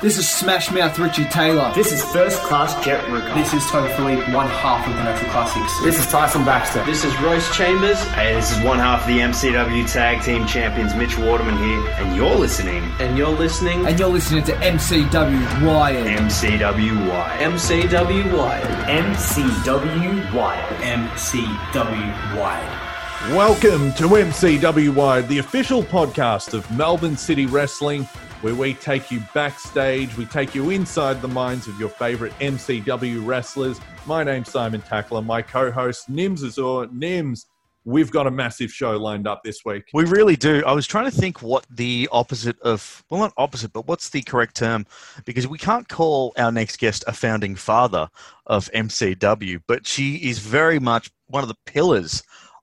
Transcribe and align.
This 0.00 0.16
is 0.16 0.30
Smash 0.30 0.70
Mouth 0.70 0.96
Richie 1.00 1.24
Taylor. 1.24 1.72
This 1.74 1.90
is 1.90 2.04
First 2.12 2.40
Class 2.44 2.72
Jet 2.84 3.04
Ruger. 3.06 3.34
This 3.34 3.52
is 3.52 3.68
Toby 3.68 3.92
Philippe, 3.94 4.32
one 4.32 4.46
half 4.46 4.86
of 4.86 4.94
the 4.94 5.02
Natural 5.02 5.28
Classics. 5.32 5.72
This 5.82 5.98
is 5.98 6.06
Tyson 6.06 6.44
Baxter. 6.44 6.84
This 6.84 7.02
is 7.02 7.20
Royce 7.20 7.52
Chambers. 7.56 8.00
Hey, 8.10 8.32
this 8.32 8.56
is 8.56 8.62
one 8.62 8.78
half 8.78 9.00
of 9.00 9.08
the 9.08 9.18
MCW 9.18 9.92
Tag 9.92 10.22
Team 10.22 10.46
Champions, 10.46 10.94
Mitch 10.94 11.18
Waterman 11.18 11.58
here, 11.58 11.80
and 11.96 12.14
you're 12.14 12.32
listening. 12.32 12.84
And 13.00 13.18
you're 13.18 13.26
listening. 13.26 13.88
And 13.88 13.98
you're 13.98 14.08
listening 14.08 14.44
to 14.44 14.52
MCW 14.52 15.66
Wired. 15.66 16.06
MCW 16.06 17.08
Wired. 17.08 17.52
MCW 17.52 18.38
Wired. 18.38 18.68
MCW 18.86 20.32
Wired. 20.32 20.76
MCW 20.76 22.36
Wired. 22.38 23.34
Welcome 23.34 23.92
to 23.94 24.04
MCW 24.04 24.94
Wired, 24.94 25.26
the 25.26 25.38
official 25.38 25.82
podcast 25.82 26.54
of 26.54 26.70
Melbourne 26.70 27.16
City 27.16 27.46
Wrestling, 27.46 28.08
where 28.40 28.54
we 28.54 28.74
take 28.74 29.10
you 29.10 29.20
backstage, 29.34 30.16
we 30.16 30.24
take 30.24 30.54
you 30.54 30.70
inside 30.70 31.20
the 31.20 31.28
minds 31.28 31.66
of 31.66 31.78
your 31.80 31.88
favourite 31.88 32.32
MCW 32.38 33.26
wrestlers. 33.26 33.80
My 34.06 34.22
name's 34.22 34.50
Simon 34.50 34.80
Tackler, 34.80 35.22
my 35.22 35.42
co-host 35.42 36.08
Nims 36.08 36.44
Azor. 36.44 36.86
Nims, 36.86 37.46
we've 37.84 38.12
got 38.12 38.28
a 38.28 38.30
massive 38.30 38.70
show 38.70 38.96
lined 38.96 39.26
up 39.26 39.42
this 39.42 39.64
week. 39.64 39.84
We 39.92 40.04
really 40.04 40.36
do. 40.36 40.62
I 40.64 40.72
was 40.72 40.86
trying 40.86 41.10
to 41.10 41.10
think 41.10 41.42
what 41.42 41.66
the 41.68 42.08
opposite 42.12 42.60
of, 42.60 43.04
well, 43.10 43.20
not 43.20 43.32
opposite, 43.36 43.72
but 43.72 43.88
what's 43.88 44.10
the 44.10 44.22
correct 44.22 44.54
term? 44.54 44.86
Because 45.24 45.48
we 45.48 45.58
can't 45.58 45.88
call 45.88 46.32
our 46.38 46.52
next 46.52 46.78
guest 46.78 47.02
a 47.08 47.12
founding 47.12 47.56
father 47.56 48.08
of 48.46 48.70
MCW, 48.72 49.62
but 49.66 49.84
she 49.84 50.16
is 50.16 50.38
very 50.38 50.78
much 50.78 51.10
one 51.26 51.42
of 51.42 51.48
the 51.48 51.56
pillars 51.66 52.22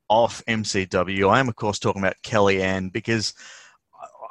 of 0.09 0.41
MCW. 0.45 1.29
I 1.29 1.41
am, 1.41 1.49
of 1.49 1.57
course, 1.57 1.79
talking 1.79 2.01
about 2.01 2.15
Kellyanne 2.23 2.93
because 2.93 3.33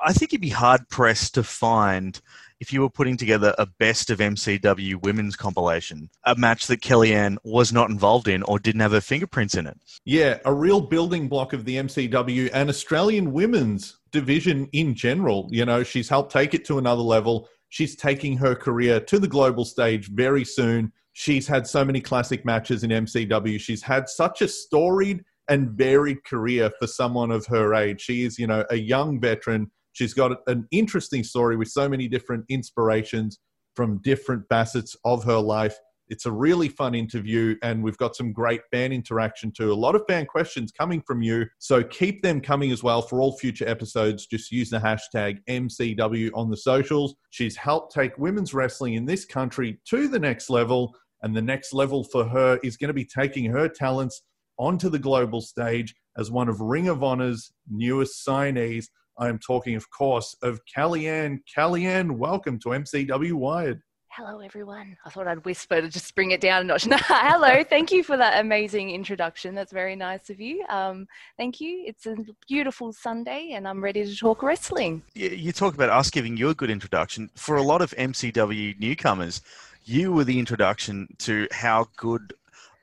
I 0.04 0.12
think 0.12 0.32
you'd 0.32 0.42
be 0.42 0.50
hard 0.50 0.86
pressed 0.90 1.34
to 1.34 1.42
find 1.42 2.20
if 2.60 2.74
you 2.74 2.82
were 2.82 2.90
putting 2.90 3.16
together 3.16 3.54
a 3.58 3.64
best 3.64 4.10
of 4.10 4.18
MCW 4.18 5.02
women's 5.02 5.34
compilation, 5.34 6.10
a 6.24 6.36
match 6.36 6.66
that 6.66 6.82
Kellyanne 6.82 7.38
was 7.42 7.72
not 7.72 7.88
involved 7.88 8.28
in 8.28 8.42
or 8.42 8.58
didn't 8.58 8.82
have 8.82 8.92
her 8.92 9.00
fingerprints 9.00 9.54
in 9.54 9.66
it. 9.66 9.78
Yeah, 10.04 10.38
a 10.44 10.52
real 10.52 10.82
building 10.82 11.26
block 11.26 11.54
of 11.54 11.64
the 11.64 11.76
MCW 11.76 12.50
and 12.52 12.68
Australian 12.68 13.32
women's 13.32 13.98
division 14.12 14.68
in 14.72 14.94
general. 14.94 15.48
You 15.50 15.64
know, 15.64 15.82
she's 15.82 16.10
helped 16.10 16.32
take 16.32 16.52
it 16.52 16.66
to 16.66 16.76
another 16.76 17.02
level. 17.02 17.48
She's 17.70 17.96
taking 17.96 18.36
her 18.36 18.54
career 18.54 19.00
to 19.00 19.18
the 19.18 19.26
global 19.26 19.64
stage 19.64 20.08
very 20.08 20.44
soon. 20.44 20.92
She's 21.14 21.46
had 21.46 21.66
so 21.66 21.82
many 21.82 22.02
classic 22.02 22.44
matches 22.44 22.84
in 22.84 22.90
MCW. 22.90 23.58
She's 23.58 23.82
had 23.82 24.08
such 24.10 24.42
a 24.42 24.48
storied 24.48 25.24
and 25.48 25.70
varied 25.70 26.24
career 26.24 26.70
for 26.78 26.86
someone 26.86 27.30
of 27.30 27.46
her 27.46 27.74
age. 27.74 28.00
She 28.00 28.24
is, 28.24 28.38
you 28.38 28.46
know, 28.46 28.64
a 28.70 28.76
young 28.76 29.18
veteran. 29.18 29.70
She's 29.94 30.12
got 30.12 30.38
an 30.46 30.68
interesting 30.70 31.24
story 31.24 31.56
with 31.56 31.68
so 31.68 31.88
many 31.88 32.08
different 32.08 32.44
inspirations 32.48 33.38
from 33.74 34.02
different 34.02 34.44
facets 34.48 34.96
of 35.04 35.24
her 35.24 35.38
life. 35.38 35.76
It's 36.08 36.26
a 36.26 36.32
really 36.32 36.68
fun 36.68 36.94
interview, 36.94 37.56
and 37.62 37.82
we've 37.82 37.96
got 37.96 38.14
some 38.14 38.32
great 38.32 38.60
fan 38.70 38.92
interaction 38.92 39.50
too. 39.50 39.72
A 39.72 39.74
lot 39.74 39.94
of 39.94 40.02
fan 40.06 40.26
questions 40.26 40.70
coming 40.70 41.00
from 41.06 41.22
you. 41.22 41.46
So 41.60 41.82
keep 41.82 42.22
them 42.22 42.40
coming 42.40 42.72
as 42.72 42.82
well 42.82 43.00
for 43.00 43.20
all 43.20 43.38
future 43.38 43.66
episodes. 43.66 44.26
Just 44.26 44.52
use 44.52 44.68
the 44.68 44.78
hashtag 44.78 45.38
MCW 45.48 46.30
on 46.34 46.50
the 46.50 46.56
socials. 46.56 47.14
She's 47.30 47.56
helped 47.56 47.94
take 47.94 48.18
women's 48.18 48.52
wrestling 48.52 48.94
in 48.94 49.06
this 49.06 49.24
country 49.24 49.80
to 49.88 50.08
the 50.08 50.18
next 50.18 50.50
level. 50.50 50.94
And 51.22 51.34
the 51.34 51.40
next 51.40 51.72
level 51.72 52.04
for 52.04 52.24
her 52.26 52.58
is 52.62 52.76
going 52.76 52.88
to 52.88 52.94
be 52.94 53.06
taking 53.06 53.46
her 53.46 53.68
talents 53.68 54.22
onto 54.58 54.90
the 54.90 54.98
global 54.98 55.40
stage 55.40 55.94
as 56.18 56.30
one 56.30 56.48
of 56.48 56.60
Ring 56.60 56.88
of 56.88 57.02
Honor's 57.02 57.50
newest 57.70 58.26
signees. 58.26 58.86
I 59.16 59.28
am 59.28 59.38
talking, 59.38 59.76
of 59.76 59.88
course, 59.90 60.34
of 60.42 60.60
Kellyanne. 60.64 61.40
Kellyanne, 61.56 62.12
welcome 62.12 62.58
to 62.60 62.70
MCW 62.70 63.34
Wired. 63.34 63.80
Hello, 64.08 64.40
everyone. 64.40 64.96
I 65.04 65.10
thought 65.10 65.26
I'd 65.26 65.44
whisper 65.44 65.80
to 65.80 65.88
just 65.88 66.14
bring 66.14 66.32
it 66.32 66.40
down 66.40 66.62
a 66.62 66.64
notch. 66.64 66.84
Hello, 66.90 67.64
thank 67.64 67.90
you 67.90 68.02
for 68.04 68.16
that 68.16 68.40
amazing 68.40 68.90
introduction. 68.90 69.54
That's 69.54 69.72
very 69.72 69.96
nice 69.96 70.30
of 70.30 70.40
you. 70.40 70.64
Um, 70.68 71.06
thank 71.36 71.60
you. 71.60 71.84
It's 71.86 72.06
a 72.06 72.16
beautiful 72.48 72.92
Sunday, 72.92 73.50
and 73.54 73.66
I'm 73.66 73.82
ready 73.82 74.04
to 74.04 74.16
talk 74.16 74.42
wrestling. 74.42 75.02
You 75.14 75.52
talk 75.52 75.74
about 75.74 75.90
us 75.90 76.10
giving 76.10 76.36
you 76.36 76.48
a 76.48 76.54
good 76.54 76.70
introduction. 76.70 77.30
For 77.34 77.56
a 77.56 77.62
lot 77.62 77.82
of 77.82 77.90
MCW 77.92 78.78
newcomers, 78.78 79.42
you 79.84 80.12
were 80.12 80.24
the 80.24 80.38
introduction 80.38 81.08
to 81.18 81.48
how 81.52 81.88
good 81.96 82.34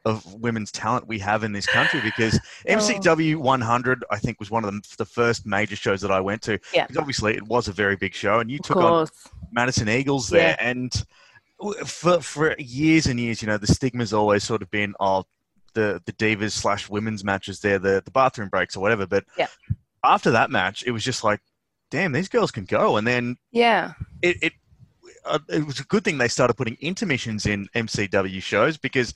of 0.06 0.34
women's 0.36 0.72
talent 0.72 1.08
we 1.08 1.20
have 1.20 1.44
in 1.44 1.52
this 1.52 1.68
country 1.68 2.02
because 2.02 2.40
oh. 2.68 2.74
MCW 2.74 3.36
100 3.38 4.04
I 4.10 4.18
think 4.18 4.40
was 4.40 4.50
one 4.50 4.66
of 4.66 4.74
the, 4.74 4.96
the 4.98 5.06
first 5.06 5.46
major 5.46 5.76
shows 5.76 6.02
that 6.02 6.12
I 6.12 6.20
went 6.20 6.42
to. 6.44 6.60
Yeah. 6.74 6.88
Obviously, 6.98 7.36
it 7.36 7.48
was 7.48 7.68
a 7.68 7.72
very 7.72 7.96
big 7.96 8.14
show, 8.14 8.40
and 8.40 8.50
you 8.50 8.60
took 8.60 8.78
on 8.78 9.08
Madison 9.52 9.90
Eagles 9.90 10.30
there, 10.30 10.56
yeah. 10.60 10.70
and 10.70 11.06
for 11.86 12.22
for 12.22 12.56
years 12.58 13.08
and 13.08 13.20
years, 13.20 13.42
you 13.42 13.48
know, 13.48 13.58
the 13.58 13.68
stigma's 13.68 14.14
always 14.14 14.44
sort 14.44 14.62
of 14.62 14.72
been 14.72 14.96
of 15.00 15.26
the 15.74 16.02
the 16.06 16.14
divas 16.14 16.52
slash 16.52 16.90
women's 16.90 17.24
matches 17.24 17.60
there, 17.60 17.80
the 17.80 18.02
the 18.04 18.12
bathroom 18.12 18.50
breaks 18.50 18.76
or 18.76 18.80
whatever. 18.80 19.06
But 19.06 19.26
yeah. 19.38 19.48
after 20.04 20.32
that 20.32 20.50
match, 20.50 20.84
it 20.86 20.92
was 20.92 21.04
just 21.04 21.24
like, 21.24 21.40
damn, 21.90 22.12
these 22.12 22.30
girls 22.30 22.52
can 22.52 22.66
go, 22.66 22.98
and 22.98 23.06
then 23.06 23.38
yeah, 23.52 23.94
it, 24.22 24.38
it 24.42 24.54
uh, 25.26 25.40
it 25.50 25.66
was 25.66 25.80
a 25.80 25.86
good 25.86 26.04
thing 26.04 26.18
they 26.18 26.28
started 26.28 26.56
putting 26.56 26.78
intermissions 26.80 27.46
in 27.46 27.68
MCW 27.76 28.42
shows 28.42 28.78
because 28.78 29.14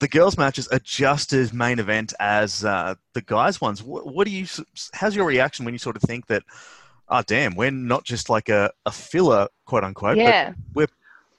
the 0.00 0.08
girls' 0.08 0.38
matches 0.38 0.66
are 0.68 0.80
just 0.80 1.32
as 1.32 1.52
main 1.52 1.78
event 1.78 2.12
as 2.18 2.64
uh, 2.64 2.94
the 3.12 3.20
guys' 3.20 3.60
ones. 3.60 3.82
What, 3.82 4.06
what, 4.06 4.26
do 4.26 4.32
you? 4.32 4.46
How's 4.94 5.14
your 5.14 5.26
reaction 5.26 5.64
when 5.64 5.74
you 5.74 5.78
sort 5.78 5.96
of 5.96 6.02
think 6.02 6.26
that? 6.26 6.42
Oh, 7.08 7.22
damn, 7.26 7.54
we're 7.54 7.70
not 7.70 8.04
just 8.04 8.30
like 8.30 8.48
a, 8.48 8.70
a 8.86 8.92
filler, 8.92 9.48
quote 9.66 9.84
unquote. 9.84 10.16
Yeah, 10.16 10.54
we're 10.74 10.88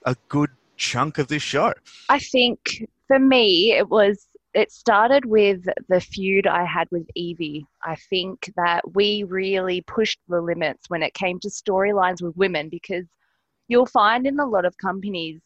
a 0.05 0.15
good 0.29 0.51
chunk 0.77 1.17
of 1.17 1.27
this 1.27 1.41
show. 1.41 1.73
I 2.09 2.19
think 2.19 2.87
for 3.07 3.19
me, 3.19 3.73
it 3.73 3.89
was. 3.89 4.27
It 4.53 4.69
started 4.69 5.23
with 5.23 5.63
the 5.87 6.01
feud 6.01 6.45
I 6.45 6.65
had 6.65 6.89
with 6.91 7.07
Evie. 7.15 7.65
I 7.83 7.95
think 7.95 8.51
that 8.57 8.81
we 8.93 9.23
really 9.23 9.79
pushed 9.79 10.19
the 10.27 10.41
limits 10.41 10.89
when 10.89 11.03
it 11.03 11.13
came 11.13 11.39
to 11.39 11.47
storylines 11.47 12.21
with 12.21 12.35
women 12.35 12.67
because 12.67 13.05
you'll 13.69 13.85
find 13.85 14.27
in 14.27 14.37
a 14.41 14.45
lot 14.45 14.65
of 14.65 14.77
companies 14.77 15.39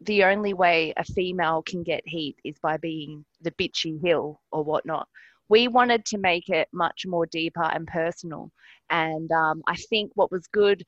the 0.00 0.24
only 0.24 0.54
way 0.54 0.92
a 0.96 1.04
female 1.04 1.62
can 1.62 1.82
get 1.82 2.06
heat 2.06 2.36
is 2.44 2.58
by 2.60 2.76
being 2.76 3.24
the 3.42 3.50
bitchy 3.52 4.00
hill 4.00 4.40
or 4.52 4.62
whatnot. 4.62 5.08
We 5.48 5.66
wanted 5.66 6.04
to 6.06 6.18
make 6.18 6.48
it 6.48 6.68
much 6.72 7.04
more 7.06 7.26
deeper 7.26 7.62
and 7.62 7.86
personal. 7.86 8.50
And 8.90 9.30
um, 9.32 9.62
I 9.66 9.76
think 9.76 10.12
what 10.14 10.30
was 10.30 10.46
good 10.46 10.84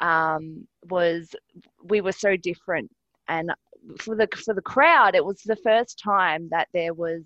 um, 0.00 0.66
was 0.90 1.34
we 1.84 2.00
were 2.00 2.12
so 2.12 2.36
different. 2.36 2.90
And 3.28 3.52
for 3.98 4.14
the 4.16 4.28
for 4.44 4.54
the 4.54 4.62
crowd, 4.62 5.14
it 5.14 5.24
was 5.24 5.40
the 5.44 5.56
first 5.56 5.98
time 5.98 6.48
that 6.50 6.68
there 6.74 6.94
was 6.94 7.22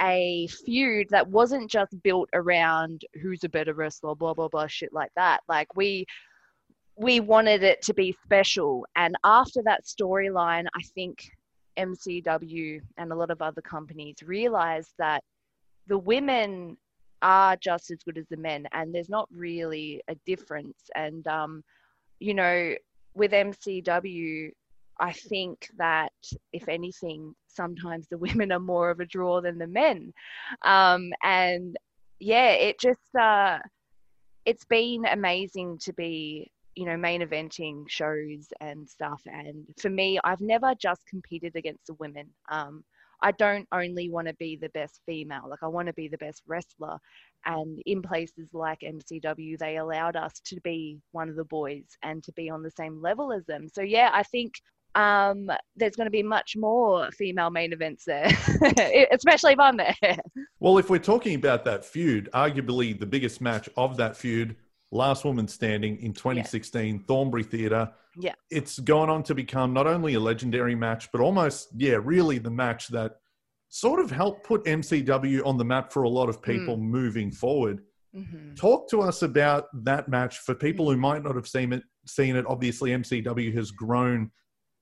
a 0.00 0.46
feud 0.64 1.08
that 1.10 1.28
wasn't 1.28 1.70
just 1.70 2.02
built 2.02 2.28
around 2.34 3.02
who's 3.22 3.44
a 3.44 3.48
better 3.48 3.74
wrestler, 3.74 4.14
blah 4.14 4.34
blah 4.34 4.48
blah, 4.48 4.66
shit 4.66 4.92
like 4.92 5.10
that. 5.16 5.40
Like 5.48 5.74
we 5.76 6.06
we 6.96 7.20
wanted 7.20 7.62
it 7.62 7.82
to 7.82 7.94
be 7.94 8.16
special. 8.24 8.86
And 8.96 9.16
after 9.22 9.62
that 9.64 9.84
storyline, 9.84 10.66
I 10.74 10.82
think 10.94 11.28
MCW 11.78 12.80
and 12.96 13.12
a 13.12 13.14
lot 13.14 13.30
of 13.30 13.42
other 13.42 13.60
companies 13.60 14.16
realized 14.24 14.92
that 14.98 15.22
the 15.86 15.98
women 15.98 16.76
are 17.22 17.56
just 17.56 17.90
as 17.90 18.02
good 18.02 18.18
as 18.18 18.26
the 18.30 18.36
men, 18.36 18.66
and 18.72 18.94
there's 18.94 19.10
not 19.10 19.28
really 19.30 20.02
a 20.08 20.14
difference. 20.26 20.90
And, 20.94 21.26
um, 21.26 21.62
you 22.18 22.34
know, 22.34 22.74
with 23.14 23.32
MCW, 23.32 24.50
I 24.98 25.12
think 25.12 25.68
that 25.76 26.12
if 26.52 26.68
anything, 26.68 27.34
sometimes 27.46 28.06
the 28.08 28.18
women 28.26 28.52
are 28.52 28.60
more 28.60 28.90
of 28.90 29.00
a 29.00 29.06
draw 29.06 29.40
than 29.40 29.58
the 29.58 29.66
men. 29.66 30.12
Um, 30.62 31.12
and 31.22 31.76
yeah, 32.20 32.50
it 32.50 32.80
just, 32.80 33.14
uh, 33.18 33.58
it's 34.46 34.64
been 34.64 35.04
amazing 35.06 35.78
to 35.82 35.92
be 35.92 36.50
you 36.76 36.84
know, 36.84 36.96
main 36.96 37.22
eventing 37.22 37.88
shows 37.88 38.48
and 38.60 38.88
stuff. 38.88 39.22
And 39.26 39.66
for 39.78 39.90
me, 39.90 40.20
I've 40.24 40.40
never 40.40 40.74
just 40.74 41.06
competed 41.06 41.56
against 41.56 41.86
the 41.86 41.94
women. 41.94 42.28
Um, 42.50 42.84
I 43.22 43.32
don't 43.32 43.66
only 43.72 44.10
want 44.10 44.28
to 44.28 44.34
be 44.34 44.56
the 44.56 44.68
best 44.70 45.00
female, 45.06 45.44
like 45.48 45.62
I 45.62 45.68
want 45.68 45.86
to 45.86 45.94
be 45.94 46.06
the 46.06 46.18
best 46.18 46.42
wrestler. 46.46 46.98
And 47.46 47.80
in 47.86 48.02
places 48.02 48.50
like 48.52 48.80
MCW, 48.80 49.58
they 49.58 49.78
allowed 49.78 50.16
us 50.16 50.38
to 50.46 50.60
be 50.62 50.98
one 51.12 51.30
of 51.30 51.36
the 51.36 51.44
boys 51.44 51.84
and 52.02 52.22
to 52.24 52.32
be 52.32 52.50
on 52.50 52.62
the 52.62 52.70
same 52.70 53.00
level 53.00 53.32
as 53.32 53.46
them. 53.46 53.68
So 53.72 53.80
yeah, 53.80 54.10
I 54.12 54.22
think 54.22 54.54
um, 54.96 55.50
there's 55.76 55.96
going 55.96 56.06
to 56.06 56.10
be 56.10 56.22
much 56.22 56.56
more 56.56 57.10
female 57.12 57.50
main 57.50 57.72
events 57.72 58.04
there, 58.04 58.26
especially 59.12 59.52
if 59.52 59.60
I'm 59.60 59.76
there. 59.76 60.18
Well, 60.58 60.78
if 60.78 60.90
we're 60.90 60.98
talking 60.98 61.34
about 61.34 61.64
that 61.66 61.84
feud, 61.84 62.28
arguably 62.34 62.98
the 62.98 63.06
biggest 63.06 63.40
match 63.40 63.68
of 63.76 63.96
that 63.98 64.16
feud 64.16 64.56
Last 64.92 65.24
Woman 65.24 65.48
Standing 65.48 65.98
in 66.02 66.12
2016, 66.12 66.94
yeah. 66.94 67.00
Thornbury 67.06 67.42
Theatre. 67.42 67.90
Yeah. 68.16 68.34
It's 68.50 68.78
gone 68.78 69.10
on 69.10 69.22
to 69.24 69.34
become 69.34 69.72
not 69.72 69.86
only 69.86 70.14
a 70.14 70.20
legendary 70.20 70.74
match, 70.74 71.10
but 71.12 71.20
almost, 71.20 71.68
yeah, 71.76 71.98
really 72.02 72.38
the 72.38 72.50
match 72.50 72.88
that 72.88 73.16
sort 73.68 74.00
of 74.00 74.10
helped 74.10 74.46
put 74.46 74.64
MCW 74.64 75.44
on 75.44 75.58
the 75.58 75.64
map 75.64 75.92
for 75.92 76.04
a 76.04 76.08
lot 76.08 76.28
of 76.28 76.40
people 76.40 76.76
mm. 76.76 76.82
moving 76.82 77.30
forward. 77.30 77.82
hmm 78.14 78.54
Talk 78.54 78.88
to 78.90 79.02
us 79.02 79.22
about 79.22 79.66
that 79.84 80.08
match 80.08 80.38
for 80.38 80.54
people 80.54 80.90
who 80.90 80.96
might 80.96 81.22
not 81.22 81.34
have 81.34 81.48
seen 81.48 81.72
it. 81.72 81.82
Seen 82.06 82.36
it. 82.36 82.46
Obviously, 82.48 82.90
MCW 82.90 83.54
has 83.54 83.70
grown 83.70 84.30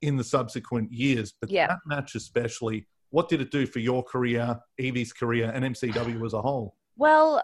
in 0.01 0.15
the 0.15 0.23
subsequent 0.23 0.91
years, 0.91 1.33
but 1.41 1.49
Yeah. 1.49 1.67
that 1.67 1.79
match 1.85 2.15
especially. 2.15 2.87
What 3.09 3.29
did 3.29 3.41
it 3.41 3.51
do 3.51 3.65
for 3.65 3.79
your 3.79 4.03
career, 4.03 4.59
Evie's 4.79 5.13
career, 5.13 5.51
and 5.53 5.65
MCW 5.65 6.23
as 6.25 6.33
a 6.33 6.41
whole? 6.41 6.75
Well, 6.95 7.41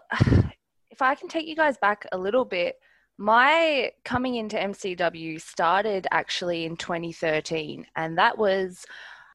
I 1.02 1.14
can 1.14 1.28
take 1.28 1.46
you 1.46 1.56
guys 1.56 1.76
back 1.78 2.06
a 2.12 2.18
little 2.18 2.44
bit, 2.44 2.76
my 3.18 3.90
coming 4.04 4.36
into 4.36 4.56
MCW 4.56 5.40
started 5.40 6.06
actually 6.10 6.64
in 6.64 6.76
2013, 6.76 7.86
and 7.96 8.18
that 8.18 8.36
was 8.36 8.84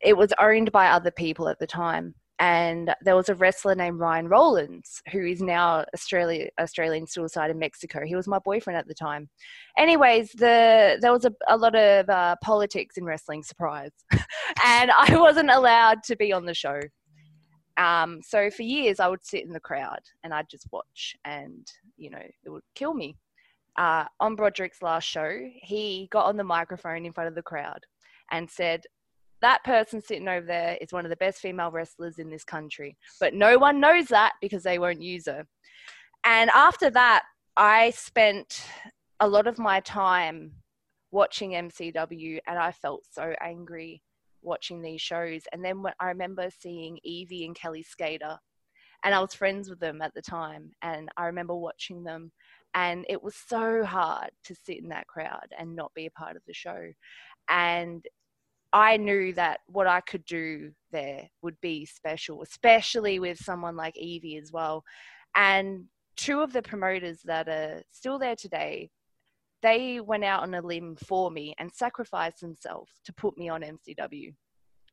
it 0.02 0.16
was 0.16 0.34
owned 0.40 0.72
by 0.72 0.88
other 0.88 1.12
people 1.12 1.48
at 1.50 1.60
the 1.60 1.68
time. 1.68 2.14
And 2.40 2.94
there 3.02 3.16
was 3.16 3.30
a 3.30 3.36
wrestler 3.36 3.74
named 3.74 4.00
Ryan 4.00 4.28
Rollins, 4.28 5.02
who 5.12 5.26
is 5.26 5.42
now 5.42 5.86
Australia, 5.96 6.50
Australian 6.60 7.08
Suicide 7.08 7.50
in 7.50 7.58
Mexico. 7.58 8.06
He 8.06 8.16
was 8.16 8.28
my 8.28 8.38
boyfriend 8.40 8.78
at 8.78 8.88
the 8.88 8.94
time. 8.94 9.28
Anyways, 9.78 10.34
the 10.34 10.98
there 11.02 11.12
was 11.12 11.26
a, 11.26 11.34
a 11.48 11.58
lot 11.58 11.76
of 11.76 12.10
uh, 12.10 12.36
politics 12.44 12.98
in 12.98 13.06
wrestling, 13.06 13.42
surprise, 13.42 13.92
and 14.66 14.92
I 14.92 15.18
wasn't 15.18 15.50
allowed 15.50 16.04
to 16.04 16.16
be 16.16 16.32
on 16.32 16.46
the 16.46 16.54
show. 16.54 16.80
Um, 17.78 18.22
so 18.24 18.50
for 18.50 18.64
years, 18.64 19.00
I 19.00 19.08
would 19.08 19.26
sit 19.26 19.46
in 19.46 19.54
the 19.54 19.60
crowd 19.60 20.00
and 20.24 20.34
I'd 20.34 20.50
just 20.50 20.68
watch, 20.72 21.16
and 21.26 21.68
you 21.96 22.10
know, 22.10 22.24
it 22.44 22.50
would 22.50 22.64
kill 22.76 22.94
me. 22.94 23.18
Uh, 23.78 24.06
on 24.20 24.36
Broderick's 24.36 24.82
last 24.82 25.08
show, 25.08 25.40
he 25.62 26.08
got 26.12 26.26
on 26.26 26.38
the 26.38 26.44
microphone 26.44 27.06
in 27.06 27.14
front 27.14 27.28
of 27.28 27.36
the 27.36 27.44
crowd 27.44 27.86
and 28.32 28.50
said, 28.50 28.82
That 29.42 29.64
person 29.64 30.02
sitting 30.02 30.28
over 30.28 30.46
there 30.46 30.78
is 30.82 30.92
one 30.92 31.06
of 31.06 31.10
the 31.10 31.18
best 31.18 31.40
female 31.40 31.70
wrestlers 31.70 32.18
in 32.18 32.32
this 32.32 32.44
country, 32.44 32.98
but 33.20 33.36
no 33.36 33.58
one 33.60 33.80
knows 33.80 34.08
that 34.08 34.34
because 34.42 34.64
they 34.64 34.80
won't 34.80 35.02
use 35.02 35.28
her. 35.28 35.46
And 36.24 36.50
after 36.50 36.90
that, 36.90 37.24
I 37.56 37.92
spent 37.92 38.66
a 39.20 39.28
lot 39.28 39.46
of 39.48 39.60
my 39.60 39.80
time 39.82 40.52
watching 41.12 41.52
MCW, 41.52 42.40
and 42.48 42.58
I 42.58 42.72
felt 42.72 43.04
so 43.12 43.34
angry 43.40 44.02
watching 44.48 44.82
these 44.82 45.02
shows. 45.02 45.42
And 45.52 45.64
then 45.64 45.84
when 45.84 45.94
I 46.00 46.08
remember 46.08 46.50
seeing 46.60 47.00
Evie 47.04 47.46
and 47.46 47.56
Kellie 47.56 47.84
Skater, 47.84 48.40
and 49.04 49.14
I 49.14 49.20
was 49.20 49.34
friends 49.34 49.70
with 49.70 49.80
them 49.80 50.02
at 50.02 50.14
the 50.16 50.22
time, 50.22 50.72
and 50.82 51.10
I 51.18 51.26
remember 51.26 51.56
watching 51.56 52.04
them, 52.04 52.32
and 52.74 53.06
it 53.10 53.22
was 53.22 53.36
so 53.36 53.84
hard 53.84 54.32
to 54.46 54.56
sit 54.56 54.80
in 54.80 54.90
that 54.90 55.08
crowd 55.08 55.48
and 55.58 55.76
not 55.76 55.94
be 55.94 56.08
a 56.08 56.12
part 56.12 56.36
of 56.36 56.42
the 56.48 56.54
show. 56.54 56.92
And 57.50 58.04
I 58.74 58.98
knew 58.98 59.34
that 59.34 59.60
what 59.68 59.88
I 59.88 60.02
could 60.02 60.26
do 60.26 60.72
there 60.92 61.30
would 61.42 61.60
be 61.62 61.86
special, 61.86 62.42
especially 62.42 63.20
with 63.20 63.38
someone 63.38 63.76
like 63.76 63.98
Evie 63.98 64.38
as 64.38 64.52
well. 64.52 64.84
And 65.36 65.86
two 66.16 66.42
of 66.42 66.52
the 66.52 66.62
promoters 66.62 67.22
that 67.26 67.48
are 67.48 67.84
still 67.92 68.20
there 68.20 68.36
today, 68.36 68.90
they 69.62 70.00
went 70.00 70.24
out 70.24 70.44
on 70.44 70.54
a 70.54 70.62
limb 70.62 70.96
for 70.96 71.32
me 71.32 71.56
and 71.58 71.72
sacrificed 71.74 72.42
themselves 72.42 72.92
to 73.06 73.14
put 73.14 73.38
me 73.38 73.50
on 73.50 73.62
MCW, 73.62 74.34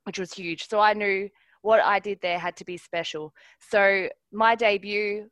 which 0.05 0.19
was 0.19 0.33
huge. 0.33 0.69
So 0.69 0.81
I 0.81 0.95
knew 0.95 1.29
what 1.63 1.81
I 1.81 1.99
did 1.99 2.19
there 2.21 2.39
had 2.39 2.57
to 2.57 2.65
be 2.65 2.77
special. 2.77 3.33
So 3.59 4.09
my 4.33 4.55
debut, 4.55 5.29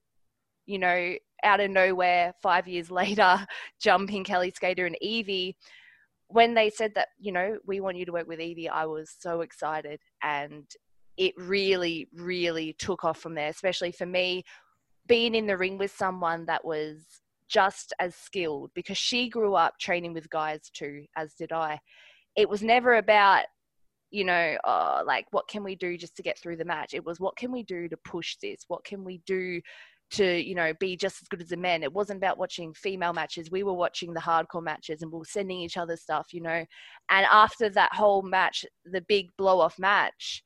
you 0.66 0.78
know, 0.78 1.14
out 1.44 1.60
of 1.60 1.70
nowhere, 1.70 2.34
five 2.42 2.68
years 2.68 2.90
later, 3.02 3.46
jumping 3.80 4.24
Kellie 4.24 4.52
Skater 4.54 4.86
and 4.86 4.96
Evie, 5.00 5.56
when 6.28 6.54
they 6.54 6.70
said 6.70 6.94
that, 6.94 7.08
you 7.18 7.32
know, 7.32 7.58
we 7.66 7.80
want 7.80 7.98
you 7.98 8.06
to 8.06 8.12
work 8.12 8.26
with 8.26 8.40
Evie, 8.40 8.68
I 8.68 8.86
was 8.86 9.14
so 9.18 9.42
excited. 9.42 10.00
And 10.22 10.64
it 11.18 11.34
really, 11.36 12.08
really 12.14 12.74
took 12.78 13.04
off 13.04 13.18
from 13.18 13.34
there, 13.34 13.50
especially 13.50 13.92
for 13.92 14.06
me, 14.06 14.44
being 15.06 15.34
in 15.34 15.46
the 15.46 15.58
ring 15.58 15.76
with 15.76 15.94
someone 15.94 16.46
that 16.46 16.64
was 16.64 17.04
just 17.52 17.92
as 17.98 18.14
skilled 18.14 18.70
because 18.74 18.96
she 18.96 19.28
grew 19.28 19.54
up 19.54 19.74
training 19.78 20.14
with 20.14 20.30
guys 20.30 20.70
too, 20.72 21.04
as 21.16 21.34
did 21.34 21.52
I. 21.52 21.78
It 22.34 22.48
was 22.48 22.62
never 22.62 22.94
about, 22.94 23.44
you 24.10 24.24
know, 24.24 24.56
uh, 24.64 25.02
like 25.06 25.26
what 25.32 25.48
can 25.48 25.62
we 25.62 25.76
do 25.76 25.98
just 25.98 26.16
to 26.16 26.22
get 26.22 26.38
through 26.38 26.56
the 26.56 26.64
match? 26.64 26.94
It 26.94 27.04
was 27.04 27.20
what 27.20 27.36
can 27.36 27.52
we 27.52 27.62
do 27.62 27.88
to 27.88 27.96
push 28.04 28.36
this? 28.42 28.64
What 28.68 28.84
can 28.84 29.04
we 29.04 29.20
do 29.26 29.60
to, 30.12 30.42
you 30.42 30.54
know, 30.54 30.72
be 30.80 30.96
just 30.96 31.20
as 31.20 31.28
good 31.28 31.42
as 31.42 31.50
the 31.50 31.56
men? 31.58 31.82
It 31.82 31.92
wasn't 31.92 32.18
about 32.18 32.38
watching 32.38 32.72
female 32.72 33.12
matches. 33.12 33.50
We 33.50 33.64
were 33.64 33.74
watching 33.74 34.14
the 34.14 34.20
hardcore 34.20 34.62
matches 34.62 35.02
and 35.02 35.12
we 35.12 35.18
were 35.18 35.24
sending 35.26 35.60
each 35.60 35.76
other 35.76 35.96
stuff, 35.96 36.28
you 36.32 36.40
know. 36.40 36.64
And 37.10 37.26
after 37.30 37.68
that 37.70 37.94
whole 37.94 38.22
match, 38.22 38.64
the 38.86 39.02
big 39.02 39.28
blow 39.36 39.60
off 39.60 39.78
match, 39.78 40.42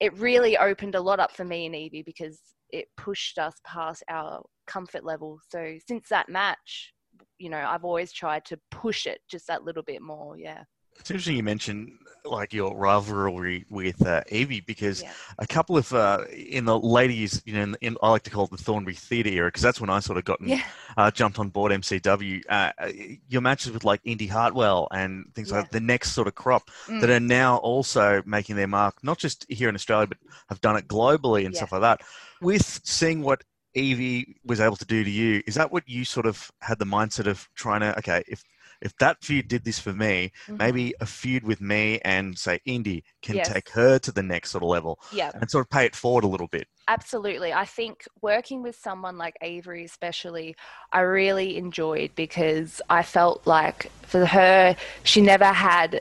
it 0.00 0.16
really 0.18 0.56
opened 0.56 0.96
a 0.96 1.00
lot 1.00 1.20
up 1.20 1.32
for 1.32 1.44
me 1.44 1.66
and 1.66 1.74
Evie 1.76 2.02
because 2.02 2.40
it 2.70 2.88
pushed 2.96 3.38
us 3.38 3.54
past 3.64 4.02
our 4.08 4.44
comfort 4.66 5.04
level. 5.04 5.38
So 5.50 5.76
since 5.86 6.08
that 6.08 6.28
match, 6.28 6.92
you 7.38 7.50
know, 7.50 7.58
I've 7.66 7.84
always 7.84 8.12
tried 8.12 8.44
to 8.46 8.58
push 8.70 9.06
it 9.06 9.20
just 9.28 9.46
that 9.46 9.64
little 9.64 9.82
bit 9.82 10.02
more. 10.02 10.36
Yeah. 10.38 10.64
It's 11.00 11.10
interesting 11.12 11.36
you 11.36 11.44
mentioned 11.44 11.92
like 12.24 12.52
your 12.52 12.76
rivalry 12.76 13.64
with 13.70 14.04
uh, 14.04 14.22
Evie 14.30 14.60
because 14.60 15.00
Yeah. 15.00 15.12
a 15.38 15.46
couple 15.46 15.76
of 15.78 15.92
uh, 15.94 16.24
in 16.32 16.64
the 16.64 16.76
later 16.76 17.12
years, 17.12 17.40
you 17.46 17.54
know, 17.54 17.62
in, 17.62 17.76
in, 17.80 17.96
I 18.02 18.10
like 18.10 18.24
to 18.24 18.30
call 18.30 18.46
it 18.46 18.50
the 18.50 18.56
Thornbury 18.56 18.94
Theatre 18.96 19.28
era 19.30 19.46
because 19.46 19.62
that's 19.62 19.80
when 19.80 19.90
I 19.90 20.00
sort 20.00 20.18
of 20.18 20.24
got 20.24 20.40
Yeah. 20.44 20.60
uh, 20.96 21.12
jumped 21.12 21.38
on 21.38 21.50
board 21.50 21.70
MCW. 21.70 22.42
Uh, 22.48 22.72
uh, 22.78 22.90
your 23.28 23.40
matches 23.42 23.70
with 23.70 23.84
like 23.84 24.00
Indy 24.04 24.26
Hartwell 24.26 24.88
and 24.90 25.32
things 25.36 25.50
Yeah. 25.52 25.58
like 25.58 25.70
the 25.70 25.80
next 25.80 26.12
sort 26.12 26.26
of 26.26 26.34
crop 26.34 26.68
Mm. 26.86 27.00
that 27.00 27.10
are 27.10 27.20
now 27.20 27.58
also 27.58 28.20
making 28.26 28.56
their 28.56 28.66
mark, 28.66 28.96
not 29.04 29.18
just 29.18 29.46
here 29.48 29.68
in 29.68 29.76
Australia, 29.76 30.08
but 30.08 30.18
have 30.48 30.60
done 30.60 30.76
it 30.76 30.88
globally 30.88 31.46
and 31.46 31.54
stuff 31.54 31.70
like 31.70 31.82
that. 31.82 32.00
With 32.40 32.80
seeing 32.84 33.22
what 33.22 33.42
Evie 33.74 34.36
was 34.44 34.60
able 34.60 34.76
to 34.76 34.84
do 34.84 35.04
to 35.04 35.10
you, 35.10 35.42
is 35.46 35.54
that 35.54 35.70
what 35.72 35.88
you 35.88 36.04
sort 36.04 36.26
of 36.26 36.50
had 36.60 36.78
the 36.78 36.84
mindset 36.86 37.26
of 37.26 37.48
trying 37.54 37.80
to, 37.80 37.96
okay, 37.98 38.22
if 38.28 38.42
if 38.80 38.96
that 38.98 39.16
feud 39.24 39.48
did 39.48 39.64
this 39.64 39.80
for 39.80 39.92
me, 39.92 40.30
Mhm. 40.46 40.58
maybe 40.58 40.94
a 41.00 41.06
feud 41.06 41.42
with 41.42 41.60
me 41.60 41.98
and 42.04 42.38
say 42.38 42.60
Indy 42.64 43.02
can 43.22 43.34
Yes. 43.34 43.48
take 43.52 43.68
her 43.70 43.98
to 43.98 44.12
the 44.12 44.22
next 44.22 44.52
sort 44.52 44.62
of 44.62 44.68
level 44.70 45.00
Yeah. 45.12 45.32
and 45.34 45.50
sort 45.50 45.66
of 45.66 45.70
pay 45.70 45.84
it 45.84 45.96
forward 45.96 46.22
a 46.22 46.28
little 46.28 46.46
bit. 46.46 46.68
Absolutely. 46.86 47.52
I 47.52 47.64
think 47.64 48.04
working 48.22 48.62
with 48.62 48.76
someone 48.76 49.18
like 49.18 49.34
Avery, 49.42 49.84
especially, 49.84 50.54
I 50.92 51.00
really 51.00 51.56
enjoyed 51.56 52.14
because 52.14 52.80
I 52.88 53.02
felt 53.02 53.44
like 53.48 53.90
for 54.02 54.24
her, 54.26 54.76
she 55.02 55.22
never 55.22 55.46
had, 55.46 56.00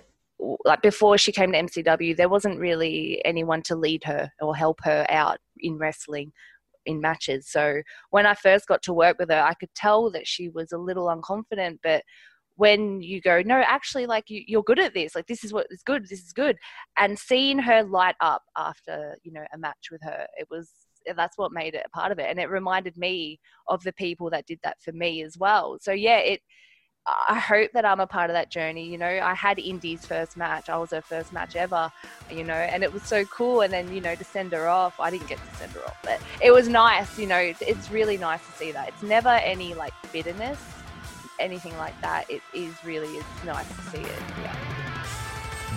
like 0.63 0.83
before 0.83 1.17
she 1.17 1.31
came 1.31 1.53
to 1.53 1.57
MCW, 1.57 2.13
there 2.15 2.29
wasn't 2.29 2.59
really 2.59 3.25
anyone 3.25 3.63
to 3.63 3.75
lead 3.75 4.03
her 4.03 4.31
or 4.39 4.55
help 4.55 4.81
her 4.83 5.03
out 5.09 5.39
in 5.61 5.77
wrestling 5.77 6.31
in 6.85 7.01
matches. 7.01 7.47
So 7.49 7.81
when 8.09 8.25
I 8.25 8.33
first 8.33 8.67
got 8.67 8.81
to 8.83 8.93
work 8.93 9.19
with 9.19 9.29
her, 9.29 9.41
I 9.41 9.53
could 9.53 9.73
tell 9.75 10.09
that 10.11 10.27
she 10.27 10.49
was 10.49 10.71
a 10.71 10.77
little 10.77 11.07
unconfident, 11.07 11.79
but 11.83 12.03
when 12.55 13.01
you 13.01 13.21
go, 13.21 13.43
no, 13.45 13.61
actually, 13.65 14.07
like 14.07 14.29
you, 14.29 14.43
you're 14.47 14.63
good 14.63 14.79
at 14.79 14.95
this, 14.95 15.13
like 15.13 15.27
this 15.27 15.43
is 15.43 15.53
what 15.53 15.67
is 15.69 15.83
good, 15.83 16.03
this 16.03 16.23
is 16.23 16.33
good, 16.33 16.57
and 16.97 17.17
seeing 17.17 17.59
her 17.59 17.83
light 17.83 18.15
up 18.19 18.41
after 18.57 19.15
you 19.23 19.31
know 19.31 19.45
a 19.53 19.57
match 19.59 19.89
with 19.91 20.01
her, 20.01 20.25
it 20.37 20.47
was 20.49 20.71
that's 21.15 21.37
what 21.37 21.53
made 21.53 21.75
it 21.75 21.85
a 21.85 21.89
part 21.89 22.11
of 22.11 22.17
it, 22.19 22.25
and 22.29 22.39
it 22.39 22.49
reminded 22.49 22.97
me 22.97 23.39
of 23.67 23.83
the 23.83 23.93
people 23.93 24.31
that 24.31 24.47
did 24.47 24.59
that 24.63 24.77
for 24.81 24.91
me 24.91 25.21
as 25.21 25.37
well. 25.37 25.77
So 25.79 25.91
yeah, 25.91 26.17
it. 26.17 26.41
I 27.07 27.39
hope 27.39 27.71
that 27.71 27.85
I'm 27.85 27.99
a 27.99 28.07
part 28.07 28.29
of 28.29 28.33
that 28.33 28.49
journey. 28.49 28.85
You 28.85 28.97
know, 28.97 29.07
I 29.07 29.33
had 29.33 29.59
Indy's 29.59 30.05
first 30.05 30.35
match. 30.35 30.69
I 30.69 30.77
was 30.77 30.91
her 30.91 31.01
first 31.01 31.31
match 31.31 31.55
ever. 31.55 31.91
You 32.29 32.43
know, 32.43 32.53
and 32.53 32.83
it 32.83 32.91
was 32.91 33.03
so 33.03 33.23
cool. 33.25 33.61
And 33.61 33.71
then 33.71 33.93
you 33.93 34.01
know 34.01 34.15
to 34.15 34.23
send 34.23 34.51
her 34.51 34.67
off, 34.67 34.99
I 34.99 35.09
didn't 35.09 35.27
get 35.27 35.37
to 35.37 35.55
send 35.55 35.71
her 35.73 35.85
off, 35.85 35.97
but 36.03 36.21
it 36.43 36.51
was 36.51 36.67
nice. 36.67 37.17
You 37.17 37.27
know, 37.27 37.37
it's, 37.37 37.87
really 37.87 38.17
nice 38.17 38.45
to 38.45 38.51
see 38.51 38.71
that. 38.73 38.89
It's 38.89 39.01
never 39.01 39.29
any 39.29 39.73
like 39.73 39.93
bitterness, 40.11 40.59
anything 41.39 41.77
like 41.77 41.99
that. 42.01 42.29
It 42.29 42.41
is 42.53 42.73
really 42.83 43.07
it's 43.15 43.43
nice 43.45 43.67
to 43.67 43.81
see 43.83 44.01
it. 44.01 44.21
Yeah. 44.41 44.76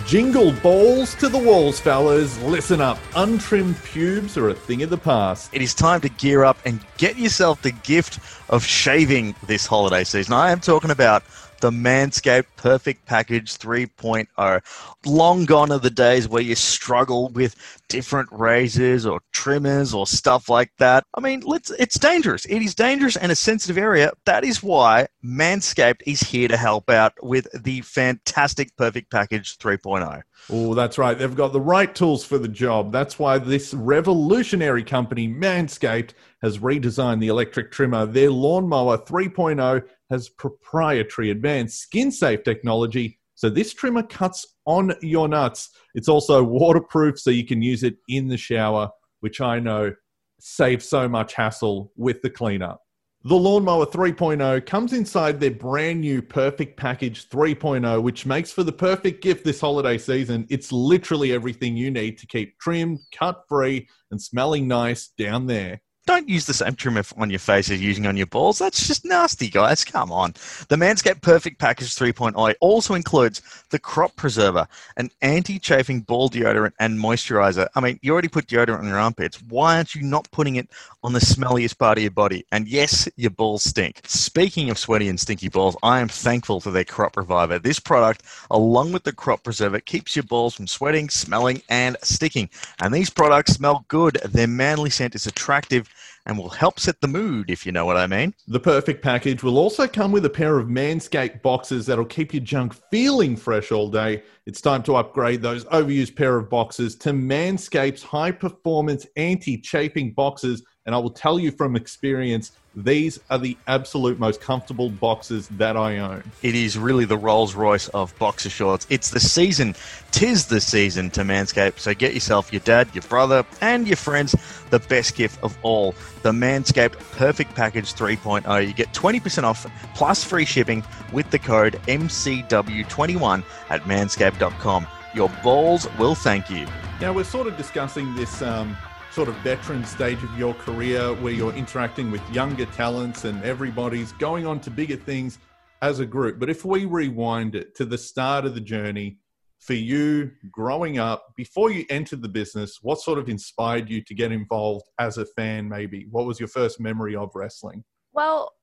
Jingle 0.05 0.51
balls 0.61 1.15
to 1.15 1.29
the 1.29 1.37
walls, 1.37 1.79
fellas. 1.79 2.37
Listen 2.41 2.81
up. 2.81 2.97
Untrimmed 3.15 3.81
pubes 3.83 4.37
are 4.37 4.49
a 4.49 4.53
thing 4.53 4.83
of 4.83 4.89
the 4.89 4.97
past. 4.97 5.49
It 5.53 5.61
is 5.61 5.73
time 5.73 6.01
to 6.01 6.09
gear 6.09 6.43
up 6.43 6.57
and 6.65 6.79
get 6.97 7.17
yourself 7.17 7.61
the 7.61 7.71
gift 7.71 8.19
of 8.49 8.65
shaving 8.65 9.35
this 9.47 9.65
holiday 9.65 10.03
season. 10.03 10.33
I 10.33 10.51
am 10.51 10.59
talking 10.59 10.91
about 10.91 11.23
the 11.61 11.71
Manscaped 11.71 12.47
Perfect 12.57 13.05
Package 13.05 13.57
3.0. 13.57 14.61
Long 15.05 15.45
gone 15.45 15.71
are 15.71 15.79
the 15.79 15.89
days 15.91 16.27
where 16.27 16.41
you 16.41 16.55
struggle 16.55 17.29
with 17.29 17.55
different 17.87 18.29
razors 18.31 19.05
or 19.05 19.21
trimmers 19.31 19.93
or 19.93 20.07
stuff 20.07 20.49
like 20.49 20.71
that. 20.79 21.03
I 21.13 21.21
mean, 21.21 21.41
let's 21.41 21.69
it's 21.71 21.99
dangerous. 21.99 22.45
It 22.45 22.61
is 22.61 22.73
dangerous 22.73 23.15
and 23.15 23.31
a 23.31 23.35
sensitive 23.35 23.77
area. 23.77 24.11
That 24.25 24.43
is 24.43 24.63
why 24.63 25.07
Manscaped 25.23 26.01
is 26.07 26.21
here 26.21 26.47
to 26.47 26.57
help 26.57 26.89
out 26.89 27.13
with 27.21 27.47
the 27.53 27.81
fantastic 27.81 28.75
Perfect 28.75 29.11
Package 29.11 29.57
3.0. 29.59 30.23
Oh, 30.49 30.73
that's 30.73 30.97
right. 30.97 31.17
They've 31.17 31.35
got 31.35 31.53
the 31.53 31.61
right 31.61 31.93
tools 31.93 32.25
for 32.25 32.39
the 32.39 32.47
job. 32.47 32.91
That's 32.91 33.19
why 33.19 33.37
this 33.37 33.73
revolutionary 33.73 34.83
company, 34.83 35.27
Manscaped, 35.27 36.13
has 36.41 36.59
redesigned 36.59 37.19
the 37.19 37.27
electric 37.27 37.71
trimmer. 37.71 38.05
Their 38.05 38.31
lawnmower 38.31 38.97
3.0 38.97 39.83
has 40.09 40.29
proprietary 40.29 41.31
advanced 41.31 41.79
skin 41.79 42.11
safe 42.11 42.43
technology. 42.43 43.19
So 43.35 43.49
this 43.49 43.73
trimmer 43.73 44.03
cuts 44.03 44.45
on 44.65 44.93
your 45.01 45.27
nuts. 45.27 45.69
It's 45.95 46.09
also 46.09 46.43
waterproof, 46.43 47.19
so 47.19 47.29
you 47.31 47.45
can 47.45 47.61
use 47.61 47.83
it 47.83 47.95
in 48.07 48.27
the 48.27 48.37
shower, 48.37 48.89
which 49.21 49.41
I 49.41 49.59
know 49.59 49.93
saves 50.39 50.87
so 50.87 51.07
much 51.07 51.33
hassle 51.33 51.91
with 51.95 52.21
the 52.21 52.29
cleanup. 52.29 52.81
The 53.23 53.35
Lawnmower 53.35 53.85
3.0 53.85 54.65
comes 54.65 54.93
inside 54.93 55.39
their 55.39 55.51
brand 55.51 56.01
new 56.01 56.23
Perfect 56.23 56.75
Package 56.75 57.29
3.0, 57.29 58.01
which 58.01 58.25
makes 58.25 58.51
for 58.51 58.63
the 58.63 58.71
perfect 58.71 59.21
gift 59.21 59.45
this 59.45 59.61
holiday 59.61 59.99
season. 59.99 60.47
It's 60.49 60.71
literally 60.71 61.31
everything 61.31 61.77
you 61.77 61.91
need 61.91 62.17
to 62.17 62.25
keep 62.25 62.57
trimmed, 62.59 62.97
cut 63.13 63.43
free, 63.47 63.87
and 64.09 64.19
smelling 64.19 64.67
nice 64.67 65.09
down 65.19 65.45
there. 65.45 65.81
Don't 66.07 66.27
use 66.27 66.45
the 66.47 66.53
same 66.53 66.73
trim 66.75 66.99
on 67.17 67.29
your 67.29 67.39
face 67.39 67.69
as 67.69 67.79
you're 67.79 67.87
using 67.87 68.07
on 68.07 68.17
your 68.17 68.25
balls. 68.25 68.57
That's 68.57 68.87
just 68.87 69.05
nasty, 69.05 69.49
guys. 69.49 69.85
Come 69.85 70.11
on. 70.11 70.33
The 70.67 70.75
Manscaped 70.75 71.21
Perfect 71.21 71.59
Package 71.59 71.89
3.0 71.95 72.55
also 72.59 72.95
includes 72.95 73.41
the 73.69 73.77
Crop 73.77 74.15
Preserver, 74.15 74.67
an 74.97 75.11
anti 75.21 75.59
chafing 75.59 76.01
ball 76.01 76.27
deodorant 76.27 76.73
and 76.79 76.97
moisturizer. 76.97 77.67
I 77.75 77.81
mean, 77.81 77.99
you 78.01 78.13
already 78.13 78.29
put 78.29 78.47
deodorant 78.47 78.79
on 78.79 78.87
your 78.87 78.97
armpits. 78.97 79.43
Why 79.43 79.75
aren't 79.75 79.93
you 79.93 80.01
not 80.01 80.29
putting 80.31 80.55
it 80.55 80.69
on 81.03 81.13
the 81.13 81.19
smelliest 81.19 81.77
part 81.77 81.99
of 81.99 82.01
your 82.01 82.11
body? 82.11 82.45
And 82.51 82.67
yes, 82.67 83.07
your 83.15 83.31
balls 83.31 83.63
stink. 83.63 84.01
Speaking 84.05 84.71
of 84.71 84.79
sweaty 84.79 85.07
and 85.07 85.19
stinky 85.19 85.49
balls, 85.49 85.77
I 85.83 85.99
am 85.99 86.07
thankful 86.07 86.61
for 86.61 86.71
their 86.71 86.83
Crop 86.83 87.15
Reviver. 87.15 87.59
This 87.59 87.79
product, 87.79 88.23
along 88.49 88.91
with 88.91 89.03
the 89.03 89.13
Crop 89.13 89.43
Preserver, 89.43 89.79
keeps 89.79 90.15
your 90.15 90.23
balls 90.23 90.55
from 90.55 90.65
sweating, 90.65 91.11
smelling, 91.11 91.61
and 91.69 91.95
sticking. 92.01 92.49
And 92.81 92.91
these 92.91 93.11
products 93.11 93.53
smell 93.53 93.85
good. 93.87 94.15
Their 94.25 94.47
manly 94.47 94.89
scent 94.89 95.13
is 95.13 95.27
attractive 95.27 95.87
and 96.25 96.37
will 96.37 96.49
help 96.49 96.79
set 96.79 97.01
the 97.01 97.07
mood, 97.07 97.49
if 97.49 97.65
you 97.65 97.71
know 97.71 97.85
what 97.85 97.97
I 97.97 98.07
mean. 98.07 98.33
The 98.47 98.59
perfect 98.59 99.01
package 99.01 99.43
will 99.43 99.57
also 99.57 99.87
come 99.87 100.11
with 100.11 100.25
a 100.25 100.29
pair 100.29 100.59
of 100.59 100.67
Manscaped 100.67 101.41
boxes 101.41 101.85
that'll 101.85 102.05
keep 102.05 102.33
your 102.33 102.43
junk 102.43 102.73
feeling 102.91 103.35
fresh 103.35 103.71
all 103.71 103.89
day. 103.89 104.23
It's 104.45 104.61
time 104.61 104.83
to 104.83 104.95
upgrade 104.95 105.41
those 105.41 105.65
overused 105.65 106.15
pair 106.15 106.37
of 106.37 106.49
boxes 106.49 106.95
to 106.97 107.11
Manscaped's 107.11 108.03
high 108.03 108.31
performance 108.31 109.05
anti 109.15 109.57
chafing 109.57 110.13
boxes. 110.13 110.63
And 110.85 110.95
I 110.95 110.97
will 110.97 111.11
tell 111.11 111.39
you 111.39 111.51
from 111.51 111.75
experience, 111.75 112.51
these 112.75 113.19
are 113.29 113.37
the 113.37 113.57
absolute 113.67 114.17
most 114.17 114.39
comfortable 114.39 114.89
boxes 114.89 115.47
that 115.49 115.75
I 115.75 115.97
own. 115.97 116.23
It 116.41 116.55
is 116.55 116.77
really 116.77 117.05
the 117.05 117.17
Rolls 117.17 117.53
Royce 117.53 117.89
of 117.89 118.17
boxer 118.17 118.49
shorts. 118.49 118.87
It's 118.89 119.11
the 119.11 119.19
season, 119.19 119.75
tis 120.11 120.45
the 120.45 120.61
season 120.61 121.09
to 121.11 121.21
Manscaped. 121.21 121.79
So 121.79 121.93
get 121.93 122.13
yourself, 122.13 122.53
your 122.53 122.61
dad, 122.61 122.87
your 122.93 123.03
brother, 123.03 123.45
and 123.59 123.87
your 123.87 123.97
friends 123.97 124.35
the 124.69 124.79
best 124.79 125.15
gift 125.15 125.43
of 125.43 125.57
all 125.63 125.93
the 126.21 126.31
Manscaped 126.31 126.93
Perfect 127.11 127.55
Package 127.55 127.93
3.0. 127.93 128.67
You 128.67 128.73
get 128.73 128.93
20% 128.93 129.43
off 129.43 129.65
plus 129.93 130.23
free 130.23 130.45
shipping 130.45 130.83
with 131.11 131.29
the 131.29 131.39
code 131.39 131.73
MCW21 131.87 133.43
at 133.69 133.81
manscaped.com. 133.81 134.87
Your 135.13 135.29
balls 135.43 135.87
will 135.99 136.15
thank 136.15 136.49
you. 136.49 136.65
Now, 137.01 137.11
we're 137.11 137.25
sort 137.25 137.47
of 137.47 137.57
discussing 137.57 138.15
this. 138.15 138.41
Um, 138.41 138.77
sort 139.11 139.27
of 139.27 139.35
veteran 139.37 139.83
stage 139.83 140.23
of 140.23 140.39
your 140.39 140.53
career 140.53 141.13
where 141.15 141.33
you're 141.33 141.53
interacting 141.53 142.11
with 142.11 142.21
younger 142.31 142.65
talents 142.67 143.25
and 143.25 143.43
everybody's 143.43 144.13
going 144.13 144.47
on 144.47 144.57
to 144.61 144.71
bigger 144.71 144.95
things 144.95 145.37
as 145.81 145.99
a 145.99 146.05
group. 146.05 146.39
But 146.39 146.49
if 146.49 146.63
we 146.63 146.85
rewind 146.85 147.55
it 147.55 147.75
to 147.75 147.85
the 147.85 147.97
start 147.97 148.45
of 148.45 148.55
the 148.55 148.61
journey 148.61 149.17
for 149.59 149.73
you 149.73 150.31
growing 150.49 150.97
up, 150.97 151.33
before 151.35 151.71
you 151.71 151.85
entered 151.89 152.21
the 152.21 152.29
business, 152.29 152.79
what 152.81 153.01
sort 153.01 153.19
of 153.19 153.27
inspired 153.27 153.89
you 153.89 154.01
to 154.01 154.15
get 154.15 154.31
involved 154.31 154.87
as 154.97 155.17
a 155.17 155.25
fan, 155.25 155.67
maybe? 155.67 156.07
What 156.09 156.25
was 156.25 156.39
your 156.39 156.47
first 156.47 156.79
memory 156.79 157.15
of 157.15 157.31
wrestling? 157.35 157.83
Well, 158.13 158.53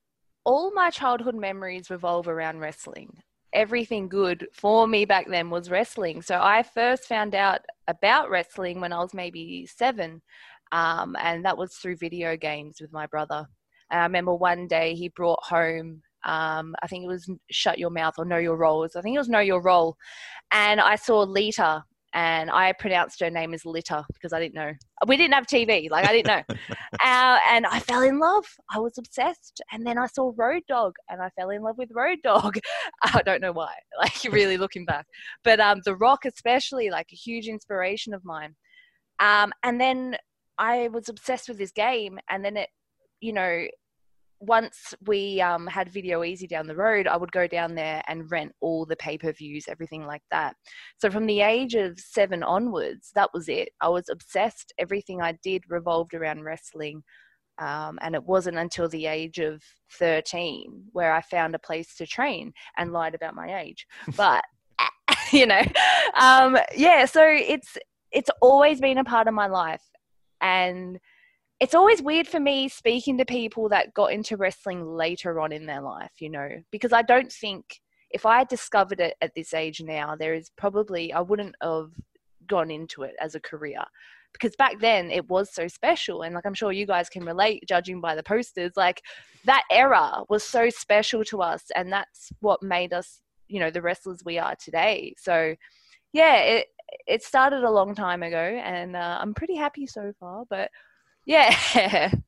all 0.45 0.73
my 0.73 0.89
childhood 0.89 1.35
memories 1.35 1.91
revolve 1.91 2.27
around 2.27 2.59
wrestling. 2.59 3.19
Everything 3.53 4.07
good 4.07 4.47
for 4.53 4.87
me 4.87 5.05
back 5.05 5.27
then 5.27 5.49
was 5.49 5.69
wrestling. 5.69 6.21
So 6.21 6.39
I 6.41 6.63
first 6.63 7.05
found 7.05 7.33
out 7.33 7.61
about 7.87 8.29
wrestling 8.29 8.79
when 8.79 8.93
I 8.93 8.99
was 8.99 9.13
maybe 9.13 9.65
seven, 9.65 10.21
um, 10.71 11.15
and 11.19 11.43
that 11.45 11.57
was 11.57 11.73
through 11.75 11.97
video 11.97 12.37
games 12.37 12.79
with 12.79 12.93
my 12.93 13.07
brother. 13.07 13.47
And 13.89 13.99
I 13.99 14.03
remember 14.03 14.35
one 14.35 14.67
day 14.67 14.93
he 14.93 15.09
brought 15.09 15.43
home, 15.43 16.03
um, 16.23 16.75
I 16.83 16.87
think 16.87 17.03
it 17.03 17.07
was 17.07 17.29
Shut 17.49 17.79
Your 17.79 17.89
Mouth 17.89 18.15
or 18.17 18.25
Know 18.25 18.37
Your 18.37 18.57
Roles. 18.57 18.95
I 18.95 19.01
think 19.01 19.15
it 19.15 19.19
was 19.19 19.29
Know 19.29 19.39
Your 19.39 19.61
Role. 19.61 19.97
And 20.51 20.79
I 20.79 20.95
saw 20.95 21.21
Lita 21.21 21.83
and 22.13 22.49
I 22.49 22.73
pronounced 22.73 23.19
her 23.19 23.29
name 23.29 23.53
as 23.53 23.65
Litter 23.65 24.03
because 24.13 24.33
I 24.33 24.39
didn't 24.39 24.55
know. 24.55 24.71
We 25.05 25.15
didn't 25.15 25.35
have 25.35 25.45
TV, 25.45 25.89
like 25.91 26.07
I 26.07 26.11
didn't 26.11 26.27
know. 26.27 26.55
uh, 27.03 27.39
and 27.49 27.65
I 27.67 27.79
fell 27.79 28.01
in 28.01 28.19
love. 28.19 28.45
I 28.73 28.79
was 28.79 28.97
obsessed. 28.97 29.61
And 29.71 29.85
then 29.85 29.97
I 29.97 30.07
saw 30.07 30.33
Road 30.35 30.63
Dog, 30.67 30.95
and 31.09 31.21
I 31.21 31.29
fell 31.29 31.51
in 31.51 31.61
love 31.61 31.77
with 31.77 31.89
Road 31.93 32.17
Dog. 32.23 32.57
I 33.03 33.21
don't 33.21 33.41
know 33.41 33.51
why, 33.51 33.73
like 33.99 34.23
really 34.31 34.57
looking 34.57 34.85
back. 34.85 35.05
But 35.43 35.59
um, 35.59 35.81
The 35.85 35.95
Rock, 35.95 36.25
especially, 36.25 36.89
like 36.89 37.07
a 37.11 37.15
huge 37.15 37.47
inspiration 37.47 38.13
of 38.13 38.25
mine. 38.25 38.55
Um, 39.19 39.53
and 39.63 39.79
then 39.79 40.17
I 40.57 40.87
was 40.87 41.09
obsessed 41.09 41.47
with 41.47 41.59
this 41.59 41.71
game, 41.71 42.19
and 42.29 42.43
then 42.43 42.57
it, 42.57 42.69
you 43.21 43.33
know, 43.33 43.65
once 44.39 44.93
we 45.05 45.41
um, 45.41 45.67
had 45.67 45.89
Video 45.89 46.21
Ezy 46.21 46.47
down 46.47 46.67
the 46.67 46.75
road, 46.75 47.07
I 47.07 47.17
would 47.17 47.31
go 47.31 47.45
down 47.45 47.75
there 47.75 48.01
and 48.07 48.31
rent 48.31 48.53
all 48.61 48.85
the 48.85 48.95
pay 48.95 49.17
per 49.17 49.33
views, 49.33 49.65
everything 49.67 50.05
like 50.05 50.21
that. 50.31 50.55
So 50.97 51.09
from 51.09 51.25
the 51.25 51.41
age 51.41 51.75
of 51.75 51.99
seven 51.99 52.41
onwards, 52.43 53.11
that 53.15 53.29
was 53.33 53.49
it. 53.49 53.69
I 53.81 53.89
was 53.89 54.07
obsessed. 54.09 54.73
Everything 54.77 55.21
I 55.21 55.37
did 55.43 55.63
revolved 55.69 56.13
around 56.13 56.43
wrestling. 56.43 57.03
Um, 57.57 57.99
and 58.01 58.15
it 58.15 58.23
wasn't 58.23 58.57
until 58.57 58.87
the 58.87 59.05
age 59.07 59.39
of 59.39 59.61
13 59.91 60.85
where 60.93 61.11
I 61.13 61.21
found 61.21 61.55
a 61.55 61.59
place 61.59 61.95
to 61.97 62.07
train 62.07 62.53
and 62.77 62.93
lied 62.93 63.15
about 63.15 63.35
my 63.35 63.59
age. 63.59 63.85
But, 64.15 64.45
you 65.33 65.45
know, 65.45 65.61
um, 66.17 66.57
yeah, 66.75 67.03
so 67.03 67.21
it's, 67.25 67.77
it's 68.13 68.29
always 68.41 68.79
been 68.79 68.97
a 68.97 69.03
part 69.03 69.27
of 69.27 69.33
my 69.33 69.47
life. 69.47 69.83
And 70.39 70.97
it's 71.59 71.75
always 71.75 72.01
weird 72.01 72.27
for 72.27 72.39
me 72.39 72.69
speaking 72.69 73.17
to 73.17 73.25
people 73.25 73.69
that 73.69 73.93
got 73.93 74.13
into 74.13 74.37
wrestling 74.37 74.85
later 74.85 75.39
on 75.39 75.51
in 75.51 75.65
their 75.65 75.81
life, 75.81 76.13
you 76.19 76.29
know, 76.29 76.49
because 76.71 76.93
I 76.93 77.01
don't 77.01 77.31
think 77.31 77.81
if 78.11 78.25
I 78.25 78.39
had 78.39 78.47
discovered 78.47 78.99
it 78.99 79.15
at 79.21 79.35
this 79.35 79.53
age 79.53 79.81
now, 79.81 80.15
there 80.15 80.33
is 80.33 80.49
probably, 80.57 81.11
I 81.11 81.19
wouldn't 81.19 81.55
have 81.61 81.91
gone 82.47 82.71
into 82.71 83.03
it 83.03 83.13
as 83.19 83.35
a 83.35 83.39
career 83.41 83.83
because 84.31 84.55
back 84.55 84.79
then 84.79 85.11
it 85.11 85.27
was 85.29 85.53
so 85.53 85.67
special. 85.67 86.21
And 86.21 86.33
like 86.33 86.45
I'm 86.45 86.53
sure 86.53 86.71
you 86.71 86.85
guys 86.85 87.09
can 87.09 87.25
relate, 87.25 87.65
judging 87.67 87.99
by 87.99 88.15
the 88.15 88.23
posters, 88.23 88.71
like 88.77 89.01
that 89.45 89.63
era 89.69 90.23
was 90.29 90.43
so 90.43 90.69
special 90.69 91.25
to 91.25 91.41
us. 91.41 91.63
And 91.75 91.91
that's 91.91 92.31
what 92.39 92.63
made 92.63 92.93
us, 92.93 93.21
you 93.47 93.59
know, 93.59 93.69
the 93.69 93.81
wrestlers 93.81 94.23
we 94.23 94.39
are 94.39 94.55
today. 94.55 95.13
So, 95.17 95.55
yeah, 96.13 96.37
it, 96.37 96.67
it 97.05 97.23
started 97.23 97.63
a 97.63 97.71
long 97.71 97.95
time 97.95 98.23
ago 98.23 98.37
and 98.37 98.95
uh, 98.95 99.19
I'm 99.21 99.33
pretty 99.33 99.55
happy 99.55 99.85
so 99.85 100.13
far, 100.19 100.45
but 100.49 100.71
yeah. 101.29 102.11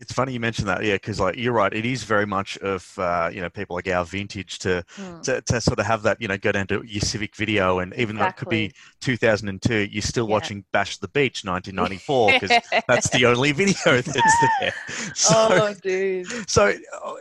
It's 0.00 0.12
funny 0.12 0.32
you 0.32 0.40
mentioned 0.40 0.66
that, 0.66 0.82
yeah, 0.82 0.94
because 0.96 1.20
like 1.20 1.36
you're 1.36 1.52
right, 1.52 1.72
it 1.72 1.86
is 1.86 2.02
very 2.02 2.26
much 2.26 2.58
of 2.58 2.92
uh, 2.98 3.30
you 3.32 3.40
know 3.40 3.48
people 3.48 3.76
like 3.76 3.86
our 3.86 4.04
vintage 4.04 4.58
to, 4.60 4.84
Hmm. 4.96 5.20
to 5.20 5.40
to 5.42 5.60
sort 5.60 5.78
of 5.78 5.86
have 5.86 6.02
that 6.02 6.20
you 6.20 6.26
know 6.26 6.36
go 6.36 6.50
down 6.50 6.66
to 6.68 6.82
your 6.84 7.00
Civic 7.02 7.36
video, 7.36 7.78
and 7.78 7.94
even 7.94 8.16
though 8.16 8.24
it 8.24 8.34
could 8.36 8.48
be 8.48 8.72
2002, 9.00 9.88
you're 9.92 10.02
still 10.02 10.26
Yeah. 10.26 10.32
watching 10.32 10.64
Bash 10.72 10.98
the 10.98 11.06
Beach 11.06 11.44
1994 11.44 12.32
because 12.40 12.50
that's 12.88 13.10
the 13.10 13.26
only 13.26 13.52
video 13.52 13.76
that's 14.02 14.40
there. 14.58 14.72
So, 15.14 15.34
oh, 15.38 15.74
dude. 15.80 16.50
so 16.50 16.74
uh, 17.04 17.14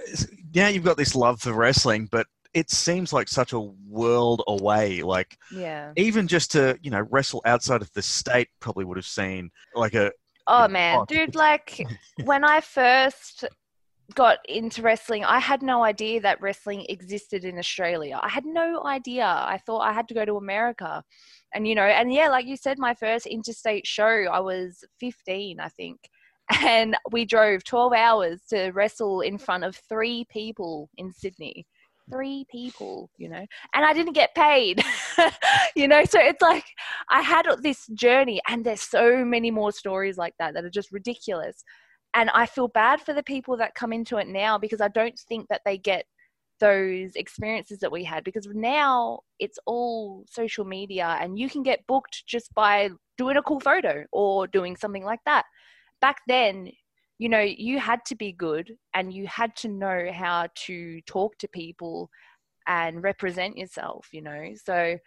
now 0.56 0.70
you've 0.70 0.84
got 0.84 0.98
this 0.98 1.14
love 1.14 1.40
for 1.40 1.54
wrestling, 1.54 2.08
but 2.12 2.26
it 2.56 2.72
seems 2.72 3.14
like 3.14 3.28
such 3.28 3.54
a 3.54 3.60
world 3.60 4.42
away. 4.48 5.04
Like 5.04 5.38
Yeah. 5.52 5.94
even 5.98 6.28
just 6.28 6.52
to 6.54 6.80
you 6.82 6.90
know 6.90 7.06
wrestle 7.12 7.44
outside 7.46 7.84
of 7.84 7.94
the 7.94 8.02
state, 8.02 8.48
probably 8.60 8.86
would 8.86 8.98
have 8.98 9.06
seen 9.06 9.52
like 9.76 9.94
a 9.94 10.12
Oh 10.54 10.68
man, 10.68 11.06
dude, 11.08 11.36
like 11.36 11.82
when 12.26 12.44
I 12.44 12.60
first 12.60 13.46
got 14.16 14.40
into 14.50 14.82
wrestling, 14.82 15.24
I 15.24 15.40
had 15.40 15.62
no 15.62 15.82
idea 15.84 16.20
that 16.22 16.42
wrestling 16.42 16.86
existed 16.90 17.46
in 17.46 17.58
Australia. 17.58 18.20
I 18.22 18.28
had 18.28 18.46
no 18.46 18.84
idea. 18.86 19.26
I 19.26 19.60
thought 19.66 19.80
I 19.80 19.94
had 19.94 20.10
to 20.10 20.14
go 20.14 20.26
to 20.26 20.36
America. 20.36 21.04
And 21.54 21.66
you 21.66 21.74
know, 21.76 21.84
and 21.84 22.12
yeah, 22.12 22.28
like 22.28 22.46
you 22.46 22.58
said, 22.58 22.80
my 22.80 22.94
first 22.94 23.28
interstate 23.28 23.88
show, 23.88 24.26
I 24.30 24.42
was 24.42 24.84
15, 25.00 25.60
I 25.60 25.70
think. 25.70 26.00
And 26.68 26.98
we 27.12 27.24
drove 27.24 27.64
12 27.64 27.94
hours 27.94 28.42
to 28.50 28.72
wrestle 28.72 29.22
in 29.22 29.38
front 29.38 29.64
of 29.64 29.80
three 29.88 30.26
people 30.30 30.90
in 30.98 31.14
Sydney. 31.14 31.66
Three 32.12 32.46
people, 32.52 33.10
you 33.18 33.30
know, 33.30 33.46
and 33.74 33.86
I 33.86 33.94
didn't 33.94 34.14
get 34.14 34.36
paid, 34.36 34.84
you 35.76 35.88
know. 35.88 36.04
So 36.06 36.20
it's 36.20 36.42
like 36.42 36.66
I 37.10 37.22
had 37.22 37.46
this 37.62 37.88
journey, 37.88 38.42
and 38.48 38.66
there's 38.66 38.82
so 38.82 39.24
many 39.24 39.52
more 39.52 39.72
stories 39.72 40.18
like 40.18 40.34
that 40.40 40.54
that 40.54 40.66
are 40.66 40.70
just 40.70 40.92
ridiculous. 40.92 41.64
And 42.14 42.30
I 42.32 42.46
feel 42.46 42.68
bad 42.68 43.02
for 43.02 43.14
the 43.14 43.24
people 43.24 43.56
that 43.58 43.76
come 43.76 43.94
into 43.94 44.18
it 44.18 44.28
now 44.28 44.58
because 44.58 44.82
I 44.82 44.90
don't 44.90 45.18
think 45.18 45.48
that 45.50 45.62
they 45.66 45.78
get 45.78 46.06
those 46.60 47.16
experiences 47.16 47.80
that 47.80 47.92
we 47.92 48.04
had 48.04 48.24
because 48.24 48.48
now 48.54 49.20
it's 49.40 49.58
all 49.66 50.24
social 50.30 50.64
media 50.64 51.18
and 51.20 51.38
you 51.40 51.50
can 51.50 51.64
get 51.64 51.86
booked 51.88 52.24
just 52.28 52.54
by 52.54 52.90
doing 53.18 53.36
a 53.36 53.42
cool 53.42 53.60
photo 53.60 54.06
or 54.12 54.48
doing 54.48 54.76
something 54.78 55.04
like 55.04 55.20
that. 55.26 55.46
Back 56.02 56.18
then, 56.28 56.70
you 57.22 57.30
know, 57.30 57.40
you 57.40 57.78
had 57.80 58.04
to 58.04 58.16
be 58.16 58.32
good 58.32 58.76
and 58.96 59.14
you 59.14 59.28
had 59.28 59.56
to 59.56 59.68
know 59.68 60.10
how 60.12 60.48
to 60.56 61.00
talk 61.02 61.38
to 61.38 61.48
people 61.48 62.10
and 62.66 63.04
represent 63.04 63.56
yourself, 63.56 64.08
you 64.12 64.24
know. 64.24 64.54
So 64.66 64.98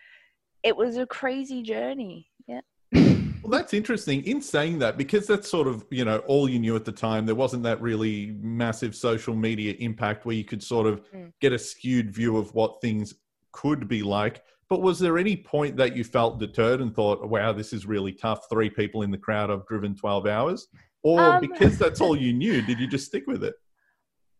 it 0.62 0.76
was 0.76 0.96
a 0.96 1.06
crazy 1.06 1.60
journey. 1.60 2.28
Yeah. 2.46 2.60
Well, 2.92 3.50
that's 3.50 3.74
interesting. 3.74 4.24
In 4.26 4.40
saying 4.40 4.78
that, 4.78 4.96
because 4.96 5.26
that's 5.26 5.50
sort 5.50 5.66
of 5.66 5.84
you 5.90 6.04
know 6.04 6.18
all 6.18 6.48
you 6.48 6.60
knew 6.60 6.76
at 6.76 6.84
the 6.84 6.92
time, 6.92 7.26
there 7.26 7.34
wasn't 7.34 7.64
that 7.64 7.82
really 7.82 8.36
massive 8.40 8.94
social 8.94 9.34
media 9.34 9.74
impact 9.80 10.24
where 10.24 10.36
you 10.36 10.44
could 10.44 10.62
sort 10.62 10.86
of 10.86 11.02
Mm. 11.10 11.32
get 11.40 11.52
a 11.52 11.58
skewed 11.58 12.12
view 12.14 12.36
of 12.36 12.54
what 12.54 12.80
things 12.80 13.14
could 13.50 13.88
be 13.88 14.04
like. 14.04 14.40
But 14.68 14.82
was 14.82 15.00
there 15.00 15.18
any 15.18 15.36
point 15.36 15.76
that 15.78 15.96
you 15.96 16.04
felt 16.04 16.38
deterred 16.38 16.80
and 16.80 16.94
thought, 16.94 17.28
"Wow, 17.28 17.52
this 17.52 17.72
is 17.72 17.86
really 17.86 18.12
tough"? 18.12 18.48
Three 18.48 18.70
people 18.70 19.02
in 19.02 19.10
the 19.10 19.18
crowd, 19.18 19.50
I've 19.50 19.66
driven 19.66 19.96
twelve 19.96 20.26
hours, 20.28 20.68
or 21.04 21.20
Um, 21.20 21.40
because 21.40 21.78
that's 21.78 22.00
all 22.00 22.16
you 22.20 22.32
knew, 22.32 22.62
did 22.62 22.80
you 22.80 22.88
just 22.88 23.06
stick 23.06 23.24
with 23.26 23.44
it? 23.44 23.54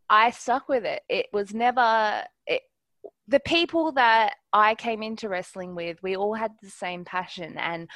I 0.09 0.31
stuck 0.31 0.67
with 0.67 0.83
it. 0.83 1.03
It 1.07 1.27
was 1.31 1.53
never 1.53 2.23
it, 2.45 2.61
the 3.27 3.39
people 3.39 3.91
that 3.93 4.33
I 4.51 4.75
came 4.75 5.01
into 5.01 5.29
wrestling 5.29 5.75
with. 5.75 6.01
We 6.03 6.15
all 6.15 6.33
had 6.33 6.51
the 6.61 6.69
same 6.69 7.05
passion, 7.05 7.57
and 7.57 7.87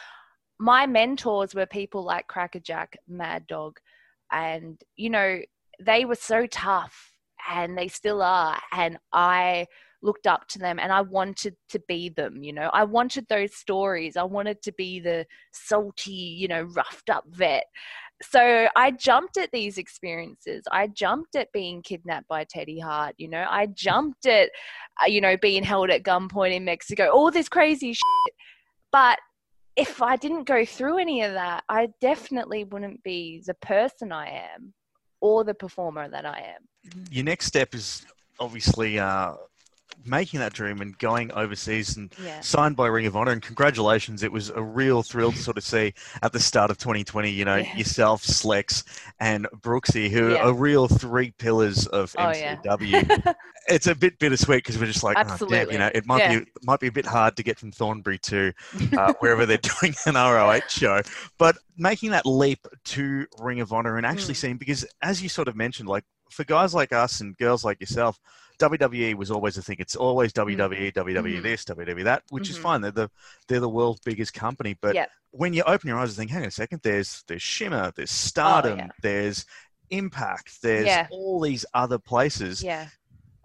my 0.60 0.86
mentors 0.86 1.54
were 1.54 1.66
people 1.66 2.04
like 2.04 2.28
Crackerjack, 2.28 2.98
Mad 3.08 3.48
Dog, 3.48 3.80
and 4.32 4.82
you 4.96 5.10
know 5.10 5.40
they 5.80 6.06
were 6.06 6.16
so 6.16 6.46
tough, 6.48 7.12
and 7.50 7.78
they 7.78 7.88
still 7.88 8.22
are. 8.22 8.60
And 8.72 8.98
I 9.14 9.68
looked 10.02 10.28
up 10.28 10.48
to 10.48 10.60
them, 10.60 10.80
and 10.80 10.92
I 10.92 11.02
wanted 11.02 11.56
to 11.70 11.80
be 11.88 12.10
them. 12.10 12.42
You 12.42 12.54
know, 12.54 12.70
I 12.74 12.86
wanted 12.86 13.28
those 13.28 13.54
stories. 13.54 14.18
I 14.18 14.24
wanted 14.24 14.64
to 14.64 14.72
be 14.72 15.00
the 15.00 15.28
salty, 15.52 16.12
you 16.12 16.48
know, 16.48 16.64
roughed 16.64 17.10
up 17.12 17.26
vet 17.30 17.66
so 18.22 18.68
I 18.76 18.92
jumped 18.92 19.38
at 19.38 19.50
these 19.52 19.78
experiences. 19.78 20.64
I 20.72 20.88
jumped 20.88 21.36
at 21.36 21.52
being 21.54 21.82
kidnapped 21.82 22.28
by 22.28 22.44
Teddy 22.44 22.80
Hart. 22.80 23.16
You 23.18 23.30
know, 23.30 23.46
I 23.50 23.68
jumped 23.68 24.26
at, 24.26 24.50
uh, 25.02 25.08
you 25.08 25.22
know, 25.22 25.38
being 25.38 25.64
held 25.64 25.90
at 25.90 26.04
gunpoint 26.04 26.54
in 26.54 26.66
Mexico. 26.66 27.10
All 27.10 27.32
this 27.32 27.48
crazy 27.48 27.94
shit. 27.94 28.34
But 28.92 29.20
if 29.76 30.02
I 30.02 30.18
didn't 30.18 30.44
go 30.44 30.66
through 30.66 30.98
any 30.98 31.22
of 31.22 31.34
that, 31.34 31.64
I 31.70 31.90
definitely 32.02 32.66
wouldn't 32.66 33.02
be 33.04 33.42
the 33.46 33.54
person 33.56 34.12
I 34.12 34.30
am, 34.30 34.74
or 35.22 35.46
the 35.46 35.54
performer 35.54 36.10
that 36.10 36.26
I 36.26 36.56
am. 36.56 36.94
Your 37.12 37.24
next 37.24 37.46
step 37.46 37.74
is 37.74 38.06
obviously 38.40 39.00
uh, 39.00 39.34
making 40.06 40.39
that 40.39 40.53
dream 40.53 40.82
and 40.82 40.98
going 40.98 41.32
overseas 41.34 41.98
and 41.98 42.13
Yeah. 42.24 42.39
signed 42.41 42.75
by 42.75 42.88
Ring 42.88 43.06
of 43.06 43.15
Honor. 43.15 43.32
And 43.32 43.41
congratulations, 43.41 44.24
it 44.24 44.32
was 44.32 44.50
a 44.50 44.62
real 44.62 45.03
thrill 45.03 45.32
to 45.32 45.38
sort 45.38 45.58
of 45.58 45.63
see 45.63 45.94
at 46.22 46.32
the 46.34 46.39
start 46.39 46.72
of 46.72 46.77
2020. 46.77 47.29
You 47.29 47.46
know, 47.46 47.58
Yeah. 47.58 47.75
yourself, 47.75 48.24
Slex, 48.24 48.84
and 49.20 49.48
Brooksy, 49.58 50.10
who 50.10 50.34
Yeah. 50.34 50.48
are 50.48 50.53
real 50.53 50.88
three 50.88 51.32
pillars 51.32 51.86
of 51.88 52.15
Oh. 52.18 52.27
MCW. 52.29 53.01
it's 53.68 53.88
a 53.88 53.94
bit 53.96 54.18
bittersweet 54.20 54.63
because 54.63 54.77
we're 54.79 54.86
just 54.88 55.03
like, 55.03 55.18
oh, 55.20 55.48
damn, 55.48 55.70
you 55.72 55.77
know, 55.77 55.91
it 55.94 56.06
might 56.06 56.27
be 56.29 56.36
it 56.38 56.48
might 56.63 56.79
be 56.79 56.88
a 56.88 56.91
bit 56.91 57.06
hard 57.06 57.36
to 57.38 57.44
get 57.44 57.60
from 57.60 57.72
Thornbury 57.72 58.18
to 58.20 58.51
uh, 58.98 59.13
wherever 59.20 59.46
they're 59.46 59.58
doing 59.58 59.94
an 60.06 60.15
ROH 60.15 60.62
show, 60.70 61.01
but 61.38 61.58
making 61.77 62.12
that 62.12 62.25
leap 62.25 62.65
to 62.84 63.25
Ring 63.39 63.60
of 63.62 63.72
Honor 63.72 63.98
and 63.98 64.06
actually 64.06 64.34
Mm. 64.34 64.38
seeing 64.38 64.58
because 64.58 64.86
as 65.01 65.22
you 65.22 65.29
sort 65.29 65.48
of 65.48 65.56
mentioned, 65.56 65.88
like 65.88 66.03
for 66.30 66.44
guys 66.44 66.74
like 66.74 66.92
us 66.94 67.22
and 67.22 67.38
girls 67.38 67.64
like 67.64 67.80
yourself. 67.80 68.20
WWE 68.60 69.14
was 69.16 69.32
always 69.32 69.58
a 69.58 69.62
thing. 69.62 69.78
It's 69.80 69.96
always 69.96 70.34
WWE, 70.34 70.92
WWE 70.92 71.38
Mhm. 71.40 71.44
this, 71.44 71.64
WWE 71.66 72.04
that, 72.04 72.24
which 72.30 72.50
is 72.50 72.58
Mhm. 72.58 72.62
fine. 72.62 72.82
They're 72.82 72.92
the 72.92 73.10
they're 73.48 73.60
the 73.62 73.70
world's 73.70 74.02
biggest 74.02 74.34
company. 74.34 74.76
But 74.82 74.96
Yep. 74.96 75.10
when 75.32 75.54
you 75.54 75.64
open 75.64 75.88
your 75.88 75.98
eyes 75.98 76.10
and 76.10 76.18
think, 76.18 76.32
hang 76.32 76.42
on 76.42 76.48
a 76.50 76.52
second, 76.52 76.82
there's 76.84 77.24
there's 77.28 77.42
Shimmer, 77.42 77.92
there's 77.96 78.12
Stardom, 78.12 78.74
Oh, 78.74 78.84
yeah. 78.84 78.88
there's 79.02 79.46
Impact, 79.92 80.62
there's 80.62 80.86
Yeah. 80.86 81.08
all 81.10 81.40
these 81.40 81.66
other 81.74 81.98
places 81.98 82.62
yeah. 82.62 82.90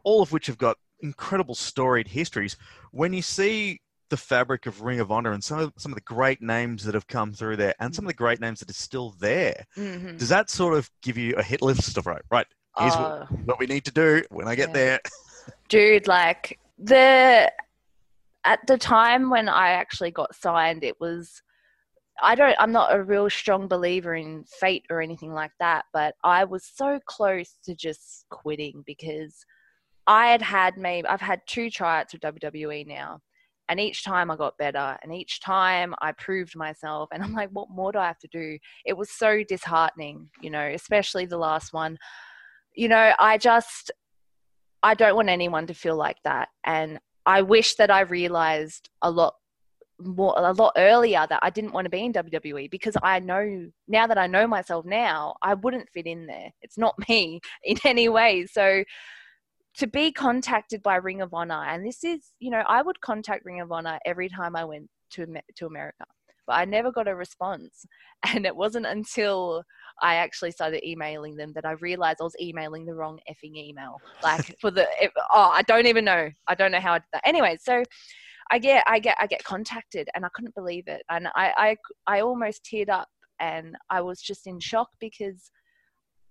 all 0.03 0.21
of 0.21 0.31
which 0.33 0.47
have 0.49 0.59
got 0.59 0.77
incredible 1.01 1.55
storied 1.55 2.09
histories. 2.09 2.57
When 2.91 3.13
you 3.13 3.23
see 3.23 3.81
the 4.11 4.17
fabric 4.19 4.67
of 4.67 4.83
Ring 4.83 5.01
of 5.01 5.11
Honor 5.11 5.33
and 5.33 5.43
some 5.43 5.59
of 5.59 5.73
some 5.79 5.93
of 5.93 5.97
the 5.97 6.03
great 6.03 6.43
names 6.43 6.85
that 6.85 6.95
have 6.95 7.07
come 7.07 7.33
through 7.33 7.57
there, 7.57 7.75
and 7.81 7.95
some 7.95 8.05
of 8.05 8.09
the 8.09 8.15
great 8.15 8.41
names 8.41 8.61
that 8.61 8.69
are 8.69 8.75
still 8.75 9.13
there, 9.13 9.65
Mhm. 9.77 10.19
does 10.19 10.29
that 10.29 10.51
sort 10.51 10.77
of 10.77 10.91
give 11.03 11.17
you 11.17 11.35
a 11.37 11.43
hit 11.43 11.63
list 11.63 11.97
of 11.97 12.07
right? 12.07 12.23
Right, 12.31 12.47
here's 12.79 12.97
what, 12.97 13.29
Oh. 13.31 13.37
what 13.45 13.59
we 13.59 13.67
need 13.67 13.85
to 13.85 13.93
do 13.93 14.23
when 14.31 14.49
I 14.49 14.55
get 14.55 14.69
Yeah. 14.69 14.75
there. 14.75 15.01
dude 15.69 16.07
like 16.07 16.59
the 16.79 17.51
at 18.45 18.59
the 18.67 18.77
time 18.79 19.31
when 19.31 19.49
i 19.49 19.71
actually 19.71 20.11
got 20.11 20.35
signed 20.35 20.85
it 20.85 20.99
was 21.01 21.43
i 22.23 22.35
don't 22.35 22.57
i'm 22.59 22.73
not 22.73 22.95
a 22.95 23.03
real 23.03 23.29
strong 23.31 23.67
believer 23.69 24.15
in 24.15 24.45
fate 24.45 24.85
or 24.91 25.01
anything 25.01 25.33
like 25.33 25.51
that 25.61 25.85
but 25.93 26.15
i 26.25 26.45
was 26.45 26.65
so 26.75 26.99
close 27.07 27.59
to 27.65 27.75
just 27.75 28.27
quitting 28.31 28.83
because 28.87 29.45
i 30.07 30.27
had 30.29 30.43
had 30.43 30.77
maybe 30.77 31.07
i've 31.09 31.21
had 31.21 31.41
two 31.47 31.71
tryouts 31.71 32.13
with 32.13 32.23
wwe 32.23 32.87
now 32.87 33.19
and 33.69 33.81
each 33.81 34.05
time 34.05 34.31
i 34.31 34.37
got 34.37 34.57
better 34.59 34.99
and 35.03 35.15
each 35.15 35.41
time 35.41 35.95
i 36.01 36.13
proved 36.13 36.57
myself 36.57 37.09
and 37.13 37.23
i'm 37.23 37.33
like 37.35 37.51
what 37.51 37.71
more 37.71 37.93
do 37.93 37.99
i 37.99 38.07
have 38.07 38.19
to 38.19 38.29
do 38.29 38.59
it 38.85 38.97
was 38.97 39.11
so 39.11 39.43
disheartening 39.49 40.29
you 40.43 40.51
know 40.51 40.67
especially 40.75 41.27
the 41.27 41.39
last 41.39 41.73
one 41.73 41.97
you 42.75 42.89
know 42.89 43.13
i 43.19 43.39
just 43.39 43.91
I 44.85 44.93
don't 44.93 45.17
want 45.17 45.31
anyone 45.31 45.67
to 45.69 45.75
feel 45.75 45.97
like 45.97 46.19
that. 46.25 46.51
And 46.63 47.01
I 47.25 47.41
wish 47.41 47.75
that 47.77 47.91
I 47.91 48.01
realized 48.01 48.91
a 49.01 49.11
lot 49.11 49.35
more, 49.99 50.35
a 50.37 50.53
lot 50.53 50.75
earlier 50.77 51.27
that 51.27 51.41
I 51.43 51.49
didn't 51.49 51.73
want 51.73 51.87
to 51.87 51.91
be 51.91 52.05
in 52.05 52.13
WWE 52.13 52.71
because 52.71 52.95
I 53.03 53.19
know 53.21 53.71
now 53.89 54.07
that 54.07 54.19
I 54.19 54.27
know 54.27 54.47
myself 54.47 54.85
now, 54.85 55.37
I 55.41 55.55
wouldn't 55.55 55.89
fit 55.89 56.07
in 56.07 56.27
there. 56.27 56.51
It's 56.61 56.77
not 56.77 56.95
me 57.09 57.41
in 57.65 57.79
any 57.85 58.11
way. 58.11 58.45
So 58.45 58.85
to 59.79 59.87
be 59.87 60.13
contacted 60.13 60.83
by 60.83 60.97
Ring 60.97 61.23
of 61.23 61.33
Honor, 61.33 61.65
and 61.65 61.85
this 61.85 62.05
is, 62.05 62.33
you 62.39 62.51
know, 62.51 62.63
I 62.69 62.83
would 62.83 63.01
contact 63.01 63.47
Ring 63.47 63.63
of 63.63 63.73
Honor 63.73 63.99
every 64.05 64.29
time 64.29 64.55
I 64.55 64.67
went 64.67 64.91
to 65.13 65.27
to 65.57 65.67
America, 65.67 66.05
but 66.47 66.59
I 66.59 66.67
never 66.67 66.93
got 66.93 67.09
a 67.09 67.15
response. 67.15 67.87
And 68.35 68.47
it 68.47 68.57
wasn't 68.57 68.87
until 68.87 69.65
I 70.03 70.17
actually 70.17 70.51
started 70.51 70.87
emailing 70.87 71.37
them 71.37 71.53
that 71.55 71.65
I 71.65 71.73
realized 71.73 72.19
I 72.21 72.25
was 72.25 72.37
emailing 72.41 72.85
the 72.85 72.95
wrong 72.95 73.19
effing 73.31 73.57
email. 73.57 74.01
Like 74.23 74.57
for 74.61 74.71
the 74.71 74.87
oh, 75.33 75.51
I 75.53 75.63
don't 75.63 75.87
even 75.87 76.05
know. 76.05 76.31
I 76.47 76.55
don't 76.55 76.73
know 76.73 76.81
how 76.81 76.95
I 76.95 76.99
did 76.99 77.07
that. 77.13 77.27
Anyway, 77.27 77.57
so 77.61 77.83
I 78.51 78.59
get 78.59 78.85
I 78.87 78.99
get 78.99 79.17
I 79.21 79.27
get 79.27 79.45
contacted 79.45 80.09
and 80.15 80.25
I 80.25 80.29
couldn't 80.35 80.55
believe 80.55 80.85
it. 80.89 81.03
And 81.11 81.29
I 81.35 81.53
I 81.57 81.77
I 82.17 82.21
almost 82.21 82.65
teared 82.65 82.89
up 82.89 83.09
and 83.41 83.77
I 83.91 84.01
was 84.01 84.21
just 84.21 84.47
in 84.47 84.61
shock 84.61 84.89
because 85.01 85.51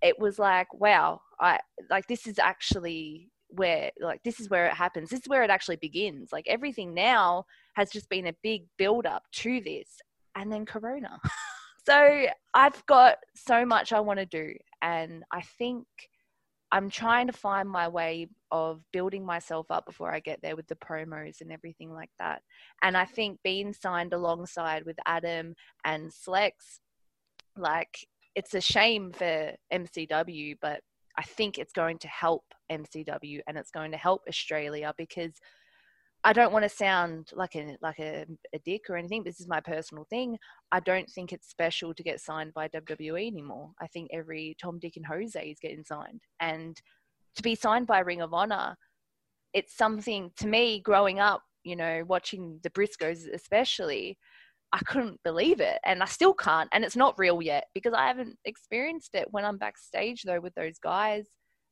it 0.02 0.20
was 0.20 0.38
like, 0.38 0.68
wow, 0.74 1.22
I 1.40 1.60
like 1.90 2.08
this 2.08 2.28
is 2.28 2.40
actually 2.40 3.32
where 3.50 3.92
like 4.02 4.22
this 4.24 4.40
is 4.40 4.50
where 4.50 4.66
it 4.66 4.74
happens. 4.74 5.10
This 5.10 5.22
is 5.22 5.30
where 5.30 5.44
it 5.44 5.50
actually 5.50 5.78
begins. 5.78 6.32
Like 6.32 6.46
everything 6.48 6.94
now 6.94 7.46
has 7.76 7.90
just 7.90 8.10
been 8.10 8.28
a 8.28 8.36
big 8.44 8.64
build 8.78 9.06
up 9.06 9.24
to 9.34 9.62
this 9.62 9.88
and 10.36 10.52
then 10.52 10.66
corona. 10.66 11.20
so 11.86 12.26
I've 12.54 12.86
got 12.86 13.18
so 13.36 13.66
much 13.66 13.94
I 13.94 14.00
want 14.00 14.20
to 14.20 14.26
do 14.26 14.54
and 14.82 15.24
I 15.32 15.42
think 15.42 15.86
I'm 16.72 16.90
trying 16.90 17.28
to 17.28 17.34
find 17.34 17.70
my 17.70 17.88
way 17.88 18.28
of 18.52 18.82
building 18.92 19.24
myself 19.24 19.68
up 19.70 19.86
before 19.86 20.12
I 20.12 20.20
get 20.20 20.40
there 20.42 20.56
with 20.56 20.68
the 20.68 20.76
promos 20.76 21.40
and 21.40 21.52
everything 21.52 21.94
like 21.94 22.10
that. 22.18 22.42
And 22.82 22.98
I 22.98 23.06
think 23.06 23.38
being 23.44 23.74
signed 23.74 24.12
alongside 24.12 24.84
with 24.84 24.98
Adam 25.06 25.54
and 25.86 26.10
Slex, 26.10 26.52
like 27.56 28.08
it's 28.36 28.56
a 28.56 28.62
shame 28.62 29.12
for 29.12 29.54
MCW, 29.72 30.56
but 30.64 30.82
I 31.16 31.22
think 31.22 31.60
it's 31.60 31.74
going 31.74 32.00
to 32.00 32.08
help 32.08 32.44
MCW 32.72 33.42
and 33.48 33.56
it's 33.56 33.70
going 33.70 33.92
to 33.92 33.98
help 33.98 34.24
Australia 34.28 34.96
because 34.98 35.34
I 36.26 36.32
don't 36.32 36.54
want 36.54 36.64
to 36.64 36.70
sound 36.70 37.32
like 37.34 37.56
a 37.56 37.76
like 37.82 38.00
a, 38.00 38.26
a 38.54 38.60
dick 38.60 38.84
or 38.90 38.96
anything. 38.96 39.24
This 39.24 39.42
is 39.42 39.48
my 39.48 39.60
personal 39.60 40.06
thing. 40.10 40.38
I 40.72 40.80
don't 40.80 41.10
think 41.10 41.34
it's 41.34 41.50
special 41.50 41.94
to 41.94 42.04
get 42.04 42.22
signed 42.22 42.54
by 42.54 42.70
WWE 42.70 43.28
anymore. 43.28 43.72
I 43.82 43.88
think 43.88 44.10
every 44.14 44.56
Tom, 44.62 44.80
Dick, 44.80 44.96
and 44.96 45.06
Jose 45.06 45.42
is 45.42 45.60
getting 45.60 45.84
signed, 45.84 46.22
and 46.40 46.82
to 47.36 47.44
be 47.44 47.56
signed 47.56 47.88
by 47.88 48.00
Ring 48.00 48.22
of 48.22 48.34
Honor, 48.34 48.78
it's 49.54 49.76
something 49.76 50.32
to 50.38 50.48
me. 50.48 50.80
Growing 50.80 51.20
up, 51.20 51.42
you 51.66 51.76
know, 51.76 52.04
watching 52.08 52.60
the 52.64 52.70
Briscoes, 52.70 53.28
especially, 53.34 54.18
I 54.72 54.80
couldn't 54.86 55.20
believe 55.26 55.60
it, 55.60 55.80
and 55.86 56.02
I 56.02 56.06
still 56.06 56.34
can't. 56.34 56.70
And 56.72 56.86
it's 56.86 56.96
not 56.96 57.20
real 57.20 57.42
yet 57.42 57.66
because 57.74 57.94
I 57.94 58.08
haven't 58.08 58.38
experienced 58.46 59.14
it. 59.14 59.28
When 59.32 59.44
I'm 59.44 59.58
backstage 59.58 60.24
though 60.24 60.40
with 60.40 60.56
those 60.56 60.80
guys, 60.80 61.26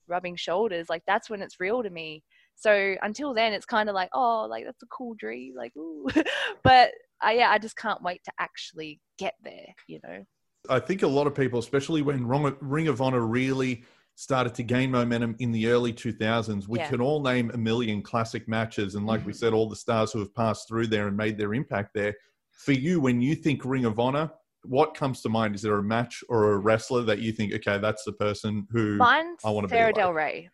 rubbing 0.08 0.36
shoulders, 0.36 0.90
like 0.90 1.04
that's 1.08 1.30
when 1.30 1.42
it's 1.42 1.62
real 1.62 1.84
to 1.84 1.90
me. 1.90 2.24
So 2.62 2.96
until 3.02 3.34
then, 3.34 3.54
it's 3.54 3.66
kind 3.66 3.90
of 3.90 3.96
like, 3.96 4.10
oh, 4.14 4.46
like 4.50 4.66
that's 4.66 4.84
a 4.84 4.88
cool 4.88 5.16
dream, 5.16 5.56
like 5.56 5.76
ooh. 5.76 6.08
but 6.64 6.92
I, 7.22 7.34
yeah, 7.34 7.50
I 7.50 7.58
just 7.58 7.76
can't 7.76 8.02
wait 8.04 8.24
to 8.26 8.32
actually 8.40 9.00
get 9.18 9.34
there. 9.44 9.66
You 9.88 10.00
know. 10.04 10.24
I 10.70 10.80
think 10.80 11.02
a 11.02 11.08
lot 11.08 11.26
of 11.26 11.34
people, 11.34 11.58
especially 11.60 12.04
when 12.04 12.26
Ring 12.28 12.88
of 12.88 13.02
Honor 13.02 13.22
really 13.22 13.84
started 14.14 14.54
to 14.54 14.62
gain 14.64 14.92
momentum 14.92 15.36
in 15.40 15.52
the 15.52 15.68
early 15.68 15.92
2000s, 15.92 16.68
we 16.68 16.78
Yeah. 16.78 16.88
can 16.90 17.02
all 17.02 17.22
name 17.24 17.50
a 17.52 17.58
million 17.58 18.04
classic 18.04 18.48
matches. 18.48 18.94
And 18.94 19.08
like 19.08 19.26
we 19.26 19.34
Mhm. 19.34 19.38
said, 19.38 19.54
all 19.54 19.68
the 19.68 19.76
stars 19.76 20.12
who 20.12 20.20
have 20.20 20.36
passed 20.36 20.68
through 20.68 20.88
there 20.88 21.08
and 21.08 21.18
made 21.18 21.40
their 21.40 21.56
impact 21.56 21.96
there. 21.96 22.14
For 22.52 22.74
you, 22.74 23.00
when 23.02 23.22
you 23.22 23.34
think 23.34 23.66
Ring 23.66 23.86
of 23.86 24.00
Honor, 24.00 24.30
what 24.64 24.94
comes 24.94 25.22
to 25.24 25.30
mind? 25.30 25.56
Is 25.56 25.64
there 25.64 25.78
a 25.80 25.84
match 25.84 26.24
or 26.30 26.52
a 26.54 26.58
wrestler 26.60 27.02
that 27.04 27.18
you 27.20 27.32
think, 27.32 27.54
okay, 27.54 27.80
that's 27.80 28.04
the 28.04 28.14
person 28.14 28.68
who 28.70 28.98
Mine's 28.98 29.40
I 29.44 29.50
wanna 29.50 29.68
be 29.68 29.72
Sarah 29.72 29.88
like- 29.88 29.96
Del 29.96 30.14
Rey. 30.14 30.50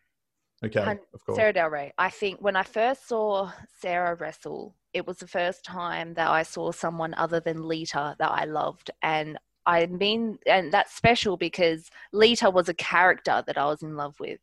Okay, 0.64 0.82
Hun- 0.82 1.00
of 1.14 1.24
course. 1.24 1.36
Sarah 1.36 1.52
Del 1.52 1.68
Rey. 1.68 1.92
I 1.98 2.10
think 2.10 2.40
when 2.40 2.56
I 2.56 2.64
first 2.64 3.06
saw 3.06 3.52
Sarah 3.80 4.16
wrestle, 4.16 4.74
it 4.92 5.06
was 5.06 5.18
the 5.18 5.28
first 5.28 5.64
time 5.64 6.14
that 6.14 6.28
I 6.28 6.42
saw 6.42 6.72
someone 6.72 7.14
other 7.14 7.40
than 7.40 7.68
Lita 7.68 8.16
that 8.18 8.30
I 8.30 8.44
loved. 8.44 8.90
And 9.02 9.38
I 9.66 9.86
mean, 9.86 10.38
and 10.46 10.72
that's 10.72 10.94
special 10.94 11.36
because 11.36 11.90
Lita 12.12 12.50
was 12.50 12.68
a 12.68 12.74
character 12.74 13.44
that 13.46 13.58
I 13.58 13.66
was 13.66 13.82
in 13.82 13.96
love 13.96 14.18
with. 14.18 14.40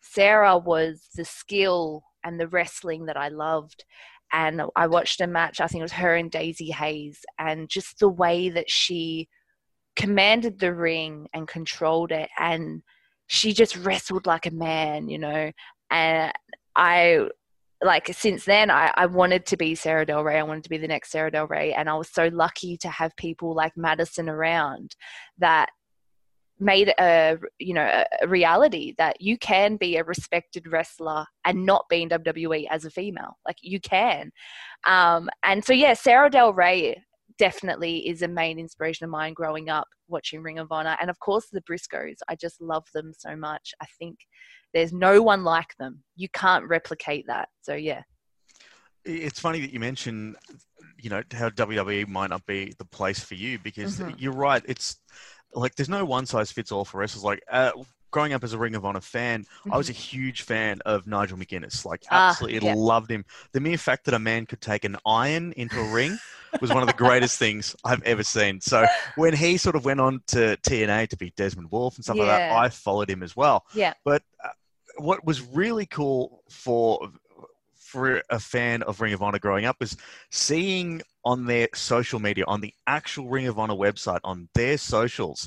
Sarah 0.00 0.58
was 0.58 1.08
the 1.14 1.24
skill 1.24 2.02
and 2.24 2.40
the 2.40 2.48
wrestling 2.48 3.06
that 3.06 3.16
I 3.16 3.28
loved. 3.28 3.84
And 4.32 4.62
I 4.74 4.86
watched 4.86 5.20
a 5.20 5.26
match, 5.26 5.60
I 5.60 5.66
think 5.66 5.80
it 5.80 5.84
was 5.84 5.92
her 5.92 6.16
and 6.16 6.30
Daizee 6.30 6.72
Haze, 6.72 7.20
and 7.38 7.68
just 7.68 7.98
the 7.98 8.08
way 8.08 8.48
that 8.48 8.70
she 8.70 9.28
commanded 9.94 10.58
the 10.58 10.72
ring 10.72 11.28
and 11.34 11.46
controlled 11.46 12.12
it. 12.12 12.30
And 12.38 12.82
she 13.32 13.54
just 13.54 13.76
wrestled 13.76 14.26
like 14.26 14.44
a 14.44 14.50
man, 14.50 15.08
you 15.08 15.18
know. 15.18 15.50
And 15.90 16.32
I, 16.76 17.28
like, 17.82 18.08
since 18.12 18.44
then, 18.44 18.70
I, 18.70 18.92
I 18.94 19.06
wanted 19.06 19.46
to 19.46 19.56
be 19.56 19.74
Sarah 19.74 20.04
Del 20.04 20.22
Rey. 20.22 20.38
I 20.38 20.42
wanted 20.42 20.64
to 20.64 20.70
be 20.70 20.76
the 20.76 20.86
next 20.86 21.12
Sarah 21.12 21.30
Del 21.30 21.46
Rey. 21.46 21.72
And 21.72 21.88
I 21.88 21.94
was 21.94 22.10
so 22.10 22.28
lucky 22.30 22.76
to 22.76 22.90
have 22.90 23.16
people 23.16 23.54
like 23.54 23.72
Madison 23.74 24.28
around 24.28 24.96
that 25.38 25.70
made 26.60 26.92
a 27.00 27.38
you 27.58 27.74
know 27.74 28.04
a- 28.22 28.28
reality 28.28 28.94
that 28.98 29.20
you 29.20 29.36
can 29.38 29.76
be 29.76 29.96
a 29.96 30.04
respected 30.04 30.70
wrestler 30.70 31.24
and 31.44 31.66
not 31.66 31.88
be 31.88 32.02
in 32.02 32.08
WWE 32.10 32.68
as 32.70 32.84
a 32.84 32.90
female 32.90 33.36
like 33.44 33.56
you 33.62 33.80
can 33.80 34.30
um 34.86 35.28
and 35.42 35.64
so 35.64 35.72
yeah 35.72 35.94
Sarah 35.94 36.30
Del 36.30 36.52
Rey 36.52 37.02
definitely 37.38 38.08
is 38.08 38.22
a 38.22 38.28
main 38.28 38.58
inspiration 38.58 39.04
of 39.04 39.10
mine 39.10 39.32
growing 39.34 39.68
up 39.68 39.88
watching 40.08 40.42
Ring 40.42 40.58
of 40.58 40.70
Honor 40.70 40.96
and 41.00 41.10
of 41.10 41.18
course 41.18 41.48
the 41.50 41.62
Briscoes 41.62 42.16
I 42.28 42.36
just 42.36 42.60
love 42.60 42.86
them 42.94 43.12
so 43.16 43.36
much 43.36 43.72
I 43.80 43.86
think 43.98 44.18
there's 44.74 44.92
no 44.92 45.22
one 45.22 45.44
like 45.44 45.76
them 45.78 46.02
you 46.16 46.28
can't 46.30 46.66
replicate 46.66 47.26
that 47.26 47.48
so 47.60 47.74
yeah 47.74 48.02
It's 49.04 49.40
funny 49.40 49.60
that 49.60 49.72
you 49.72 49.80
mention, 49.80 50.36
you 50.98 51.10
know, 51.10 51.22
how 51.32 51.48
WWE 51.50 52.06
might 52.06 52.30
not 52.30 52.46
be 52.46 52.72
the 52.78 52.84
place 52.84 53.18
for 53.18 53.34
you 53.34 53.58
because 53.58 53.98
Mhm. 53.98 54.14
you're 54.18 54.32
right. 54.32 54.62
It's 54.66 54.96
like 55.54 55.74
there's 55.74 55.88
no 55.88 56.04
one 56.04 56.24
size 56.26 56.52
fits 56.52 56.70
all 56.70 56.84
for 56.84 56.98
wrestlers. 56.98 57.24
Like 57.24 57.42
uh, 57.50 57.72
growing 58.12 58.32
up 58.32 58.44
as 58.44 58.52
a 58.52 58.58
Ring 58.58 58.76
of 58.76 58.84
Honor 58.84 59.00
fan, 59.00 59.44
I 59.70 59.76
was 59.76 59.88
a 59.88 59.92
huge 59.92 60.42
fan 60.42 60.80
of 60.86 61.08
Nigel 61.08 61.36
McGuinness. 61.36 61.84
Like 61.84 62.02
Mm-hmm. 62.02 62.14
Ah, 62.14 62.30
absolutely 62.30 62.68
yeah. 62.68 62.74
loved 62.76 63.10
him. 63.10 63.24
The 63.52 63.60
mere 63.60 63.78
fact 63.78 64.04
that 64.04 64.14
a 64.14 64.18
man 64.18 64.46
could 64.46 64.60
take 64.60 64.84
an 64.84 64.96
iron 65.06 65.52
into 65.52 65.80
a 65.80 65.92
ring 65.92 66.18
was 66.60 66.70
one 66.70 66.82
of 66.82 66.86
the 66.86 66.94
greatest 66.94 67.38
things 67.44 67.74
I've 67.84 68.02
ever 68.02 68.22
seen. 68.22 68.60
So 68.60 68.84
when 69.16 69.34
he 69.34 69.56
sort 69.56 69.76
of 69.76 69.84
went 69.84 70.00
on 70.00 70.22
to 70.28 70.56
TNA 70.62 71.08
to 71.08 71.16
be 71.16 71.32
Desmond 71.36 71.70
Wolf 71.70 71.96
and 71.96 72.04
stuff 72.04 72.16
like 72.16 72.28
that, 72.28 72.52
I 72.52 72.68
followed 72.68 73.08
him 73.08 73.22
as 73.22 73.34
well. 73.34 73.64
yeah 73.74 73.94
But 74.04 74.22
uh, 74.44 74.48
what 74.98 75.24
was 75.24 75.40
really 75.40 75.86
cool 75.86 76.42
for 76.50 77.08
for 77.76 78.22
a 78.30 78.40
fan 78.40 78.82
of 78.82 79.00
Ring 79.02 79.12
of 79.12 79.22
Honor 79.22 79.38
growing 79.38 79.66
up 79.66 79.76
was 79.78 79.96
seeing 80.30 81.02
on 81.24 81.44
their 81.44 81.68
social 81.74 82.18
media, 82.18 82.44
on 82.46 82.62
the 82.62 82.72
actual 82.86 83.28
Ring 83.28 83.46
of 83.46 83.58
Honor 83.58 83.74
website, 83.74 84.20
on 84.24 84.48
their 84.54 84.78
socials, 84.78 85.46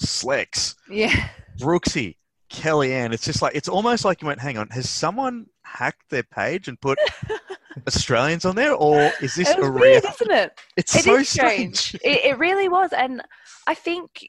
Slex, 0.00 0.74
yeah 0.90 1.28
Brooksy, 1.58 2.16
Kellyanne. 2.50 3.12
It's 3.14 3.24
just 3.24 3.40
like 3.42 3.54
it's 3.54 3.68
almost 3.68 4.04
like 4.04 4.20
you 4.22 4.26
went, 4.28 4.40
hang 4.40 4.58
on, 4.58 4.68
has 4.68 4.88
someone 4.90 5.46
hacked 5.62 6.10
their 6.10 6.22
page 6.22 6.68
and 6.68 6.80
put 6.80 6.98
Australians 7.86 8.44
on 8.44 8.56
there, 8.56 8.74
or 8.74 9.10
is 9.20 9.34
this 9.34 9.50
a 9.50 9.60
weird 9.60 9.74
real? 9.74 9.96
isn't 10.12 10.30
it 10.30 10.60
It's 10.76 10.94
It 10.96 11.04
so 11.04 11.22
strange. 11.22 11.76
strange. 11.78 12.02
it, 12.04 12.24
it 12.32 12.38
really 12.38 12.68
was 12.68 12.90
and 12.92 13.22
i 13.66 13.74
think 13.74 14.28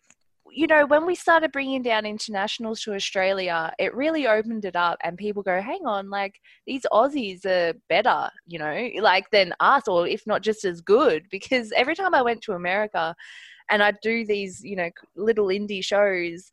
you 0.49 0.65
know 0.67 0.85
when 0.85 1.05
we 1.05 1.13
started 1.15 1.51
bringing 1.51 1.81
down 1.83 2.05
internationals 2.05 2.81
to 2.81 2.93
australia 2.93 3.71
it 3.77 3.93
really 3.93 4.25
opened 4.27 4.65
it 4.65 4.75
up 4.75 4.97
and 5.03 5.17
people 5.17 5.43
go 5.43 5.61
hang 5.61 5.85
on 5.85 6.09
like 6.09 6.39
these 6.65 6.83
aussies 6.91 7.45
are 7.45 7.73
better 7.89 8.29
you 8.47 8.57
know 8.57 8.89
like 9.01 9.29
than 9.31 9.53
us 9.59 9.87
or 9.87 10.07
if 10.07 10.25
not 10.25 10.41
just 10.41 10.65
as 10.65 10.81
good 10.81 11.25
because 11.29 11.71
every 11.75 11.95
time 11.95 12.15
i 12.15 12.21
went 12.21 12.41
to 12.41 12.53
america 12.53 13.13
and 13.69 13.83
i'd 13.83 13.97
do 14.01 14.25
these 14.25 14.63
you 14.63 14.75
know 14.75 14.89
little 15.15 15.47
indie 15.47 15.83
shows 15.83 16.51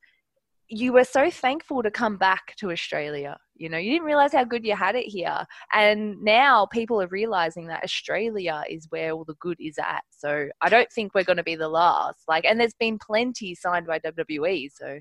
you 0.68 0.92
were 0.92 1.04
so 1.04 1.30
thankful 1.30 1.82
to 1.82 1.90
come 1.90 2.16
back 2.16 2.54
to 2.56 2.70
australia 2.70 3.36
you 3.56 3.68
know 3.68 3.78
you 3.78 3.92
didn't 3.92 4.06
realize 4.06 4.32
how 4.32 4.44
good 4.44 4.64
you 4.64 4.74
had 4.74 4.96
it 4.96 5.06
here 5.06 5.44
and 5.74 6.20
now 6.22 6.66
people 6.66 7.00
are 7.00 7.08
realizing 7.08 7.66
that 7.66 7.84
Australia 7.84 8.62
is 8.68 8.86
where 8.90 9.12
all 9.12 9.24
the 9.24 9.34
good 9.34 9.56
is 9.60 9.78
at. 9.78 10.02
So 10.10 10.48
I 10.60 10.68
don't 10.68 10.90
think 10.90 11.14
we're 11.14 11.24
going 11.24 11.36
to 11.36 11.42
be 11.42 11.56
the 11.56 11.68
last. 11.68 12.20
Like, 12.28 12.44
and 12.44 12.58
there's 12.58 12.74
been 12.74 12.98
plenty 12.98 13.54
signed 13.54 13.86
by 13.86 13.98
WWE. 14.00 14.70
So 14.74 15.00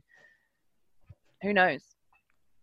who 1.42 1.54
knows? 1.54 1.93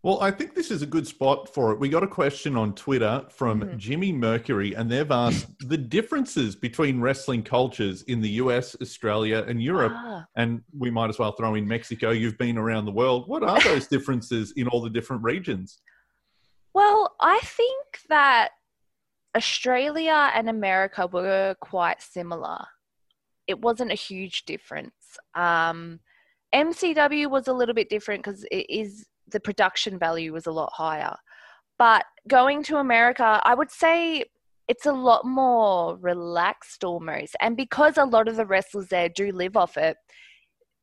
Well, 0.03 0.19
I 0.23 0.31
think 0.31 0.55
this 0.55 0.71
is 0.71 0.81
a 0.81 0.87
good 0.87 1.07
spot 1.07 1.53
for 1.53 1.73
it. 1.73 1.79
We 1.79 1.91
got 1.91 2.03
a 2.03 2.07
question 2.09 2.57
on 2.57 2.75
Twitter 2.75 3.27
from 3.29 3.61
Mhm. 3.61 3.77
Jimmy 3.77 4.13
Mercury, 4.13 4.73
and 4.75 4.91
they've 4.91 5.11
asked 5.11 5.47
the 5.69 5.77
differences 5.77 6.57
between 6.57 7.03
wrestling 7.03 7.43
cultures 7.43 8.01
in 8.05 8.23
the 8.23 8.31
US, 8.43 8.75
Australia, 8.81 9.45
and 9.47 9.63
Europe. 9.63 9.93
Ah, 9.95 10.25
And 10.37 10.63
we 10.77 10.91
might 10.91 11.11
as 11.11 11.19
well 11.19 11.33
throw 11.33 11.55
in 11.55 11.69
Mexico. 11.69 12.11
You've 12.13 12.39
been 12.39 12.57
around 12.57 12.87
the 12.87 12.93
world. 12.93 13.29
What 13.29 13.43
are 13.43 13.61
those 13.61 13.87
differences 13.95 14.53
in 14.53 14.69
all 14.69 14.81
the 14.81 14.91
different 14.91 15.23
regions? 15.23 15.81
well, 16.73 17.17
I 17.21 17.41
think 17.41 17.99
that 18.09 18.53
Australia 19.37 20.31
and 20.35 20.49
America 20.49 21.05
were 21.09 21.57
quite 21.61 22.01
similar. 22.01 22.65
It 23.49 23.61
wasn't 23.61 23.91
a 23.91 23.97
huge 23.97 24.45
difference. 24.45 24.95
Um, 25.35 25.99
MCW 26.55 27.29
was 27.29 27.49
a 27.49 27.53
little 27.53 27.75
bit 27.75 27.89
different 27.89 28.23
because 28.23 28.45
it 28.53 28.67
is 28.71 29.05
the 29.31 29.41
production 29.41 29.99
value 29.99 30.33
was 30.33 30.47
a 30.47 30.53
lot 30.53 30.73
higher. 30.73 31.15
But 31.79 32.05
going 32.29 32.63
to 32.65 32.77
America, 32.77 33.41
I 33.45 33.55
would 33.55 33.71
say 33.71 34.25
it's 34.69 34.87
a 34.87 34.93
lot 34.93 35.25
more 35.25 35.97
relaxed 35.97 36.85
almost. 36.85 37.35
And 37.41 37.57
because 37.57 37.97
a 37.97 38.05
lot 38.05 38.29
of 38.29 38.37
the 38.37 38.47
wrestlers 38.47 38.89
there 38.89 39.09
do 39.09 39.33
live 39.33 39.57
off 39.57 39.77
it, 39.77 39.97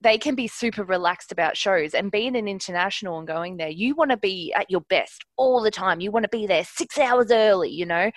they 0.02 0.18
can 0.18 0.36
be 0.36 0.48
super 0.48 0.84
relaxed 0.84 1.32
about 1.32 1.58
shows. 1.58 1.94
And 1.94 2.12
being 2.12 2.36
an 2.36 2.48
international 2.48 3.18
and 3.18 3.28
going 3.28 3.58
there, 3.58 3.70
you 3.70 3.96
want 3.96 4.12
to 4.12 4.18
be 4.18 4.54
at 4.56 4.70
your 4.70 4.82
best 4.90 5.24
all 5.38 5.62
the 5.62 5.72
time. 5.72 6.02
You 6.02 6.12
want 6.12 6.24
to 6.24 6.30
be 6.30 6.46
there 6.46 6.64
six 6.64 6.98
hours 6.98 7.32
early, 7.32 7.70
you 7.70 7.86
know, 7.86 8.12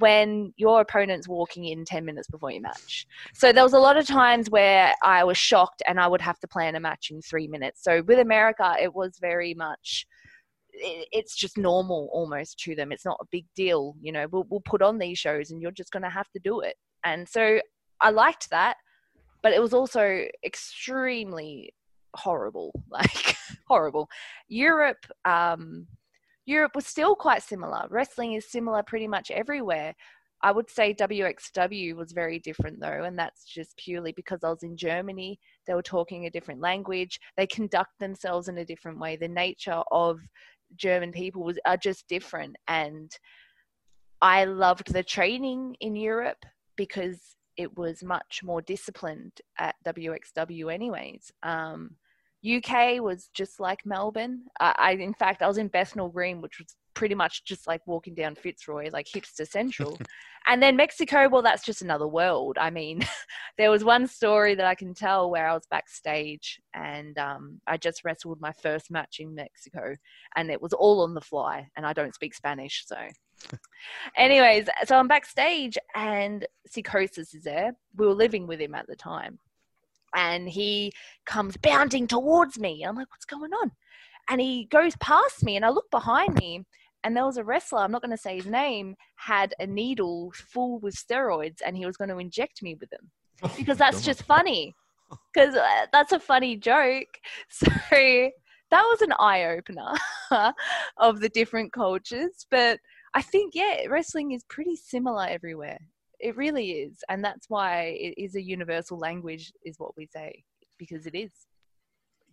when 0.00 0.52
your 0.56 0.80
opponent's 0.80 1.28
walking 1.28 1.64
in 1.64 1.84
10 1.84 2.04
minutes 2.04 2.28
before 2.28 2.50
your 2.50 2.62
match. 2.62 3.06
So 3.34 3.52
there 3.52 3.62
was 3.62 3.72
a 3.72 3.78
lot 3.78 3.96
of 3.96 4.06
times 4.06 4.50
where 4.50 4.92
I 5.02 5.24
was 5.24 5.38
shocked 5.38 5.82
and 5.86 6.00
I 6.00 6.08
would 6.08 6.20
have 6.20 6.38
to 6.40 6.48
plan 6.48 6.74
a 6.74 6.80
match 6.80 7.10
in 7.10 7.22
three 7.22 7.46
minutes. 7.46 7.82
So 7.84 8.02
with 8.02 8.18
America, 8.18 8.74
it 8.80 8.94
was 8.94 9.16
very 9.20 9.54
much 9.54 10.06
it's 10.72 11.36
just 11.36 11.58
normal 11.58 12.08
almost 12.12 12.58
to 12.60 12.74
them. 12.74 12.92
It's 12.92 13.04
not 13.04 13.18
a 13.20 13.26
big 13.30 13.46
deal, 13.54 13.94
you 14.00 14.12
know. 14.12 14.26
We'll 14.30 14.46
we'll 14.48 14.60
put 14.60 14.82
on 14.82 14.98
these 14.98 15.18
shows, 15.18 15.50
and 15.50 15.60
you're 15.60 15.70
just 15.70 15.90
going 15.92 16.02
to 16.02 16.10
have 16.10 16.30
to 16.30 16.40
do 16.42 16.60
it. 16.60 16.76
And 17.04 17.28
so 17.28 17.60
I 18.00 18.10
liked 18.10 18.50
that, 18.50 18.76
but 19.42 19.52
it 19.52 19.60
was 19.60 19.74
also 19.74 20.26
extremely 20.44 21.74
horrible, 22.14 22.72
like 22.90 23.36
horrible. 23.68 24.08
Europe, 24.48 25.04
um, 25.24 25.86
Europe 26.46 26.72
was 26.74 26.86
still 26.86 27.14
quite 27.14 27.42
similar. 27.42 27.86
Wrestling 27.90 28.32
is 28.32 28.50
similar 28.50 28.82
pretty 28.82 29.06
much 29.06 29.30
everywhere. 29.30 29.94
I 30.42 30.52
would 30.52 30.70
say 30.70 30.94
WXW 30.94 31.94
was 31.94 32.12
very 32.12 32.38
different 32.38 32.80
though, 32.80 33.04
and 33.04 33.18
that's 33.18 33.44
just 33.44 33.76
purely 33.76 34.12
because 34.12 34.42
I 34.42 34.48
was 34.48 34.62
in 34.62 34.76
Germany. 34.76 35.38
They 35.66 35.74
were 35.74 35.82
talking 35.82 36.24
a 36.26 36.30
different 36.30 36.60
language. 36.60 37.20
They 37.36 37.46
conduct 37.46 37.98
themselves 37.98 38.48
in 38.48 38.58
a 38.58 38.64
different 38.64 38.98
way. 38.98 39.16
The 39.16 39.28
nature 39.28 39.82
of 39.92 40.20
German 40.76 41.12
people 41.12 41.42
was 41.42 41.58
are 41.66 41.76
just 41.76 42.08
different, 42.08 42.56
and 42.68 43.10
I 44.22 44.44
loved 44.44 44.92
the 44.92 45.02
training 45.02 45.76
in 45.80 45.94
Europe 45.94 46.44
because 46.76 47.36
it 47.56 47.76
was 47.76 48.02
much 48.02 48.40
more 48.42 48.62
disciplined 48.62 49.40
at 49.58 49.74
WXW, 49.86 50.72
anyways. 50.72 51.30
Um, 51.42 51.96
UK 52.44 53.00
was 53.00 53.28
just 53.34 53.60
like 53.60 53.84
Melbourne. 53.84 54.44
I, 54.58 54.74
I, 54.78 54.90
in 54.92 55.14
fact, 55.14 55.42
I 55.42 55.48
was 55.48 55.58
in 55.58 55.68
Bethnal 55.68 56.08
Green, 56.08 56.40
which 56.40 56.58
was 56.58 56.74
pretty 56.94 57.14
much 57.14 57.44
just 57.44 57.66
like 57.66 57.86
walking 57.86 58.14
down 58.14 58.34
Fitzroy, 58.34 58.90
like 58.92 59.06
hipster 59.06 59.46
central. 59.46 59.98
and 60.46 60.62
then 60.62 60.76
Mexico, 60.76 61.28
well, 61.28 61.42
that's 61.42 61.64
just 61.64 61.82
another 61.82 62.08
world. 62.08 62.56
I 62.58 62.70
mean, 62.70 63.00
there 63.58 63.70
was 63.70 63.84
one 63.84 64.06
story 64.06 64.54
that 64.54 64.66
I 64.66 64.74
can 64.74 64.94
tell 64.94 65.30
where 65.30 65.48
I 65.48 65.54
was 65.54 65.66
backstage 65.70 66.60
and 66.74 67.16
um, 67.18 67.60
I 67.66 67.76
just 67.76 68.04
wrestled 68.04 68.40
my 68.40 68.52
first 68.52 68.90
match 68.90 69.16
in 69.18 69.34
Mexico, 69.34 69.96
and 70.36 70.50
it 70.50 70.60
was 70.60 70.72
all 70.72 71.02
on 71.02 71.14
the 71.14 71.20
fly, 71.20 71.68
and 71.76 71.86
I 71.86 71.92
don't 71.92 72.14
speak 72.14 72.34
Spanish, 72.34 72.84
so. 72.86 72.96
Anyways, 74.16 74.68
so 74.84 74.96
I'm 74.96 75.08
backstage 75.08 75.78
and 75.94 76.46
Psicosis 76.68 77.34
is 77.34 77.44
there. 77.44 77.72
We 77.96 78.06
were 78.06 78.14
living 78.14 78.46
with 78.46 78.60
him 78.60 78.74
at 78.74 78.86
the 78.86 78.96
time. 78.96 79.38
And 80.14 80.48
he 80.48 80.92
comes 81.26 81.56
bounding 81.56 82.06
towards 82.06 82.58
me. 82.58 82.82
I'm 82.82 82.96
like, 82.96 83.10
what's 83.10 83.24
going 83.24 83.52
on? 83.52 83.70
And 84.28 84.40
he 84.40 84.66
goes 84.66 84.96
past 84.96 85.44
me, 85.44 85.56
and 85.56 85.64
I 85.64 85.70
look 85.70 85.90
behind 85.90 86.34
me, 86.36 86.64
and 87.02 87.16
there 87.16 87.24
was 87.24 87.38
a 87.38 87.44
wrestler, 87.44 87.80
I'm 87.80 87.92
not 87.92 88.02
going 88.02 88.10
to 88.10 88.16
say 88.16 88.36
his 88.36 88.46
name, 88.46 88.94
had 89.16 89.54
a 89.58 89.66
needle 89.66 90.32
full 90.34 90.78
with 90.78 90.94
steroids, 90.94 91.58
and 91.64 91.76
he 91.76 91.86
was 91.86 91.96
going 91.96 92.10
to 92.10 92.18
inject 92.18 92.62
me 92.62 92.74
with 92.74 92.90
them 92.90 93.10
because 93.56 93.78
that's 93.78 94.02
just 94.02 94.22
funny. 94.24 94.74
Because 95.32 95.54
uh, 95.56 95.86
that's 95.92 96.12
a 96.12 96.20
funny 96.20 96.56
joke. 96.56 97.08
So 97.48 97.66
that 98.70 98.86
was 98.88 99.02
an 99.02 99.12
eye 99.18 99.46
opener 99.46 99.94
of 100.96 101.20
the 101.20 101.28
different 101.28 101.72
cultures. 101.72 102.46
But 102.50 102.78
I 103.14 103.22
think, 103.22 103.54
yeah, 103.56 103.86
wrestling 103.88 104.30
is 104.30 104.44
pretty 104.44 104.76
similar 104.76 105.26
everywhere. 105.26 105.78
It 106.20 106.36
really 106.36 106.72
is. 106.72 107.02
And 107.08 107.24
that's 107.24 107.48
why 107.48 107.96
it 107.98 108.14
is 108.16 108.34
a 108.36 108.42
universal 108.42 108.98
language, 108.98 109.52
is 109.64 109.78
what 109.78 109.96
we 109.96 110.06
say, 110.06 110.44
because 110.78 111.06
it 111.06 111.14
is. 111.14 111.30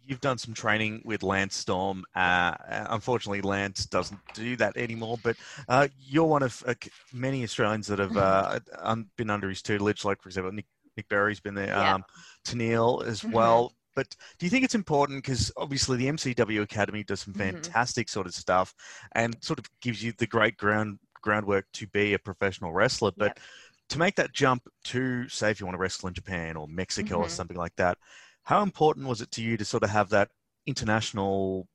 You've 0.05 0.21
done 0.21 0.37
some 0.37 0.53
training 0.53 1.01
with 1.03 1.21
Lance 1.23 1.55
Storm. 1.55 2.05
Uh, 2.15 2.53
unfortunately, 2.67 3.41
Lance 3.41 3.85
doesn't 3.85 4.19
do 4.33 4.55
that 4.57 4.77
anymore, 4.77 5.17
but 5.21 5.35
uh, 5.67 5.87
you're 5.99 6.25
one 6.25 6.43
of 6.43 6.63
uh, 6.65 6.73
many 7.11 7.43
Australians 7.43 7.87
that 7.87 7.99
have 7.99 8.15
uh, 8.15 8.59
been 9.17 9.29
under 9.29 9.49
his 9.49 9.61
tutelage, 9.61 10.05
like, 10.05 10.21
for 10.21 10.29
example, 10.29 10.51
Nick, 10.51 10.65
Nick 10.95 11.09
Berry's 11.09 11.41
been 11.41 11.55
there, 11.55 11.67
Yeah. 11.67 11.95
um, 11.95 12.03
Tennille 12.45 13.05
as 13.05 13.21
Mhm. 13.21 13.33
well. 13.33 13.73
But 13.95 14.15
do 14.37 14.45
you 14.45 14.49
think 14.51 14.63
it's 14.63 14.75
important 14.75 15.23
because 15.23 15.51
obviously 15.57 15.97
the 15.97 16.07
MCW 16.07 16.61
Academy 16.61 17.03
does 17.03 17.21
some 17.21 17.33
Mhm. 17.33 17.37
fantastic 17.39 18.09
sort 18.09 18.27
of 18.27 18.33
stuff 18.35 18.75
and 19.13 19.35
sort 19.43 19.57
of 19.59 19.65
gives 19.81 20.03
you 20.03 20.13
the 20.19 20.27
great 20.27 20.55
ground 20.55 20.99
groundwork 21.23 21.65
to 21.73 21.87
be 21.87 22.13
a 22.13 22.19
professional 22.19 22.71
wrestler, 22.71 23.11
but 23.17 23.39
to 23.89 23.99
make 23.99 24.15
that 24.15 24.33
jump 24.33 24.67
to 24.85 25.27
say 25.29 25.51
if 25.51 25.59
you 25.59 25.65
want 25.65 25.75
to 25.75 25.79
wrestle 25.79 26.07
in 26.07 26.13
Japan 26.13 26.57
or 26.57 26.67
Mexico 26.67 27.19
or 27.19 27.27
Mhm. 27.27 27.29
something 27.29 27.57
like 27.57 27.75
that, 27.77 27.97
how 28.43 28.61
important 28.63 29.07
was 29.07 29.21
it 29.21 29.31
to 29.31 29.41
you 29.43 29.57
to 29.57 29.65
sort 29.65 29.83
of 29.83 29.89
have 29.89 30.09
that 30.09 30.29
international 30.65 31.67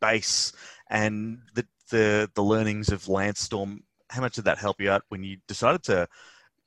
base 0.00 0.52
and 0.90 1.40
the 1.54 1.66
the, 1.90 2.30
the 2.34 2.42
learnings 2.42 2.90
of 2.90 3.08
Lance 3.08 3.40
Storm? 3.40 3.84
How 4.10 4.20
much 4.20 4.34
did 4.34 4.44
that 4.44 4.58
help 4.58 4.80
you 4.80 4.90
out 4.90 5.02
when 5.08 5.22
you 5.24 5.38
decided 5.48 5.82
to, 5.84 6.08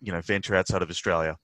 you 0.02 0.12
know, 0.12 0.22
venture 0.22 0.56
outside 0.56 0.82
of 0.82 0.90
Australia? 0.90 1.38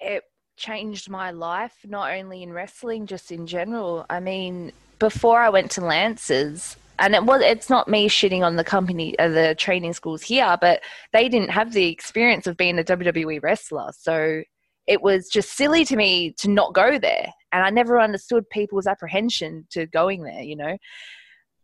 it 0.00 0.24
changed 0.56 1.08
my 1.08 1.30
life, 1.30 1.76
not 1.86 2.10
only 2.12 2.42
in 2.42 2.52
wrestling, 2.52 3.06
just 3.06 3.32
in 3.32 3.46
general. 3.46 4.04
I 4.10 4.20
mean, 4.20 4.72
before 4.98 5.40
I 5.40 5.48
went 5.48 5.70
to 5.72 5.80
Lancers, 5.80 6.76
and 7.00 7.14
it 7.14 7.24
was 7.24 7.42
it's 7.42 7.70
not 7.70 7.88
me 7.88 8.08
shitting 8.08 8.42
on 8.42 8.56
the 8.56 8.64
company, 8.64 9.18
uh, 9.18 9.28
the 9.28 9.54
training 9.56 9.94
schools 9.94 10.22
here, 10.22 10.56
but 10.60 10.82
they 11.12 11.28
didn't 11.28 11.50
have 11.50 11.72
the 11.72 11.86
experience 11.86 12.46
of 12.46 12.56
being 12.56 12.78
a 12.78 12.84
WWE 12.84 13.42
wrestler, 13.42 13.90
so 13.96 14.42
it 14.86 15.02
was 15.02 15.28
just 15.28 15.56
silly 15.56 15.84
to 15.84 15.96
me 15.96 16.32
to 16.38 16.50
not 16.50 16.74
go 16.74 16.98
there, 16.98 17.26
and 17.52 17.64
I 17.64 17.70
never 17.70 18.00
understood 18.00 18.48
people's 18.50 18.86
apprehension 18.86 19.66
to 19.70 19.86
going 19.86 20.22
there. 20.22 20.42
You 20.42 20.56
know, 20.56 20.76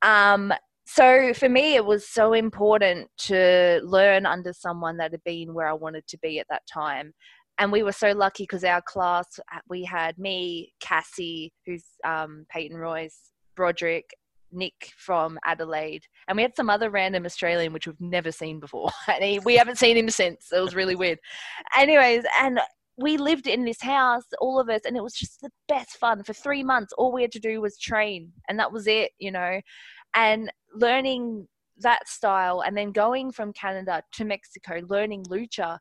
um, 0.02 0.52
so 0.86 1.34
for 1.34 1.48
me, 1.48 1.74
it 1.74 1.84
was 1.84 2.08
so 2.08 2.32
important 2.32 3.08
to 3.18 3.80
learn 3.84 4.24
under 4.24 4.52
someone 4.52 4.96
that 4.98 5.12
had 5.12 5.24
been 5.24 5.52
where 5.52 5.68
I 5.68 5.72
wanted 5.72 6.06
to 6.08 6.18
be 6.18 6.38
at 6.38 6.46
that 6.48 6.62
time. 6.72 7.12
And 7.58 7.72
we 7.72 7.82
were 7.82 7.92
so 7.92 8.12
lucky 8.12 8.44
because 8.44 8.64
our 8.64 8.82
class 8.82 9.40
uh, 9.52 9.58
we 9.68 9.82
had 9.82 10.18
me 10.18 10.72
cassie 10.80 11.52
who's 11.64 11.84
um, 12.04 12.46
peyton 12.50 12.76
royce 12.76 13.32
broderick 13.56 14.10
nick 14.56 14.90
from 14.96 15.38
adelaide 15.44 16.02
and 16.28 16.36
we 16.36 16.42
had 16.42 16.56
some 16.56 16.70
other 16.70 16.90
random 16.90 17.24
australian 17.24 17.72
which 17.72 17.86
we've 17.86 18.00
never 18.00 18.32
seen 18.32 18.58
before 18.58 18.90
and 19.08 19.22
he, 19.22 19.38
we 19.40 19.56
haven't 19.56 19.78
seen 19.78 19.96
him 19.96 20.10
since 20.10 20.48
it 20.52 20.60
was 20.60 20.74
really 20.74 20.96
weird. 20.96 21.18
Anyways 21.76 22.24
and 22.40 22.60
we 22.98 23.18
lived 23.18 23.46
in 23.46 23.64
this 23.64 23.82
house 23.82 24.24
all 24.40 24.58
of 24.58 24.70
us 24.70 24.80
and 24.86 24.96
it 24.96 25.02
was 25.02 25.14
just 25.14 25.40
the 25.42 25.50
best 25.68 25.98
fun. 25.98 26.22
For 26.22 26.32
three 26.32 26.64
months 26.64 26.92
all 26.96 27.12
we 27.12 27.22
had 27.22 27.32
to 27.32 27.40
do 27.40 27.60
was 27.60 27.78
train 27.78 28.32
and 28.48 28.58
that 28.58 28.72
was 28.72 28.86
it 28.86 29.12
you 29.18 29.30
know 29.30 29.60
and 30.14 30.50
learning 30.74 31.46
that 31.78 32.08
style 32.08 32.62
and 32.62 32.76
then 32.76 32.90
going 32.90 33.30
from 33.30 33.52
canada 33.52 34.02
to 34.12 34.24
mexico 34.24 34.80
learning 34.88 35.22
lucha 35.24 35.78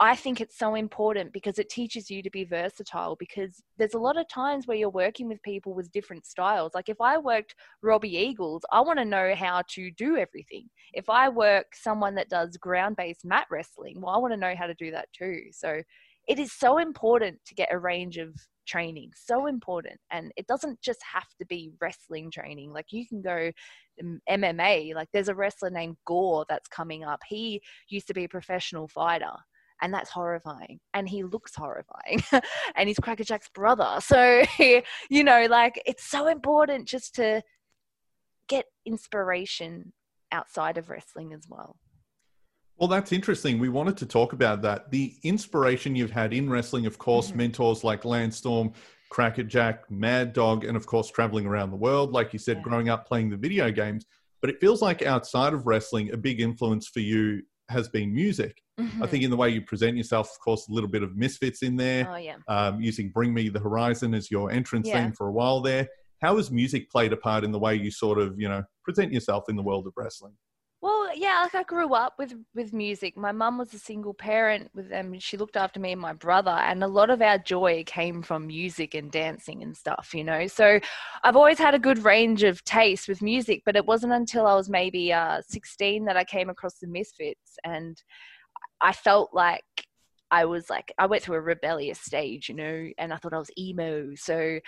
I 0.00 0.16
think 0.16 0.40
it's 0.40 0.58
so 0.58 0.74
important 0.74 1.32
because 1.32 1.58
it 1.60 1.68
teaches 1.68 2.10
you 2.10 2.20
to 2.22 2.30
be 2.30 2.44
versatile 2.44 3.14
because 3.16 3.62
there's 3.78 3.94
a 3.94 3.98
lot 3.98 4.18
of 4.18 4.28
times 4.28 4.66
where 4.66 4.76
you're 4.76 4.90
working 4.90 5.28
with 5.28 5.40
people 5.42 5.72
with 5.72 5.92
different 5.92 6.26
styles. 6.26 6.72
Like 6.74 6.88
if 6.88 7.00
I 7.00 7.16
worked 7.16 7.54
Robbie 7.80 8.16
Eagles, 8.16 8.62
I 8.72 8.80
want 8.80 8.98
to 8.98 9.04
know 9.04 9.34
how 9.36 9.62
to 9.70 9.90
do 9.92 10.16
everything. 10.16 10.68
If 10.94 11.08
I 11.08 11.28
work 11.28 11.66
someone 11.74 12.16
that 12.16 12.28
does 12.28 12.56
ground 12.56 12.96
based 12.96 13.24
mat 13.24 13.46
wrestling, 13.50 14.00
well, 14.00 14.14
I 14.14 14.18
want 14.18 14.32
to 14.32 14.40
know 14.40 14.54
how 14.58 14.66
to 14.66 14.74
do 14.74 14.90
that 14.90 15.08
too. 15.16 15.42
So 15.52 15.80
it 16.26 16.40
is 16.40 16.52
so 16.52 16.78
important 16.78 17.38
to 17.46 17.54
get 17.54 17.72
a 17.72 17.78
range 17.78 18.16
of 18.16 18.34
training, 18.66 19.10
so 19.14 19.46
important. 19.46 20.00
And 20.10 20.32
it 20.36 20.48
doesn't 20.48 20.80
just 20.82 21.00
have 21.12 21.28
to 21.38 21.46
be 21.46 21.70
wrestling 21.80 22.32
training. 22.32 22.72
Like 22.72 22.86
you 22.90 23.06
can 23.06 23.22
go 23.22 23.52
MMA, 24.28 24.94
like 24.96 25.08
there's 25.12 25.28
a 25.28 25.34
wrestler 25.36 25.70
named 25.70 25.98
Gore 26.04 26.46
that's 26.48 26.66
coming 26.66 27.04
up. 27.04 27.20
He 27.28 27.62
used 27.88 28.08
to 28.08 28.14
be 28.14 28.24
a 28.24 28.28
professional 28.28 28.88
fighter 28.88 29.30
and 29.84 29.92
that's 29.92 30.08
horrifying 30.10 30.80
and 30.94 31.06
he 31.06 31.22
looks 31.22 31.54
horrifying 31.54 32.18
and 32.74 32.88
he's 32.88 32.98
crackerjack's 32.98 33.50
brother 33.50 33.96
so 34.00 34.42
you 34.58 35.22
know 35.22 35.46
like 35.48 35.80
it's 35.86 36.04
so 36.04 36.26
important 36.26 36.88
just 36.88 37.14
to 37.14 37.42
get 38.48 38.64
inspiration 38.86 39.92
outside 40.32 40.78
of 40.78 40.88
wrestling 40.88 41.32
as 41.34 41.46
well 41.48 41.76
Well, 42.76 42.88
that's 42.88 43.12
interesting. 43.12 43.60
We 43.60 43.68
wanted 43.68 43.96
to 43.98 44.06
talk 44.06 44.32
about 44.32 44.60
that. 44.62 44.90
The 44.90 45.14
inspiration 45.22 45.94
you've 45.94 46.10
had 46.10 46.32
in 46.32 46.50
wrestling, 46.50 46.86
of 46.86 46.98
course, 46.98 47.30
Mhm. 47.30 47.36
mentors 47.36 47.84
like 47.84 48.04
Lance 48.04 48.36
Storm, 48.36 48.72
Crackerjack, 49.10 49.88
Mad 49.90 50.32
Dog, 50.32 50.64
and 50.64 50.76
of 50.76 50.84
course, 50.84 51.08
traveling 51.08 51.46
around 51.46 51.70
the 51.70 51.76
world, 51.88 52.10
like 52.12 52.32
you 52.32 52.40
said, 52.40 52.56
Yeah. 52.56 52.62
growing 52.64 52.88
up 52.88 53.06
playing 53.06 53.30
the 53.30 53.36
video 53.36 53.70
games. 53.70 54.06
But 54.40 54.50
it 54.50 54.60
feels 54.60 54.82
like 54.82 55.02
outside 55.02 55.52
of 55.54 55.66
wrestling, 55.68 56.12
a 56.12 56.16
big 56.16 56.40
influence 56.40 56.88
for 56.88 56.98
you 57.00 57.42
has 57.68 57.88
been 57.88 58.14
music. 58.14 58.60
I 59.00 59.06
think 59.06 59.22
in 59.22 59.30
the 59.30 59.36
way 59.36 59.50
you 59.50 59.62
present 59.62 59.96
yourself, 59.96 60.30
of 60.32 60.40
course, 60.40 60.68
a 60.68 60.72
little 60.72 60.88
bit 60.90 61.02
of 61.04 61.16
misfits 61.16 61.62
in 61.62 61.76
there, 61.76 62.08
oh 62.10 62.16
yeah 62.16 62.36
um, 62.48 62.80
using 62.80 63.10
Bring 63.10 63.32
Me 63.32 63.48
the 63.48 63.60
Horizon 63.60 64.14
as 64.14 64.30
your 64.30 64.50
entrance 64.50 64.88
Yeah. 64.88 65.04
theme 65.04 65.12
for 65.12 65.28
a 65.28 65.32
while 65.32 65.60
there. 65.60 65.86
How 66.22 66.36
has 66.36 66.50
music 66.50 66.90
played 66.90 67.12
a 67.12 67.16
part 67.16 67.44
in 67.44 67.52
the 67.52 67.58
way 67.58 67.74
you 67.76 67.90
sort 67.90 68.18
of, 68.18 68.34
you 68.40 68.48
know, 68.48 68.62
present 68.82 69.12
yourself 69.12 69.44
in 69.48 69.56
the 69.56 69.62
world 69.62 69.86
of 69.86 69.92
wrestling? 69.96 70.34
Yeah, 71.16 71.42
like 71.44 71.54
I 71.54 71.62
grew 71.62 71.94
up 71.94 72.14
with 72.18 72.34
with 72.54 72.72
music. 72.72 73.16
My 73.16 73.30
mum 73.30 73.56
was 73.56 73.72
a 73.72 73.78
single 73.78 74.14
parent 74.14 74.70
with 74.74 74.88
them. 74.88 75.16
She 75.20 75.36
looked 75.36 75.56
after 75.56 75.78
me 75.78 75.92
and 75.92 76.00
my 76.00 76.12
brother, 76.12 76.50
and 76.50 76.82
a 76.82 76.88
lot 76.88 77.08
of 77.08 77.22
our 77.22 77.38
joy 77.38 77.84
came 77.86 78.20
from 78.22 78.48
music 78.48 78.94
and 78.94 79.12
dancing 79.12 79.62
and 79.62 79.76
stuff, 79.76 80.10
you 80.12 80.24
know. 80.24 80.48
So 80.48 80.80
I've 81.22 81.36
always 81.36 81.58
had 81.58 81.74
a 81.74 81.78
good 81.78 81.98
range 82.04 82.42
of 82.42 82.64
taste 82.64 83.06
with 83.08 83.22
music, 83.22 83.62
but 83.64 83.76
it 83.76 83.86
wasn't 83.86 84.12
until 84.12 84.46
I 84.46 84.54
was 84.54 84.68
maybe 84.68 85.12
uh, 85.12 85.40
16 85.48 86.04
that 86.06 86.16
I 86.16 86.24
came 86.24 86.50
across 86.50 86.78
the 86.78 86.88
Misfits, 86.88 87.58
and 87.64 88.02
I 88.80 88.92
felt 88.92 89.30
like 89.32 89.62
I 90.32 90.46
was 90.46 90.68
like 90.68 90.92
I 90.98 91.06
went 91.06 91.22
through 91.22 91.36
a 91.36 91.40
rebellious 91.42 92.00
stage, 92.00 92.48
you 92.48 92.56
know, 92.56 92.90
and 92.98 93.12
I 93.12 93.18
thought 93.18 93.34
I 93.34 93.38
was 93.38 93.50
emo. 93.56 94.14
So 94.16 94.58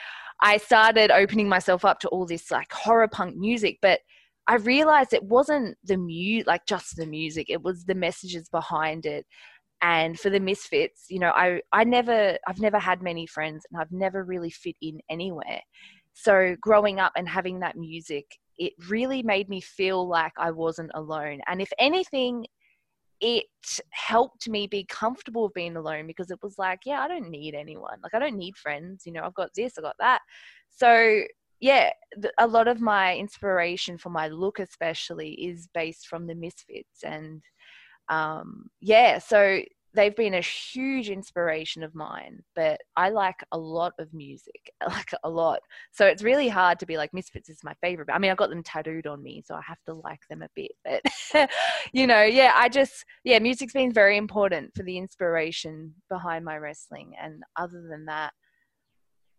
I 0.41 0.59
started 0.59 1.11
opening 1.11 1.49
myself 1.49 1.85
up 1.85 1.99
to 2.01 2.09
all 2.09 2.25
this 2.25 2.53
like 2.53 2.73
horror 2.73 3.09
punk 3.09 3.37
music, 3.37 3.79
but 3.83 4.01
I 4.49 4.57
realized 4.57 5.13
it 5.13 5.25
wasn't 5.25 5.77
the 5.85 5.97
mu 5.97 6.43
like 6.47 6.67
just 6.67 6.97
the 6.97 7.07
music. 7.07 7.47
It 7.51 7.63
was 7.63 7.85
the 7.85 7.95
messages 7.95 8.49
behind 8.49 9.07
it. 9.07 9.27
And 9.83 10.19
for 10.19 10.31
the 10.31 10.41
misfits, 10.41 11.07
you 11.11 11.19
know, 11.19 11.31
I 11.31 11.61
I 11.73 11.85
never 11.85 12.39
I've 12.47 12.61
never 12.61 12.79
had 12.79 13.03
many 13.03 13.27
friends 13.27 13.65
and 13.71 13.81
I've 13.81 13.93
never 13.93 14.25
really 14.25 14.51
fit 14.51 14.77
in 14.81 15.01
anywhere. 15.11 15.61
So 16.15 16.57
growing 16.61 16.99
up 17.01 17.13
and 17.17 17.29
having 17.29 17.61
that 17.61 17.77
music, 17.77 18.25
it 18.59 18.73
really 18.89 19.23
made 19.23 19.49
me 19.49 19.61
feel 19.61 20.09
like 20.09 20.33
I 20.39 20.51
wasn't 20.51 20.91
alone. 20.95 21.41
And 21.47 21.61
if 21.61 21.71
anything, 21.79 22.47
it 23.21 23.45
helped 23.91 24.49
me 24.49 24.67
be 24.67 24.85
comfortable 24.89 25.51
being 25.55 25.77
alone 25.77 26.07
because 26.07 26.31
it 26.31 26.39
was 26.43 26.57
like, 26.59 26.81
yeah, 26.87 27.01
I 27.01 27.09
don't 27.09 27.31
need 27.31 27.55
anyone. 27.55 27.99
Like 28.03 28.15
I 28.15 28.19
don't 28.19 28.37
need 28.37 28.57
friends. 28.57 29.05
You 29.07 29.13
know, 29.13 29.23
I've 29.25 29.35
got 29.35 29.51
this, 29.55 29.75
I've 29.77 29.85
got 29.85 29.97
that. 29.99 30.21
So 30.71 31.23
yeah, 31.61 31.91
a 32.39 32.47
lot 32.47 32.69
of 32.69 32.81
my 32.81 33.17
inspiration 33.17 33.99
for 33.99 34.11
my 34.11 34.29
look, 34.29 34.59
especially, 34.59 35.33
is 35.33 35.69
based 35.73 36.07
from 36.07 36.27
the 36.27 36.35
Misfits, 36.35 37.03
and 37.03 37.43
um, 38.09 38.67
yeah, 38.81 39.19
so 39.19 39.61
they've 39.97 40.15
been 40.15 40.35
a 40.35 40.41
huge 40.41 41.09
inspiration 41.09 41.83
of 41.83 41.95
mine. 41.95 42.41
But 42.55 42.81
I 42.97 43.09
like 43.09 43.43
a 43.51 43.59
lot 43.59 43.95
of 43.99 44.13
music, 44.13 44.71
like 44.87 45.11
a 45.25 45.31
lot. 45.31 45.61
So 45.93 46.07
it's 46.07 46.23
really 46.23 46.49
hard 46.49 46.79
to 46.81 46.87
be 46.87 46.97
like 46.97 47.15
Misfits 47.15 47.49
is 47.49 47.65
my 47.65 47.75
favorite. 47.81 48.09
I 48.13 48.19
mean, 48.19 48.31
I've 48.31 48.37
got 48.37 48.51
them 48.51 48.63
tattooed 48.63 49.07
on 49.07 49.23
me, 49.23 49.43
so 49.45 49.55
I 49.55 49.63
have 49.67 49.83
to 49.87 49.95
like 49.95 50.21
them 50.29 50.43
a 50.43 50.49
bit. 50.55 50.73
But 50.85 51.51
you 51.93 52.07
know, 52.07 52.23
yeah, 52.23 52.53
I 52.55 52.69
just 52.69 53.05
yeah, 53.25 53.39
music's 53.39 53.73
been 53.73 53.93
very 53.93 54.17
important 54.17 54.75
for 54.77 54.83
the 54.83 54.99
inspiration 54.99 55.95
behind 56.11 56.45
my 56.45 56.59
wrestling. 56.59 57.15
And 57.21 57.43
other 57.57 57.87
than 57.91 58.05
that, 58.07 58.33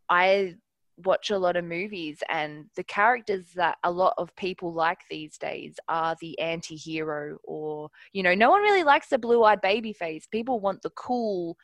I 0.09 0.55
watch 1.03 1.29
a 1.29 1.37
lot 1.37 1.55
of 1.55 1.63
movies 1.63 2.23
and 2.29 2.65
the 2.75 2.83
characters 2.83 3.51
that 3.55 3.77
a 3.83 3.91
lot 3.91 4.13
of 4.17 4.35
people 4.35 4.73
like 4.73 4.99
these 5.09 5.37
days 5.37 5.75
are 5.87 6.15
the 6.21 6.37
anti-hero 6.39 7.37
or 7.43 7.89
you 8.13 8.23
know 8.23 8.33
no 8.33 8.49
one 8.49 8.61
really 8.61 8.83
likes 8.83 9.07
the 9.09 9.17
blue-eyed 9.17 9.61
baby 9.61 9.93
face 9.93 10.27
people 10.31 10.59
want 10.59 10.81
the 10.81 10.89
cool 10.91 11.55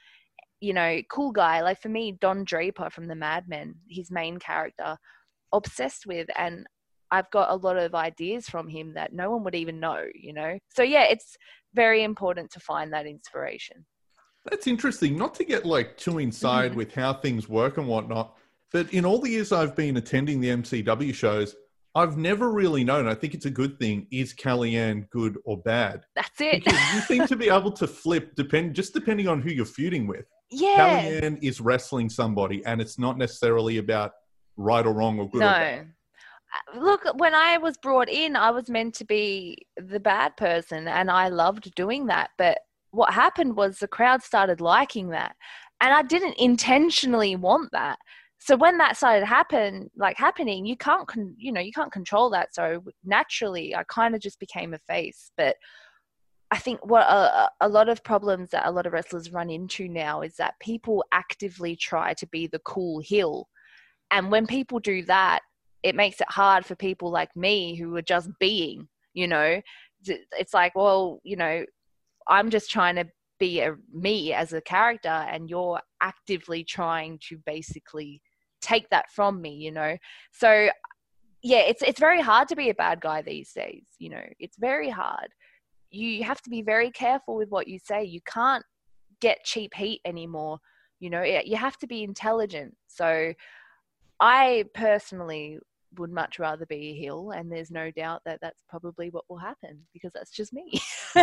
you 0.62 0.74
know 0.74 1.00
cool 1.10 1.32
guy 1.32 1.62
like 1.62 1.82
for 1.82 1.90
me 1.90 2.16
don 2.22 2.44
draper 2.44 2.90
from 2.90 3.08
the 3.08 3.16
mad 3.16 3.46
men 3.48 3.74
his 3.90 4.12
main 4.12 4.38
character 4.38 4.96
obsessed 5.52 6.06
with 6.06 6.28
and 6.38 6.68
i've 7.10 7.30
got 7.32 7.50
a 7.50 7.56
lot 7.56 7.78
of 7.78 7.96
ideas 7.96 8.46
from 8.48 8.68
him 8.68 8.94
that 8.94 9.14
no 9.14 9.32
one 9.32 9.44
would 9.44 9.56
even 9.56 9.80
know 9.80 10.06
you 10.14 10.32
know 10.32 10.58
so 10.76 10.84
yeah 10.84 11.04
it's 11.04 11.36
very 11.74 12.04
important 12.04 12.52
to 12.52 12.60
find 12.60 12.94
that 12.94 13.08
inspiration 13.08 13.84
That's 14.46 14.68
interesting. 14.68 15.18
Not 15.18 15.34
to 15.36 15.46
get 15.46 15.66
like 15.66 15.98
too 15.98 16.20
inside 16.20 16.74
Mhm. 16.74 16.76
with 16.82 16.94
how 16.94 17.14
things 17.14 17.48
work 17.48 17.78
and 17.78 17.88
whatnot. 17.88 18.36
But 18.74 18.92
in 18.94 19.06
all 19.06 19.20
the 19.20 19.30
years 19.30 19.52
I've 19.52 19.76
been 19.76 19.98
attending 19.98 20.42
the 20.42 20.50
MCW 20.50 21.14
shows, 21.14 21.56
I've 21.96 22.18
never 22.18 22.52
really 22.52 22.84
known. 22.84 23.08
I 23.08 23.14
think 23.14 23.36
it's 23.36 23.46
a 23.46 23.52
good 23.52 23.78
thing. 23.78 24.08
Is 24.12 24.34
Kellyanne 24.34 25.08
good 25.12 25.38
or 25.46 25.58
bad? 25.62 26.06
That's 26.16 26.42
it. 26.42 26.66
You 26.66 27.02
seem 27.02 27.28
to 27.28 27.36
be 27.36 27.50
able 27.50 27.72
to 27.74 27.86
flip 27.88 28.34
depend 28.36 28.74
just 28.74 28.94
depending 28.96 29.28
on 29.28 29.42
who 29.42 29.52
you're 29.52 29.66
feuding 29.66 30.08
with. 30.08 30.26
yeah. 30.50 31.04
Kellyanne 31.04 31.38
is 31.44 31.62
wrestling 31.62 32.10
somebody, 32.10 32.66
and 32.66 32.82
it's 32.82 32.98
not 32.98 33.20
necessarily 33.20 33.78
about 33.78 34.14
right 34.58 34.86
or 34.86 34.94
wrong 34.94 35.20
or 35.20 35.30
good 35.30 35.44
or 35.44 35.46
bad. 35.46 35.86
No. 35.86 35.92
Uh, 36.80 36.84
Look, 36.84 37.02
when 37.18 37.36
I 37.36 37.58
was 37.60 37.78
brought 37.78 38.10
in, 38.10 38.36
I 38.36 38.50
was 38.50 38.70
meant 38.70 38.96
to 38.96 39.06
be 39.06 39.58
the 39.78 40.00
bad 40.00 40.36
person, 40.36 40.88
and 40.88 41.12
I 41.12 41.30
loved 41.30 41.74
doing 41.76 42.08
that. 42.08 42.32
But 42.40 42.58
what 42.90 43.14
happened 43.14 43.56
was 43.56 43.78
the 43.78 43.88
crowd 43.88 44.24
started 44.24 44.62
liking 44.62 45.10
that, 45.10 45.36
and 45.80 45.94
I 45.94 46.02
didn't 46.02 46.36
intentionally 46.40 47.36
want 47.36 47.72
that. 47.72 48.00
So 48.46 48.58
when 48.58 48.78
that 48.80 48.98
started 48.98 49.26
happen, 49.26 49.90
like 49.96 50.18
happening, 50.18 50.66
you 50.66 50.76
can't, 50.76 51.08
con- 51.08 51.34
you 51.38 51.50
know, 51.50 51.62
you 51.62 51.72
can't 51.72 51.94
control 51.94 52.30
that. 52.32 52.54
So 52.54 52.84
naturally, 53.06 53.74
I 53.74 53.86
kind 53.88 54.14
of 54.14 54.20
just 54.20 54.38
became 54.38 54.74
a 54.74 54.80
face. 54.80 55.32
But 55.38 55.56
I 56.52 56.58
think 56.58 56.86
what 56.86 57.04
a, 57.04 57.50
a 57.62 57.70
lot 57.70 57.88
of 57.88 58.04
problems 58.04 58.50
that 58.50 58.68
a 58.68 58.72
lot 58.72 58.86
of 58.86 58.92
wrestlers 58.92 59.32
run 59.32 59.50
into 59.50 59.88
now 59.88 60.24
is 60.24 60.36
that 60.36 60.60
people 60.60 61.06
actively 61.14 61.78
try 61.78 62.14
to 62.16 62.28
be 62.28 62.48
the 62.48 62.60
cool 62.60 63.00
heel. 63.00 63.48
And 64.12 64.30
when 64.30 64.46
people 64.46 64.80
do 64.80 65.06
that, 65.06 65.40
it 65.82 65.96
makes 65.96 66.20
it 66.20 66.30
hard 66.30 66.66
for 66.66 66.76
people 66.76 67.10
like 67.12 67.34
me 67.38 67.78
who 67.78 67.96
are 67.96 68.02
just 68.02 68.30
being, 68.42 68.90
you 69.14 69.30
know, 69.30 69.62
it's 70.06 70.54
like, 70.54 70.76
well, 70.76 71.22
you 71.24 71.38
know, 71.38 71.64
I'm 72.28 72.50
just 72.50 72.70
trying 72.70 72.96
to 72.98 73.06
be 73.40 73.62
a, 73.62 73.78
me 73.94 74.34
as 74.34 74.52
a 74.52 74.60
character 74.60 75.08
and 75.08 75.50
you're 75.50 75.80
actively 76.02 76.66
trying 76.66 77.20
to 77.30 77.38
basically 77.46 78.22
take 78.64 78.90
that 78.90 79.12
from 79.12 79.42
me, 79.42 79.54
you 79.56 79.72
know? 79.72 79.98
So 80.32 80.70
yeah, 81.42 81.60
it's, 81.60 81.82
it's 81.82 82.00
very 82.00 82.22
hard 82.22 82.48
to 82.48 82.56
be 82.56 82.70
a 82.70 82.74
bad 82.74 83.02
guy 83.02 83.22
these 83.22 83.52
days, 83.52 83.84
you 84.00 84.10
know, 84.10 84.24
it's 84.40 84.58
very 84.58 84.90
hard. 84.90 85.28
You 85.92 86.24
have 86.24 86.42
to 86.44 86.50
be 86.50 86.62
very 86.62 86.90
careful 86.90 87.36
with 87.36 87.50
what 87.50 87.68
you 87.68 87.78
say. 87.78 88.04
You 88.04 88.22
can't 88.26 88.64
get 89.20 89.44
cheap 89.44 89.74
heat 89.76 90.02
anymore. 90.06 90.58
You 91.00 91.10
know, 91.10 91.22
you 91.22 91.58
have 91.58 91.78
to 91.80 91.88
be 91.88 92.02
intelligent. 92.04 92.76
So 92.88 93.34
I 94.20 94.66
personally 94.74 95.60
would 95.98 96.12
much 96.12 96.40
rather 96.40 96.66
be 96.66 96.92
a 96.92 96.96
heel, 96.96 97.32
and 97.32 97.52
there's 97.52 97.70
no 97.70 97.92
doubt 97.92 98.22
that 98.26 98.40
that's 98.42 98.64
probably 98.70 99.10
what 99.10 99.26
will 99.30 99.38
happen 99.38 99.82
because 99.94 100.14
that's 100.14 100.32
just 100.32 100.54
me. 100.54 100.82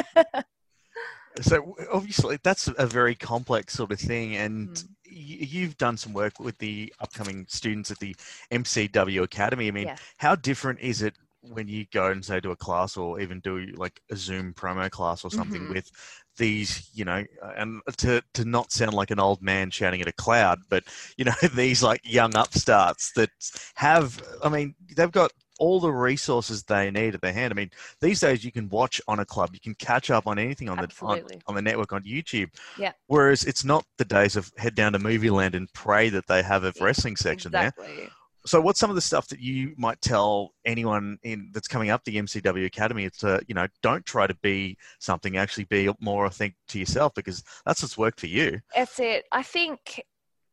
So 1.40 1.76
obviously 1.92 2.38
that's 2.42 2.68
a 2.76 2.86
very 2.86 3.14
complex 3.14 3.74
sort 3.74 3.92
of 3.92 4.00
thing, 4.00 4.36
and 4.36 4.68
Mhm. 4.68 4.88
You've 5.10 5.76
done 5.76 5.96
some 5.96 6.12
work 6.12 6.38
with 6.40 6.56
the 6.58 6.92
upcoming 7.00 7.46
students 7.48 7.90
at 7.90 7.98
the 7.98 8.14
MCW 8.50 9.22
Academy. 9.22 9.68
I 9.68 9.70
mean, 9.72 9.86
Yeah. 9.86 9.96
how 10.18 10.34
different 10.36 10.80
is 10.80 11.02
it 11.02 11.14
when 11.42 11.68
you 11.68 11.86
go 11.90 12.10
and 12.10 12.22
say 12.24 12.38
to 12.40 12.50
a 12.50 12.56
class, 12.56 12.96
or 12.96 13.18
even 13.18 13.40
do 13.40 13.66
like 13.76 14.00
a 14.10 14.16
Zoom 14.16 14.52
promo 14.52 14.90
class 14.90 15.24
or 15.24 15.30
something 15.30 15.62
Mhm. 15.62 15.70
with 15.70 15.90
these, 16.36 16.90
you 16.92 17.04
know, 17.04 17.24
and 17.56 17.80
to 17.96 18.22
to 18.34 18.44
not 18.44 18.72
sound 18.72 18.92
like 18.94 19.10
an 19.10 19.18
old 19.20 19.40
man 19.42 19.70
shouting 19.70 20.02
at 20.02 20.08
a 20.08 20.12
cloud, 20.12 20.60
but 20.68 20.84
you 21.16 21.24
know, 21.24 21.32
these 21.54 21.82
like 21.82 22.00
young 22.04 22.34
upstarts 22.36 23.12
that 23.12 23.30
have, 23.74 24.22
I 24.44 24.48
mean, 24.50 24.74
they've 24.96 25.10
got 25.10 25.32
all 25.60 25.78
the 25.78 25.92
resources 25.92 26.64
they 26.64 26.90
need 26.90 27.14
at 27.14 27.20
their 27.20 27.32
hand. 27.32 27.52
I 27.52 27.54
mean, 27.54 27.70
these 28.00 28.18
days 28.18 28.42
you 28.42 28.50
can 28.50 28.68
watch 28.70 29.00
Honor 29.06 29.24
Club, 29.24 29.50
you 29.52 29.60
can 29.60 29.74
catch 29.74 30.10
up 30.10 30.26
on 30.26 30.38
anything 30.38 30.68
on 30.68 30.78
the 30.78 30.88
on, 31.02 31.22
on 31.46 31.54
the 31.54 31.62
network 31.62 31.92
on 31.92 32.02
YouTube. 32.02 32.48
Yeah. 32.78 32.92
Whereas 33.06 33.44
it's 33.44 33.64
not 33.64 33.84
the 33.98 34.04
days 34.04 34.34
of 34.34 34.50
head 34.56 34.74
down 34.74 34.94
to 34.94 34.98
movie 34.98 35.30
land 35.30 35.54
and 35.54 35.72
pray 35.72 36.08
that 36.08 36.26
they 36.26 36.42
have 36.42 36.64
a 36.64 36.72
wrestling 36.80 37.16
section 37.16 37.52
there. 37.52 37.68
exactly. 37.78 38.08
So, 38.46 38.58
what's 38.58 38.80
some 38.80 38.88
of 38.88 38.96
the 38.96 39.02
stuff 39.02 39.28
that 39.28 39.40
you 39.40 39.74
might 39.76 40.00
tell 40.00 40.54
anyone 40.64 41.18
in 41.22 41.50
that's 41.52 41.68
coming 41.68 41.90
up 41.90 42.04
the 42.04 42.16
MCW 42.16 42.64
Academy? 42.64 43.04
It's 43.04 43.22
uh, 43.22 43.40
you 43.46 43.54
know, 43.54 43.66
don't 43.82 44.04
try 44.06 44.26
to 44.26 44.34
be 44.36 44.78
something. 44.98 45.36
Actually, 45.36 45.64
be 45.64 45.90
more 46.00 46.24
authentic 46.24 46.56
to 46.68 46.78
yourself 46.78 47.12
because 47.14 47.44
that's 47.66 47.82
what's 47.82 47.98
worked 47.98 48.18
for 48.18 48.28
you. 48.28 48.60
That's 48.74 48.98
it. 48.98 49.26
I 49.30 49.42
think 49.42 50.02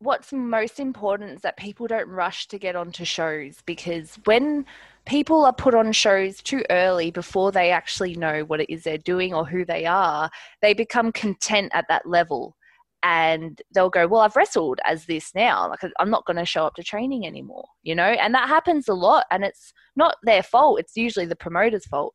what's 0.00 0.32
most 0.32 0.78
important 0.78 1.30
is 1.32 1.40
that 1.42 1.56
people 1.56 1.86
don't 1.86 2.08
rush 2.08 2.46
to 2.48 2.58
get 2.58 2.76
onto 2.76 3.04
shows 3.04 3.56
because 3.66 4.18
when 4.24 4.64
people 5.08 5.46
are 5.46 5.52
put 5.52 5.74
on 5.74 5.90
shows 5.90 6.42
too 6.42 6.62
early 6.70 7.10
before 7.10 7.50
they 7.50 7.70
actually 7.70 8.14
know 8.14 8.42
what 8.42 8.60
it 8.60 8.70
is 8.70 8.84
they're 8.84 8.98
doing 8.98 9.34
or 9.34 9.44
who 9.44 9.64
they 9.64 9.86
are, 9.86 10.30
they 10.62 10.74
become 10.74 11.10
content 11.10 11.72
at 11.74 11.86
that 11.88 12.06
level. 12.06 12.54
And 13.02 13.60
they'll 13.72 13.90
go, 13.90 14.06
Well, 14.06 14.22
I've 14.22 14.36
wrestled 14.36 14.80
as 14.84 15.06
this 15.06 15.32
now. 15.34 15.68
Like, 15.68 15.80
I'm 15.98 16.10
not 16.10 16.26
going 16.26 16.36
to 16.36 16.44
show 16.44 16.66
up 16.66 16.74
to 16.74 16.82
training 16.82 17.26
anymore, 17.26 17.64
you 17.82 17.94
know? 17.94 18.02
And 18.02 18.34
that 18.34 18.48
happens 18.48 18.88
a 18.88 18.94
lot. 18.94 19.24
And 19.30 19.44
it's 19.44 19.72
not 19.96 20.16
their 20.24 20.42
fault, 20.42 20.80
it's 20.80 20.96
usually 20.96 21.26
the 21.26 21.36
promoter's 21.36 21.86
fault. 21.86 22.12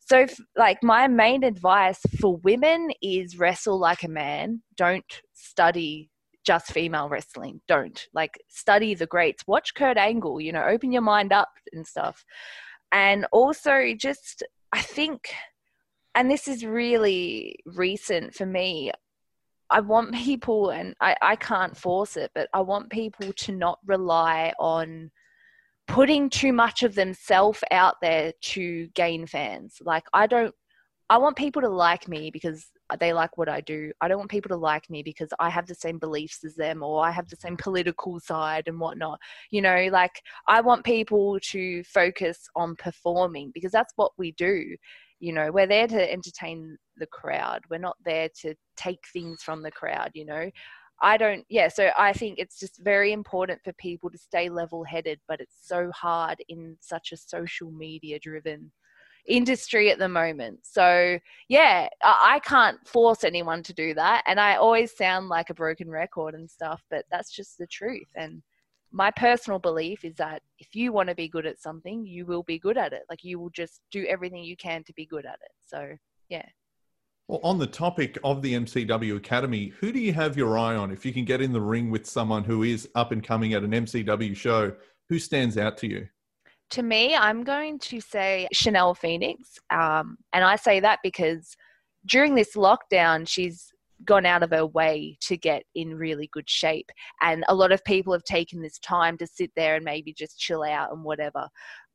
So, 0.00 0.20
if, 0.20 0.36
like, 0.56 0.78
my 0.82 1.06
main 1.06 1.44
advice 1.44 2.00
for 2.18 2.38
women 2.38 2.90
is 3.02 3.38
wrestle 3.38 3.78
like 3.78 4.04
a 4.04 4.08
man. 4.08 4.62
Don't 4.76 5.04
study 5.34 6.10
just 6.44 6.72
female 6.72 7.08
wrestling. 7.08 7.60
Don't 7.68 8.06
like 8.12 8.38
study 8.48 8.94
the 8.94 9.06
greats. 9.06 9.44
Watch 9.46 9.74
Kurt 9.74 9.96
Angle. 9.96 10.40
You 10.40 10.52
know, 10.52 10.64
open 10.64 10.92
your 10.92 11.02
mind 11.02 11.32
up 11.32 11.50
and 11.72 11.86
stuff. 11.86 12.24
And 12.90 13.26
also, 13.32 13.94
just 13.96 14.42
I 14.72 14.80
think, 14.80 15.32
and 16.14 16.30
this 16.30 16.48
is 16.48 16.64
really 16.64 17.56
recent 17.66 18.34
for 18.34 18.46
me. 18.46 18.90
I 19.70 19.80
want 19.80 20.14
people, 20.14 20.70
and 20.70 20.94
I, 21.00 21.16
I 21.22 21.36
can't 21.36 21.76
force 21.76 22.18
it, 22.18 22.30
but 22.34 22.48
I 22.52 22.60
want 22.60 22.90
people 22.90 23.32
to 23.32 23.52
not 23.52 23.78
rely 23.86 24.52
on 24.58 25.10
putting 25.88 26.28
too 26.28 26.52
much 26.52 26.82
of 26.82 26.94
themselves 26.94 27.64
out 27.70 27.96
there 28.02 28.32
to 28.40 28.88
gain 28.88 29.26
fans. 29.26 29.78
Like, 29.80 30.04
I 30.12 30.26
don't, 30.26 30.54
I 31.08 31.18
want 31.18 31.36
people 31.36 31.62
to 31.62 31.70
like 31.70 32.06
me 32.06 32.30
because 32.30 32.70
they 32.96 33.12
like 33.12 33.36
what 33.38 33.48
I 33.48 33.60
do. 33.60 33.92
I 34.00 34.08
don't 34.08 34.18
want 34.18 34.30
people 34.30 34.48
to 34.50 34.56
like 34.56 34.88
me 34.90 35.02
because 35.02 35.30
I 35.38 35.50
have 35.50 35.66
the 35.66 35.74
same 35.74 35.98
beliefs 35.98 36.44
as 36.44 36.54
them 36.54 36.82
or 36.82 37.04
I 37.04 37.10
have 37.10 37.28
the 37.28 37.36
same 37.36 37.52
mm-hmm. 37.52 37.62
political 37.62 38.20
side 38.20 38.64
and 38.66 38.78
whatnot. 38.78 39.18
You 39.50 39.62
know, 39.62 39.88
like, 39.90 40.22
I 40.48 40.60
want 40.60 40.84
people 40.84 41.38
to 41.40 41.84
focus 41.84 42.48
on 42.56 42.76
performing 42.76 43.50
because 43.54 43.72
that's 43.72 43.92
what 43.96 44.12
we 44.18 44.32
do. 44.32 44.76
You 45.20 45.32
know, 45.32 45.52
we're 45.52 45.66
there 45.66 45.86
to 45.86 46.12
entertain 46.12 46.76
the 46.96 47.06
crowd. 47.06 47.62
We're 47.70 47.78
not 47.78 47.96
there 48.04 48.28
to 48.42 48.54
take 48.76 49.04
things 49.12 49.42
from 49.42 49.62
the 49.62 49.70
crowd, 49.70 50.10
you 50.14 50.24
know. 50.24 50.50
I 51.04 51.16
don't, 51.16 51.44
yeah, 51.48 51.66
so 51.66 51.90
I 51.98 52.12
think 52.12 52.38
it's 52.38 52.60
just 52.60 52.78
very 52.80 53.12
important 53.12 53.60
for 53.64 53.72
people 53.72 54.08
to 54.10 54.18
stay 54.18 54.48
level 54.48 54.84
headed, 54.84 55.20
but 55.26 55.40
it's 55.40 55.56
so 55.60 55.90
hard 55.92 56.38
in 56.48 56.76
such 56.80 57.10
a 57.12 57.16
social 57.16 57.72
media 57.72 58.20
driven 58.20 58.70
industry 59.26 59.90
at 59.90 59.98
the 59.98 60.08
moment. 60.08 60.60
So, 60.62 61.18
yeah, 61.48 61.88
I 62.02 62.40
can't 62.44 62.84
force 62.86 63.24
anyone 63.24 63.62
to 63.64 63.72
do 63.72 63.94
that. 63.94 64.24
And 64.26 64.40
I 64.40 64.56
always 64.56 64.96
sound 64.96 65.28
like 65.28 65.50
a 65.50 65.54
broken 65.54 65.90
record 65.90 66.34
and 66.34 66.50
stuff, 66.50 66.82
but 66.90 67.04
that's 67.10 67.30
just 67.30 67.58
the 67.58 67.66
truth. 67.66 68.08
And 68.16 68.42
my 68.90 69.10
personal 69.10 69.58
belief 69.58 70.04
is 70.04 70.16
that 70.16 70.42
if 70.58 70.74
you 70.74 70.92
want 70.92 71.08
to 71.08 71.14
be 71.14 71.28
good 71.28 71.46
at 71.46 71.60
something, 71.60 72.06
you 72.06 72.26
will 72.26 72.42
be 72.42 72.58
good 72.58 72.76
at 72.76 72.92
it. 72.92 73.02
Like 73.08 73.24
you 73.24 73.38
will 73.38 73.50
just 73.50 73.80
do 73.90 74.04
everything 74.06 74.44
you 74.44 74.56
can 74.56 74.84
to 74.84 74.92
be 74.92 75.06
good 75.06 75.24
at 75.24 75.38
it. 75.42 75.52
So, 75.66 75.96
yeah. 76.28 76.46
Well, 77.28 77.40
on 77.42 77.58
the 77.58 77.66
topic 77.66 78.18
of 78.24 78.42
the 78.42 78.54
MCW 78.54 79.16
Academy, 79.16 79.72
who 79.80 79.92
do 79.92 80.00
you 80.00 80.12
have 80.12 80.36
your 80.36 80.58
eye 80.58 80.74
on? 80.74 80.90
If 80.90 81.06
you 81.06 81.12
can 81.12 81.24
get 81.24 81.40
in 81.40 81.52
the 81.52 81.60
ring 81.60 81.90
with 81.90 82.06
someone 82.06 82.44
who 82.44 82.64
is 82.64 82.88
up 82.94 83.12
and 83.12 83.22
coming 83.24 83.54
at 83.54 83.62
an 83.62 83.70
MCW 83.70 84.36
show, 84.36 84.74
who 85.08 85.18
stands 85.18 85.56
out 85.56 85.78
to 85.78 85.88
you? 85.88 86.08
To 86.72 86.82
me, 86.82 87.14
I'm 87.14 87.44
going 87.44 87.78
to 87.80 88.00
say 88.00 88.48
Chanel 88.52 88.94
Phoenix. 88.94 89.58
Um, 89.70 90.16
and 90.32 90.42
I 90.42 90.56
say 90.56 90.80
that 90.80 91.00
because 91.02 91.54
during 92.06 92.34
this 92.34 92.56
lockdown, 92.56 93.28
she's 93.28 93.70
gone 94.04 94.26
out 94.26 94.42
of 94.42 94.50
her 94.50 94.66
way 94.66 95.16
to 95.20 95.36
get 95.36 95.64
in 95.74 95.94
really 95.94 96.28
good 96.32 96.48
shape. 96.48 96.90
And 97.20 97.44
a 97.48 97.54
lot 97.54 97.72
of 97.72 97.84
people 97.84 98.12
have 98.14 98.24
taken 98.24 98.62
this 98.62 98.78
time 98.78 99.18
to 99.18 99.26
sit 99.26 99.50
there 99.54 99.76
and 99.76 99.84
maybe 99.84 100.12
just 100.12 100.38
chill 100.38 100.62
out 100.62 100.92
and 100.92 101.04
whatever. 101.04 101.46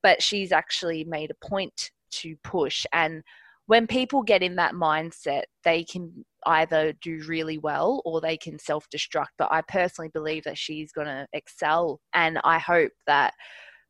But 0.03 0.21
she's 0.21 0.51
actually 0.51 1.03
made 1.03 1.31
a 1.31 1.47
point 1.47 1.91
to 2.11 2.35
push. 2.43 2.85
And 2.93 3.23
when 3.65 3.87
people 3.87 4.21
get 4.21 4.43
in 4.43 4.55
that 4.57 4.73
mindset, 4.73 5.43
they 5.63 5.83
can 5.83 6.23
either 6.45 6.93
do 7.01 7.21
really 7.27 7.57
well 7.57 8.01
or 8.05 8.21
they 8.21 8.37
can 8.37 8.57
self 8.59 8.87
destruct. 8.95 9.33
But 9.37 9.51
I 9.51 9.61
personally 9.67 10.09
believe 10.13 10.43
that 10.43 10.57
she's 10.57 10.91
going 10.91 11.07
to 11.07 11.27
excel. 11.33 11.99
And 12.13 12.39
I 12.43 12.59
hope 12.59 12.91
that 13.07 13.33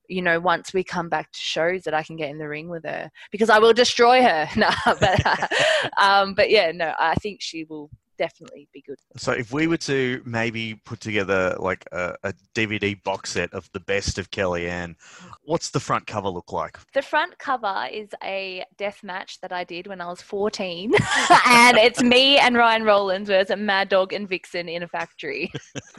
you 0.08 0.22
know, 0.22 0.40
once 0.40 0.74
we 0.74 0.84
come 0.84 1.10
back 1.10 1.32
to 1.32 1.40
shows 1.40 1.84
that 1.84 1.94
I 1.94 2.04
can 2.04 2.16
get 2.16 2.30
in 2.30 2.38
the 2.38 2.48
ring 2.48 2.70
with 2.70 2.84
her 2.84 3.12
because 3.32 3.50
I 3.50 3.60
will 3.60 3.74
destroy 3.74 4.22
her. 4.22 4.48
No, 4.58 4.70
but, 4.86 5.52
um, 6.02 6.34
but 6.34 6.50
yeah, 6.50 6.72
no, 6.72 6.94
I 6.98 7.16
think 7.16 7.42
she 7.42 7.64
will 7.66 7.90
definitely 8.18 8.68
be 8.74 8.82
good. 8.82 8.98
So, 9.16 9.32
if 9.32 9.54
we 9.54 9.68
were 9.68 9.78
to 9.78 10.22
maybe 10.26 10.76
put 10.76 11.00
together 11.00 11.56
like 11.60 11.86
a, 11.92 12.16
a 12.24 12.34
DVD 12.56 13.02
box 13.04 13.32
set 13.32 13.54
of 13.54 13.70
the 13.74 13.80
best 13.80 14.18
of 14.18 14.32
Kellyanne, 14.32 14.96
what's 15.44 15.70
the 15.70 15.80
front 15.80 16.08
cover 16.08 16.30
look 16.30 16.52
like? 16.52 16.78
The 16.94 17.02
front 17.02 17.38
cover 17.38 17.88
is 17.92 18.10
a 18.24 18.64
death 18.78 19.04
match 19.04 19.40
that 19.42 19.52
I 19.52 19.64
did 19.64 19.88
when 19.88 20.02
I 20.02 20.08
was 20.08 20.22
14, 20.22 20.94
and 21.48 21.78
it's 21.78 22.02
me 22.02 22.38
and 22.38 22.56
Ryan 22.56 22.84
Rollins 22.84 23.28
versus 23.28 23.56
Mad 23.58 23.90
Dog 23.90 24.14
and 24.14 24.28
Vixen 24.28 24.70
in 24.70 24.84
a 24.84 24.88
factory. 24.88 25.52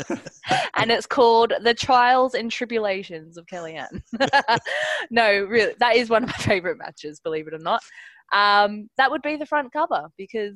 and 0.75 0.91
it's 0.91 1.07
called 1.07 1.53
The 1.63 1.75
Trials 1.75 2.35
and 2.35 2.51
Tribulations 2.51 3.37
of 3.37 3.47
Kellyanne. 3.47 4.03
no, 5.11 5.45
really, 5.45 5.75
that 5.79 5.97
is 5.97 6.09
one 6.09 6.25
of 6.25 6.29
my 6.29 6.37
favorite 6.37 6.79
matches, 6.79 7.21
believe 7.21 7.47
it 7.49 7.55
or 7.55 7.59
not. 7.59 7.83
Um, 8.33 8.91
that 8.99 9.11
would 9.11 9.23
be 9.23 9.37
the 9.37 9.47
front 9.47 9.73
cover 9.73 10.09
because, 10.17 10.55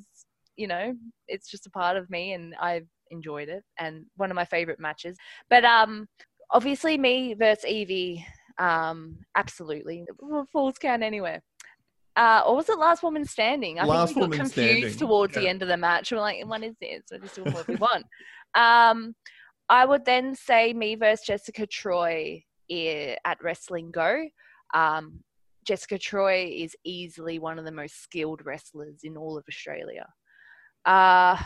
you 0.57 0.67
know, 0.67 0.95
it's 1.29 1.51
just 1.51 1.67
a 1.67 1.71
part 1.71 1.97
of 1.97 2.09
me 2.11 2.33
and 2.33 2.55
I've 2.61 2.87
enjoyed 3.11 3.49
it 3.49 3.63
and 3.79 4.05
one 4.17 4.31
of 4.31 4.35
my 4.35 4.45
favorite 4.45 4.81
matches. 4.81 5.17
But 5.51 5.65
um, 5.65 6.07
obviously, 6.51 6.99
me 6.99 7.35
versus 7.35 7.65
Evie, 7.65 8.25
um, 8.59 9.19
absolutely. 9.37 10.05
Falls 10.53 10.79
count 10.79 11.03
anywhere. 11.03 11.43
Uh, 12.15 12.43
or 12.47 12.57
was 12.57 12.69
it 12.69 12.79
Last 12.79 13.03
Woman 13.03 13.25
Standing? 13.25 13.81
I 13.81 13.85
Last 13.87 14.09
think 14.09 14.17
we 14.17 14.37
got 14.37 14.37
confused 14.37 14.79
Standing, 14.79 14.99
towards 14.99 15.35
the 15.35 15.49
end 15.49 15.63
of 15.63 15.69
the 15.69 15.77
match. 15.79 16.13
We're 16.13 16.21
like, 16.21 16.45
what 16.47 16.63
is 16.63 16.75
this? 16.81 17.03
We're 17.11 17.19
just 17.19 17.35
doing 17.37 17.53
what 17.53 17.67
we 17.69 17.77
want. 17.77 18.05
Um, 18.55 19.15
I 19.71 19.87
would 19.87 20.05
then 20.05 20.35
say 20.35 20.75
me 20.75 20.95
versus 20.95 21.25
Jessica 21.25 21.67
Troy 21.67 22.45
i- 22.71 23.17
at 23.25 23.43
Wrestling 23.43 23.91
Go. 23.91 24.27
Um, 24.75 25.21
Jessica 25.67 25.97
Troy 25.97 26.53
is 26.55 26.77
easily 26.85 27.39
one 27.39 27.59
of 27.59 27.65
the 27.65 27.73
most 27.73 28.03
skilled 28.03 28.45
wrestlers 28.45 29.01
in 29.05 29.17
all 29.17 29.39
of 29.39 29.45
Australia. 29.49 30.07
Uh, 30.85 31.37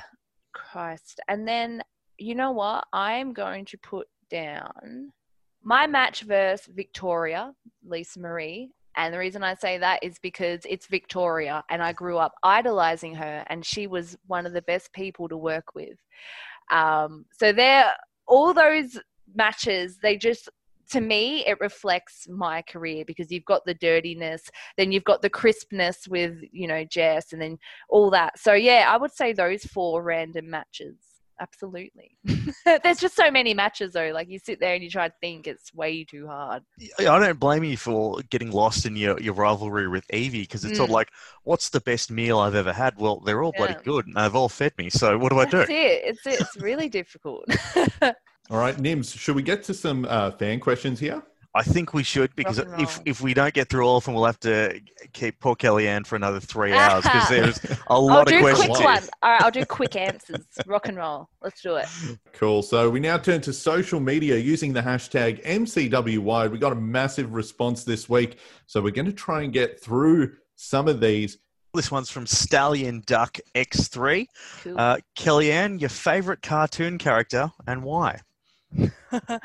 Christ. 0.53 1.21
And 1.29 1.47
then, 1.47 1.83
you 2.19 2.35
know 2.35 2.53
what? 2.53 2.85
I'm 2.93 3.33
going 3.33 3.65
to 3.67 3.79
put 3.79 4.09
down 4.31 5.13
my 5.63 5.87
match 5.87 6.23
versus 6.23 6.67
Victoria, 6.75 7.53
Lisa 7.85 8.21
Marie. 8.21 8.71
And 8.97 9.13
the 9.13 9.19
reason 9.19 9.43
I 9.45 9.55
say 9.55 9.77
that 9.79 10.03
is 10.03 10.19
because 10.19 10.61
it's 10.67 10.87
Victoria 10.87 11.63
and 11.69 11.83
I 11.83 11.93
grew 11.93 12.17
up 12.17 12.33
idolizing 12.43 13.15
her 13.17 13.45
and 13.49 13.65
she 13.65 13.87
was 13.87 14.17
one 14.27 14.47
of 14.47 14.55
the 14.55 14.63
best 14.63 14.93
people 14.93 15.29
to 15.29 15.37
work 15.37 15.75
with. 15.75 15.99
Um, 16.71 17.27
so 17.39 17.53
there, 17.53 17.93
all 18.27 18.55
those 18.55 18.99
matches, 19.35 19.99
they 19.99 20.17
just, 20.17 20.49
to 20.91 21.01
me, 21.01 21.45
it 21.47 21.61
reflects 21.61 22.29
my 22.29 22.63
career 22.63 23.05
because 23.07 23.31
you've 23.31 23.45
got 23.45 23.65
the 23.65 23.75
dirtiness, 23.75 24.51
then 24.77 24.93
you've 24.93 25.05
got 25.05 25.23
the 25.23 25.31
crispness 25.31 26.07
with, 26.09 26.39
you 26.53 26.67
know, 26.67 26.85
Jess 26.85 27.33
and 27.33 27.43
then 27.43 27.59
all 27.89 28.11
that. 28.11 28.39
So 28.39 28.53
yeah, 28.53 28.87
I 28.89 28.97
would 28.97 29.13
say 29.13 29.33
those 29.33 29.65
four 29.65 30.03
random 30.03 30.51
matches. 30.51 30.97
Absolutely. 31.39 32.17
There's 32.65 32.99
just 32.99 33.15
so 33.15 33.31
many 33.31 33.53
matches 33.53 33.93
though. 33.93 34.11
Like 34.15 34.31
you 34.31 34.39
sit 34.39 34.59
there 34.59 34.75
and 34.75 34.83
you 34.83 34.89
try 34.89 35.09
to 35.09 35.15
think, 35.21 35.47
it's 35.47 35.75
way 35.75 36.03
too 36.03 36.27
hard. 36.27 36.63
I 36.99 37.19
don't 37.19 37.39
blame 37.39 37.63
you 37.63 37.77
for 37.77 38.23
getting 38.31 38.51
lost 38.51 38.87
in 38.87 38.97
your, 38.97 39.21
your 39.21 39.35
rivalry 39.35 39.87
with 39.87 40.05
Evie 40.15 40.43
because 40.43 40.65
it's 40.65 40.79
sort 40.79 40.89
of 40.89 40.93
Mm. 40.93 40.95
like, 40.95 41.11
what's 41.43 41.69
the 41.69 41.81
best 41.81 42.11
meal 42.11 42.39
I've 42.39 42.55
ever 42.55 42.73
had? 42.73 42.95
Well, 42.97 43.21
they're 43.21 43.43
all 43.43 43.53
bloody 43.53 43.77
good 43.85 44.07
and 44.07 44.17
they've 44.17 44.35
all 44.35 44.49
fed 44.49 44.73
me. 44.79 44.89
So 44.89 45.19
what 45.19 45.31
do 45.31 45.39
I 45.39 45.45
do? 45.45 45.59
That's 45.59 45.71
it. 45.71 46.17
It's. 46.25 46.27
It's 46.27 46.57
really 46.57 46.89
difficult. 46.89 47.45
All 48.51 48.59
right, 48.59 48.77
Nims, 48.77 49.19
should 49.19 49.37
we 49.37 49.43
get 49.43 49.63
to 49.65 49.75
some 49.75 50.07
uh, 50.09 50.31
fan 50.33 50.61
questions 50.61 51.01
here? 51.01 51.23
I 51.57 51.63
think 51.63 51.95
we 51.95 52.03
should 52.03 52.37
because 52.37 52.59
if 52.59 53.01
if 53.07 53.23
we 53.23 53.33
don't 53.33 53.55
get 53.55 53.71
through 53.71 53.87
all 53.87 53.97
of 53.97 54.05
them, 54.05 54.13
we'll 54.13 54.27
have 54.27 54.39
to 54.41 54.79
keep 55.15 55.41
poor 55.41 55.57
Kellyanne 55.57 56.07
for 56.07 56.15
another 56.15 56.39
three 56.39 56.73
hours 56.75 57.03
because 57.05 57.29
there's 57.31 57.65
a 57.65 57.79
I'll 57.89 58.05
lot 58.05 58.27
do 58.27 58.37
of 58.37 58.43
questions. 58.43 58.69
I'll 58.69 58.75
do 58.75 58.83
quick 58.83 58.85
ones. 58.85 59.11
All 59.23 59.31
right, 59.31 59.43
I'll 59.43 59.51
do 59.51 59.65
quick 59.65 59.97
answers. 59.97 60.45
Rock 60.67 60.89
and 60.89 60.99
roll. 60.99 61.31
Let's 61.41 61.63
do 61.63 61.77
it. 61.77 61.87
Cool. 62.35 62.61
So 62.63 62.91
we 62.91 63.01
now 63.01 63.17
turn 63.17 63.41
to 63.41 63.55
social 63.55 64.01
media 64.01 64.37
using 64.37 64.75
the 64.75 64.83
hashtag 64.83 65.43
MCWWired. 65.47 66.51
We 66.51 66.59
got 66.59 66.73
a 66.73 66.77
massive 66.77 67.33
response 67.33 67.85
this 67.85 68.07
week. 68.07 68.39
So 68.67 68.83
we're 68.83 68.91
going 68.91 69.07
to 69.07 69.13
try 69.13 69.41
and 69.43 69.51
get 69.51 69.81
through 69.81 70.35
some 70.57 70.89
of 70.89 71.01
these. 71.01 71.39
This 71.73 71.91
one's 71.91 72.11
from 72.11 72.27
Stallion 72.27 73.03
Duck 73.07 73.39
X3. 73.55 74.27
Cool. 74.63 74.79
Uh, 74.79 74.99
Kellyanne, 75.19 75.81
your 75.81 75.91
favorite 75.91 76.43
cartoon 76.43 76.99
character 76.99 77.51
and 77.67 77.83
why? 77.83 78.21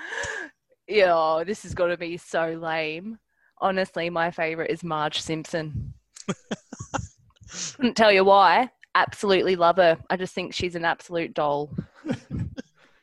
yeah, 0.87 1.13
oh, 1.13 1.43
this 1.45 1.65
is 1.65 1.73
going 1.73 1.91
to 1.91 1.97
be 1.97 2.17
so 2.17 2.51
lame. 2.61 3.17
Honestly, 3.59 4.09
my 4.09 4.31
favorite 4.31 4.71
is 4.71 4.83
Marge 4.83 5.21
Simpson. 5.21 5.93
Couldn't 7.75 7.95
tell 7.95 8.11
you 8.11 8.23
why. 8.23 8.69
Absolutely 8.95 9.55
love 9.55 9.77
her. 9.77 9.97
I 10.09 10.17
just 10.17 10.33
think 10.33 10.53
she's 10.53 10.75
an 10.75 10.85
absolute 10.85 11.33
doll. 11.33 11.75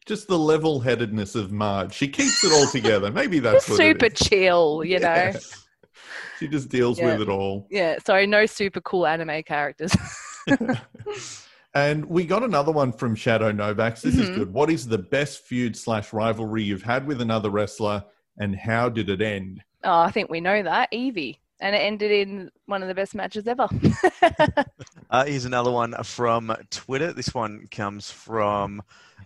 Just 0.07 0.27
the 0.27 0.39
level 0.39 0.81
headedness 0.81 1.35
of 1.35 1.53
Marge. 1.53 1.93
She 1.93 2.09
keeps 2.09 2.43
it 2.43 2.51
all 2.51 2.67
together. 2.67 3.11
Maybe 3.11 3.41
that's 3.41 3.69
what 3.69 3.77
super 3.77 4.07
it 4.07 4.19
is. 4.19 4.27
chill, 4.27 4.83
you 4.83 4.99
know. 5.01 5.07
Yeah. 5.15 5.37
She 6.39 6.49
just 6.49 6.71
deals 6.71 6.99
Yeah. 6.99 7.13
with 7.13 7.23
it 7.23 7.29
all. 7.29 7.67
Yeah, 7.71 7.99
sorry, 8.07 8.27
no 8.27 8.47
super 8.47 8.81
cool 8.81 9.07
anime 9.07 9.43
characters. 9.43 9.95
And 11.79 12.07
we 12.07 12.27
got 12.27 12.43
another 12.43 12.73
one 12.73 12.93
from 12.93 13.15
Shadow 13.15 13.53
Novaks. 13.53 14.01
This 14.03 14.17
is 14.19 14.29
Mhm. 14.31 14.35
good. 14.35 14.53
What 14.53 14.69
is 14.69 14.89
the 14.89 14.99
best 14.99 15.45
feud 15.45 15.77
slash 15.77 16.13
rivalry 16.13 16.65
you've 16.65 16.83
had 16.83 17.07
with 17.07 17.21
another 17.21 17.51
wrestler, 17.51 18.05
and 18.37 18.57
how 18.57 18.89
did 18.89 19.09
it 19.09 19.23
end? 19.23 19.63
oh, 19.85 20.01
I 20.01 20.11
think 20.11 20.29
we 20.29 20.41
know 20.41 20.61
that. 20.61 20.89
Evie. 20.93 21.41
And 21.61 21.75
it 21.75 21.79
ended 21.79 22.11
in 22.11 22.51
one 22.67 22.83
of 22.83 22.89
the 22.89 22.95
best 22.97 23.15
matches 23.15 23.47
ever. 23.47 23.69
Uh, 25.11 25.25
here's 25.25 25.47
another 25.47 25.71
one 25.71 25.95
from 26.05 26.55
Twitter. 26.71 27.15
This 27.15 27.33
one 27.33 27.67
comes 27.71 28.11
from 28.11 28.83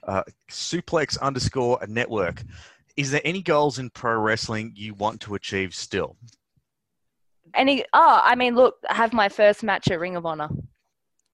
uh, 0.07 0.23
suplex 0.49 1.19
underscore 1.21 1.81
network. 1.89 2.45
Is 2.97 3.11
there 3.11 3.21
any 3.25 3.43
goals 3.43 3.81
in 3.81 3.91
pro 3.91 4.17
wrestling 4.17 4.73
you 4.77 4.95
want 4.95 5.21
to 5.23 5.35
achieve 5.35 5.75
still? 5.75 6.17
Any 7.55 7.85
oh, 7.93 8.21
I 8.23 8.37
mean, 8.37 8.55
look, 8.55 8.77
have 8.89 9.13
my 9.13 9.29
first 9.29 9.65
match 9.65 9.91
at 9.91 9.99
Ring 9.99 10.15
of 10.15 10.25
Honor. 10.25 10.51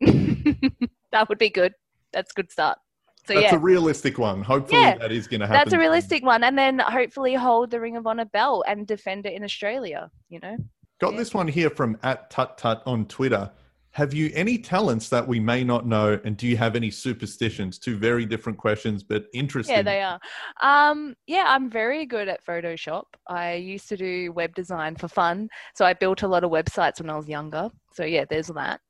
that 1.12 1.28
would 1.28 1.38
be 1.38 1.50
good. 1.50 1.74
That's 2.12 2.30
a 2.30 2.34
good 2.34 2.50
start. 2.50 2.78
So 3.26 3.34
That's 3.34 3.52
yeah, 3.52 3.56
a 3.56 3.60
realistic 3.60 4.16
one. 4.18 4.42
Hopefully, 4.42 4.80
Yeah, 4.80 4.96
that 4.98 5.12
is 5.12 5.26
going 5.26 5.40
to 5.40 5.46
happen. 5.46 5.58
that's 5.58 5.74
a 5.74 5.78
realistic 5.78 6.24
one, 6.24 6.42
and 6.44 6.56
then 6.56 6.78
hopefully 6.78 7.34
hold 7.34 7.70
the 7.70 7.78
Ring 7.80 7.96
of 7.96 8.06
Honor 8.06 8.24
belt 8.24 8.64
and 8.66 8.86
defend 8.86 9.26
it 9.26 9.34
in 9.34 9.44
Australia. 9.44 10.10
You 10.30 10.40
know, 10.40 10.56
Got 11.00 11.12
Yeah. 11.12 11.18
this 11.18 11.34
one 11.34 11.46
here 11.46 11.70
from 11.70 11.98
at 12.02 12.30
Tut 12.30 12.56
Tut 12.58 12.82
on 12.86 13.06
Twitter. 13.06 13.50
Have 13.92 14.14
you 14.14 14.30
any 14.34 14.58
talents 14.58 15.08
that 15.08 15.26
we 15.26 15.40
may 15.40 15.64
not 15.64 15.86
know, 15.86 16.20
and 16.24 16.36
do 16.36 16.46
you 16.46 16.56
have 16.56 16.76
any 16.76 16.90
superstitions? 16.90 17.78
Two 17.78 17.96
very 17.96 18.26
different 18.26 18.58
questions, 18.58 19.02
but 19.02 19.26
interesting. 19.32 19.74
yeah, 19.76 19.82
they 19.82 20.02
are. 20.02 20.20
Um, 20.60 21.14
yeah, 21.26 21.44
I'm 21.48 21.70
very 21.70 22.06
good 22.06 22.28
at 22.28 22.44
Photoshop. 22.44 23.04
I 23.28 23.54
used 23.54 23.88
to 23.88 23.96
do 23.96 24.32
web 24.32 24.54
design 24.54 24.94
for 24.96 25.08
fun, 25.08 25.48
so 25.74 25.84
I 25.84 25.94
built 25.94 26.22
a 26.22 26.28
lot 26.28 26.44
of 26.44 26.50
websites 26.50 27.00
when 27.00 27.10
I 27.10 27.16
was 27.16 27.28
younger. 27.28 27.70
So 27.92 28.04
yeah, 28.04 28.24
there's 28.28 28.48
that. 28.48 28.80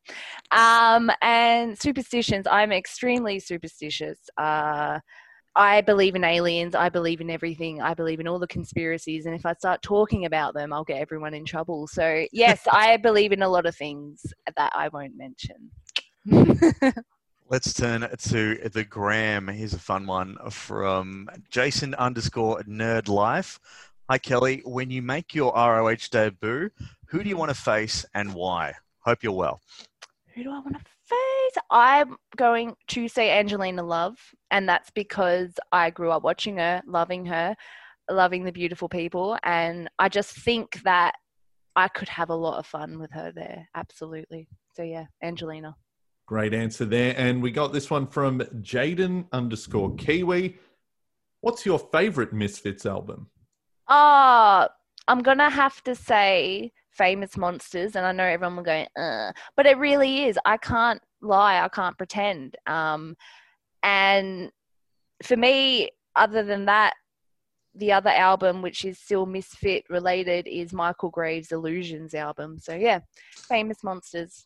Um, 0.51 1.11
and 1.23 1.79
superstitions. 1.79 2.47
I'm 2.51 2.73
extremely 2.73 3.39
superstitious. 3.39 4.19
Uh, 4.37 4.99
I 5.59 5.81
believe 5.81 6.15
in 6.15 6.23
aliens. 6.23 6.77
I 6.77 6.89
believe 6.89 7.21
in 7.21 7.31
everything. 7.31 7.83
I 7.83 7.93
believe 7.93 8.21
in 8.21 8.29
all 8.29 8.39
the 8.39 8.47
conspiracies. 8.47 9.27
And 9.27 9.35
if 9.35 9.45
I 9.45 9.55
start 9.55 9.83
talking 9.83 10.25
about 10.25 10.55
them, 10.55 10.73
I'll 10.73 10.85
get 10.85 11.01
everyone 11.01 11.35
in 11.35 11.45
trouble. 11.45 11.89
So 11.89 12.25
yes, 12.33 12.61
I 12.73 12.97
believe 12.97 13.33
in 13.33 13.43
a 13.43 13.49
lot 13.49 13.67
of 13.67 13.75
things 13.75 14.33
that 14.57 14.73
I 14.73 14.89
won't 14.89 15.15
mention. 15.17 15.73
Let's 17.51 17.75
turn 17.75 18.03
to 18.03 18.69
the 18.69 18.85
gram. 18.85 19.49
Here's 19.49 19.75
a 19.75 19.81
fun 19.81 20.07
one 20.07 20.37
from 20.49 21.29
Jason 21.51 21.93
underscore 21.97 22.63
nerd 22.63 23.09
life. 23.09 23.59
Hi 24.09 24.19
Kelly, 24.19 24.63
when 24.65 24.91
you 24.93 25.03
make 25.03 25.35
your 25.35 25.53
ROH 25.55 26.09
debut, 26.13 26.71
who 27.07 27.23
do 27.23 27.29
you 27.29 27.37
want 27.37 27.51
to 27.51 27.61
face 27.61 28.07
and 28.15 28.33
why? 28.33 28.75
Hope 29.01 29.25
you're 29.25 29.33
well. 29.33 29.61
who 30.35 30.45
do 30.45 30.51
I 30.51 30.61
want 30.61 30.75
to 30.75 30.79
face? 30.79 30.98
I'm 31.71 32.17
going 32.37 32.75
to 32.89 33.09
say 33.09 33.39
Angelina 33.39 33.83
Love, 33.83 34.19
and 34.51 34.69
that's 34.69 34.91
because 34.91 35.53
I 35.73 35.91
grew 35.91 36.11
up 36.11 36.23
watching 36.23 36.57
her, 36.59 36.83
loving 36.87 37.27
her, 37.27 37.55
loving 38.11 38.45
the 38.45 38.53
beautiful 38.53 38.89
people, 38.89 39.39
and 39.43 39.89
I 39.99 40.09
just 40.09 40.37
think 40.37 40.83
that 40.83 41.15
I 41.77 41.89
could 41.89 42.09
have 42.09 42.31
a 42.31 42.35
lot 42.35 42.59
of 42.59 42.67
fun 42.67 42.99
with 42.99 43.13
her 43.13 43.33
there. 43.33 43.69
Absolutely. 43.75 44.49
So 44.75 44.83
yeah, 44.83 45.05
Angelina. 45.23 45.77
Great 46.27 46.53
answer 46.53 46.85
there. 46.85 47.15
And 47.17 47.43
we 47.43 47.51
got 47.51 47.73
this 47.73 47.89
one 47.89 48.07
from 48.07 48.41
Jaden 48.61 49.27
underscore 49.33 49.95
Kiwi. 49.95 50.59
What's 51.41 51.65
your 51.65 51.79
favorite 51.79 52.33
Misfits 52.33 52.85
album? 52.85 53.29
Ah, 53.89 54.69
I'm 55.07 55.21
gonna 55.23 55.49
have 55.49 55.83
to 55.85 55.95
say 55.95 56.73
famous 56.91 57.37
monsters, 57.37 57.95
and 57.95 58.05
I 58.05 58.13
know 58.13 58.25
everyone 58.25 58.57
will 58.57 58.65
go, 58.65 58.85
uh, 59.01 59.33
but 59.57 59.67
it 59.67 59.79
really 59.79 60.25
is. 60.25 60.39
I 60.45 60.57
can't 60.57 61.01
lie. 61.21 61.63
I 61.63 61.69
can't 61.69 61.97
pretend. 61.97 62.57
Um, 62.67 63.17
and 63.83 64.51
for 65.23 65.37
me, 65.37 65.91
other 66.17 66.43
than 66.43 66.67
that, 66.67 66.95
the 67.75 67.93
other 67.93 68.11
album, 68.11 68.61
which 68.61 68.85
is 68.85 68.99
still 68.99 69.25
Misfit 69.25 69.85
related, 69.89 70.49
is 70.49 70.73
Michael 70.73 71.11
Graves' 71.11 71.53
Illusions 71.53 72.15
album. 72.15 72.59
So 72.59 72.75
yeah, 72.75 73.01
famous 73.49 73.85
monsters. 73.85 74.45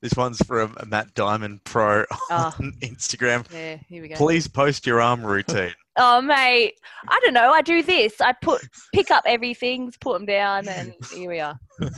This 0.00 0.14
one's 0.14 0.38
from 0.42 0.76
Matt 0.86 1.14
Diamond 1.14 1.64
Pro 1.64 2.04
Oh. 2.30 2.54
on 2.58 2.72
Instagram. 2.80 3.44
Yeah, 3.52 3.76
here 3.88 4.02
we 4.02 4.08
go. 4.08 4.16
Please 4.16 4.46
post 4.48 4.86
your 4.86 5.00
arm 5.00 5.24
routine. 5.24 5.72
Oh, 5.96 6.20
mate, 6.20 6.74
I 7.06 7.20
don't 7.20 7.34
know. 7.34 7.52
I 7.52 7.62
do 7.62 7.80
this. 7.80 8.20
I 8.20 8.32
put 8.32 8.60
pick 8.92 9.12
up 9.12 9.22
everything, 9.28 9.92
put 10.00 10.14
them 10.14 10.26
down, 10.26 10.66
and 10.66 10.92
here 11.12 11.30
we 11.30 11.38
are. 11.38 11.56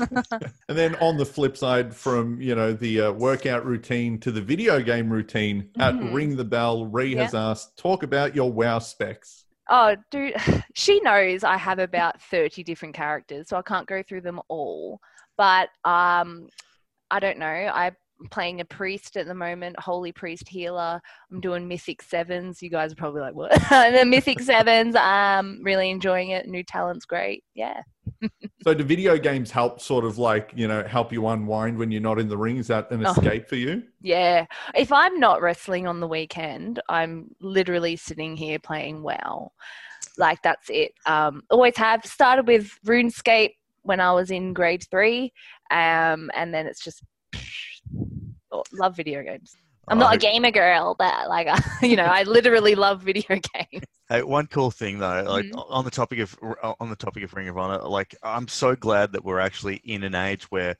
And 0.68 0.76
then 0.76 0.96
on 0.96 1.16
the 1.16 1.24
flip 1.24 1.56
side, 1.56 1.96
from 1.96 2.38
you 2.38 2.54
know 2.54 2.74
the 2.74 3.00
uh, 3.00 3.12
workout 3.12 3.64
routine 3.64 4.18
to 4.20 4.30
the 4.30 4.42
video 4.42 4.82
game 4.82 5.10
routine, 5.10 5.70
at 5.78 5.94
Ring 6.12 6.36
the 6.36 6.44
Bell, 6.44 6.84
Ree 6.84 7.14
has 7.14 7.34
asked, 7.34 7.78
talk 7.78 8.02
about 8.02 8.36
your 8.36 8.52
WoW 8.52 8.80
specs. 8.80 9.46
Oh, 9.70 9.96
dude, 10.10 10.34
she 10.74 11.00
knows 11.00 11.42
I 11.42 11.56
have 11.56 11.78
about 11.78 12.20
30 12.20 12.64
different 12.64 12.94
characters, 12.94 13.48
so 13.48 13.56
I 13.56 13.62
can't 13.62 13.86
go 13.86 14.02
through 14.02 14.20
them 14.20 14.40
all. 14.48 15.00
But 15.38 15.70
um, 15.86 16.48
I 17.10 17.20
don't 17.20 17.38
know. 17.38 17.46
I'm 17.46 17.96
playing 18.30 18.60
a 18.60 18.64
priest 18.64 19.16
at 19.16 19.26
the 19.26 19.34
moment, 19.34 19.78
holy 19.78 20.10
priest 20.12 20.48
healer. 20.48 21.00
I'm 21.30 21.40
doing 21.40 21.68
mythic 21.68 22.02
sevens. 22.02 22.62
You 22.62 22.70
guys 22.70 22.92
are 22.92 22.96
probably 22.96 23.20
like, 23.20 23.34
what? 23.34 23.52
the 23.70 24.04
mythic 24.06 24.40
sevens. 24.40 24.96
Um, 24.96 25.60
really 25.62 25.90
enjoying 25.90 26.30
it. 26.30 26.46
New 26.48 26.62
talent's 26.64 27.04
great. 27.04 27.44
Yeah. 27.54 27.80
So 28.64 28.72
do 28.72 28.82
video 28.82 29.18
games 29.18 29.50
help 29.50 29.80
sort 29.80 30.04
of 30.04 30.16
like 30.16 30.52
you 30.56 30.66
know 30.66 30.82
help 30.84 31.12
you 31.12 31.26
unwind 31.28 31.76
when 31.76 31.90
you're 31.90 32.00
not 32.00 32.18
in 32.18 32.28
the 32.28 32.38
ring? 32.38 32.56
Is 32.56 32.68
that 32.68 32.90
an 32.90 33.04
Oh. 33.04 33.10
escape 33.10 33.48
for 33.48 33.56
you? 33.56 33.82
Yeah. 34.00 34.46
If 34.74 34.90
I'm 34.92 35.20
not 35.20 35.42
wrestling 35.42 35.86
on 35.86 36.00
the 36.00 36.08
weekend, 36.08 36.80
I'm 36.88 37.28
literally 37.40 37.96
sitting 37.96 38.36
here 38.36 38.58
playing 38.58 39.02
WoW. 39.02 39.52
Like 40.16 40.40
that's 40.42 40.70
it. 40.70 40.92
Um, 41.04 41.42
always 41.50 41.76
have 41.76 42.04
started 42.06 42.46
with 42.46 42.70
RuneScape 42.86 43.52
when 43.82 44.00
I 44.00 44.12
was 44.12 44.30
in 44.30 44.52
grade 44.52 44.84
three, 44.90 45.32
um, 45.70 46.30
and 46.34 46.52
then 46.52 46.66
it's 46.66 46.82
just 46.82 47.02
oh, 48.52 48.62
love 48.72 48.96
video 48.96 49.22
games. 49.22 49.56
I'm 49.88 49.98
not 49.98 50.14
a 50.14 50.18
gamer 50.18 50.50
girl, 50.50 50.96
but 50.98 51.28
like 51.28 51.48
you 51.82 51.96
know, 51.96 52.04
I 52.04 52.24
literally 52.24 52.74
love 52.74 53.02
video 53.02 53.28
games. 53.54 53.84
Hey, 54.08 54.22
one 54.22 54.46
cool 54.46 54.70
thing 54.70 54.98
though, 54.98 55.24
like 55.26 55.46
Mhm. 55.46 55.64
on 55.70 55.84
the 55.84 55.90
topic 55.90 56.18
of 56.20 56.36
on 56.80 56.90
the 56.90 56.96
topic 56.96 57.22
of 57.24 57.34
Ring 57.34 57.48
of 57.48 57.58
Honor, 57.58 57.82
like 57.82 58.14
I'm 58.22 58.48
so 58.48 58.74
glad 58.76 59.12
that 59.12 59.24
we're 59.24 59.40
actually 59.40 59.76
in 59.84 60.02
an 60.02 60.14
age 60.14 60.44
where 60.44 60.76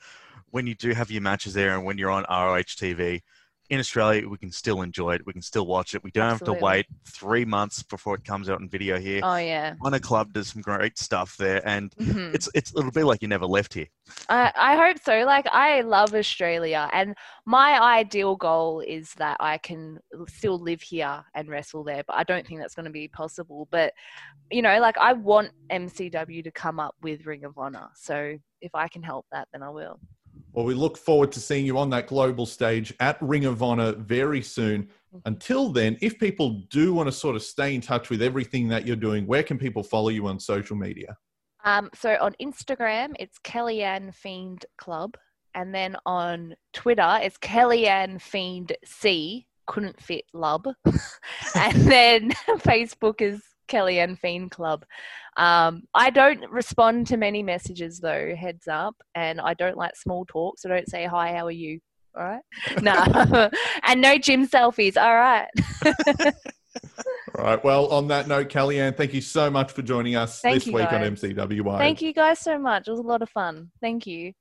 when 0.50 0.66
you 0.66 0.74
do 0.74 0.92
have 0.92 1.10
your 1.10 1.22
matches 1.22 1.54
there 1.54 1.74
and 1.74 1.84
when 1.84 1.98
you're 1.98 2.10
on 2.10 2.24
ROH 2.28 2.76
TV 2.76 3.22
in 3.68 3.80
Australia, 3.80 4.28
we 4.28 4.38
can 4.38 4.52
still 4.52 4.82
enjoy 4.82 5.14
it. 5.14 5.26
We 5.26 5.32
can 5.32 5.42
still 5.42 5.66
watch 5.66 5.94
it. 5.94 6.04
We 6.04 6.10
don't 6.10 6.28
have 6.28 6.44
to 6.44 6.52
wait 6.52 6.86
three 7.04 7.44
months 7.44 7.82
before 7.82 8.14
it 8.14 8.24
comes 8.24 8.48
out 8.48 8.60
in 8.60 8.68
video 8.68 8.98
here. 8.98 9.20
Oh 9.22 9.36
yeah. 9.36 9.74
Honor 9.82 9.98
Club 9.98 10.32
does 10.32 10.48
some 10.48 10.62
great 10.62 10.98
stuff 10.98 11.36
there, 11.36 11.66
and 11.66 11.90
Mhm. 11.96 12.34
it's 12.34 12.48
it's 12.54 12.72
it'll 12.76 12.90
be 12.90 13.02
like 13.02 13.22
you 13.22 13.28
never 13.28 13.46
left 13.46 13.74
here. 13.74 13.88
I, 14.28 14.52
I 14.56 14.76
hope 14.76 14.98
so. 15.02 15.24
Like, 15.24 15.46
I 15.50 15.80
love 15.80 16.14
Australia, 16.14 16.88
and 16.92 17.14
my 17.44 17.80
ideal 17.82 18.36
goal 18.36 18.80
is 18.80 19.12
that 19.14 19.36
I 19.40 19.58
can 19.58 19.98
still 20.28 20.58
live 20.58 20.80
here 20.80 21.24
and 21.34 21.48
wrestle 21.48 21.82
there, 21.82 22.04
but 22.06 22.16
I 22.16 22.22
don't 22.22 22.46
think 22.46 22.60
that's 22.60 22.74
going 22.74 22.84
to 22.84 22.90
be 22.90 23.08
possible. 23.08 23.66
But, 23.72 23.92
you 24.50 24.62
know, 24.62 24.78
like, 24.80 24.96
I 24.96 25.12
want 25.12 25.50
MCW 25.70 26.44
to 26.44 26.50
come 26.52 26.78
up 26.78 26.94
with 27.02 27.26
Ring 27.26 27.44
of 27.44 27.58
Honor. 27.58 27.88
So 27.96 28.36
if 28.60 28.74
I 28.74 28.86
can 28.86 29.02
help 29.02 29.26
that, 29.32 29.48
then 29.52 29.64
I 29.64 29.70
will. 29.70 29.98
Well, 30.56 30.64
we 30.64 30.72
look 30.72 30.96
forward 30.96 31.32
to 31.32 31.40
seeing 31.40 31.66
you 31.66 31.76
on 31.76 31.90
that 31.90 32.06
global 32.06 32.46
stage 32.46 32.94
at 32.98 33.18
Ring 33.20 33.44
of 33.44 33.62
Honor 33.62 33.92
very 33.92 34.40
soon. 34.40 34.88
Until 35.26 35.68
then, 35.68 35.98
if 36.00 36.18
people 36.18 36.62
do 36.70 36.94
want 36.94 37.08
to 37.08 37.12
sort 37.12 37.36
of 37.36 37.42
stay 37.42 37.74
in 37.74 37.82
touch 37.82 38.08
with 38.08 38.22
everything 38.22 38.66
that 38.68 38.86
you're 38.86 38.96
doing, 38.96 39.26
where 39.26 39.42
can 39.42 39.58
people 39.58 39.82
follow 39.82 40.08
you 40.08 40.26
on 40.26 40.40
social 40.40 40.74
media? 40.74 41.14
Um, 41.66 41.90
so 41.94 42.16
on 42.22 42.34
Instagram, 42.40 43.12
it's 43.20 43.38
Kellyanne 43.40 44.14
Fiend 44.14 44.64
Club. 44.78 45.18
And 45.54 45.74
then 45.74 45.94
on 46.06 46.54
Twitter, 46.72 47.18
it's 47.20 47.36
Kellyanne 47.36 48.18
Fiend 48.18 48.74
C. 48.82 49.46
Couldn't 49.66 50.00
fit 50.00 50.24
lub. 50.32 50.68
and 51.54 51.82
then 51.82 52.30
Facebook 52.60 53.20
is 53.20 53.42
Kellyanne 53.68 54.18
Fiend 54.18 54.50
Club. 54.50 54.84
Um, 55.36 55.82
I 55.94 56.10
don't 56.10 56.48
respond 56.50 57.06
to 57.08 57.16
many 57.16 57.42
messages 57.42 57.98
though, 57.98 58.34
heads 58.34 58.68
up. 58.68 58.96
And 59.14 59.40
I 59.40 59.54
don't 59.54 59.76
like 59.76 59.96
small 59.96 60.24
talk, 60.26 60.58
so 60.58 60.68
don't 60.68 60.88
say 60.88 61.06
hi, 61.06 61.34
how 61.34 61.46
are 61.46 61.50
you? 61.50 61.80
All 62.16 62.24
right. 62.24 62.42
No. 62.82 63.50
and 63.82 64.00
no 64.00 64.18
gym 64.18 64.46
selfies. 64.48 64.96
All 64.96 65.14
right. 65.14 65.48
All 67.38 67.44
right. 67.44 67.62
Well, 67.62 67.88
on 67.88 68.08
that 68.08 68.28
note, 68.28 68.48
Kellyanne, 68.48 68.96
thank 68.96 69.12
you 69.12 69.20
so 69.20 69.50
much 69.50 69.72
for 69.72 69.82
joining 69.82 70.16
us 70.16 70.40
Thank 70.40 70.64
this 70.64 70.72
week 70.72 70.90
on 70.90 71.02
MCWI. 71.02 71.78
Thank 71.78 72.00
you 72.00 72.12
guys 72.12 72.38
so 72.38 72.58
much. 72.58 72.88
It 72.88 72.90
was 72.90 73.00
a 73.00 73.04
lot 73.04 73.22
of 73.22 73.28
fun. 73.30 73.70
Thank 73.80 74.06
you. 74.06 74.32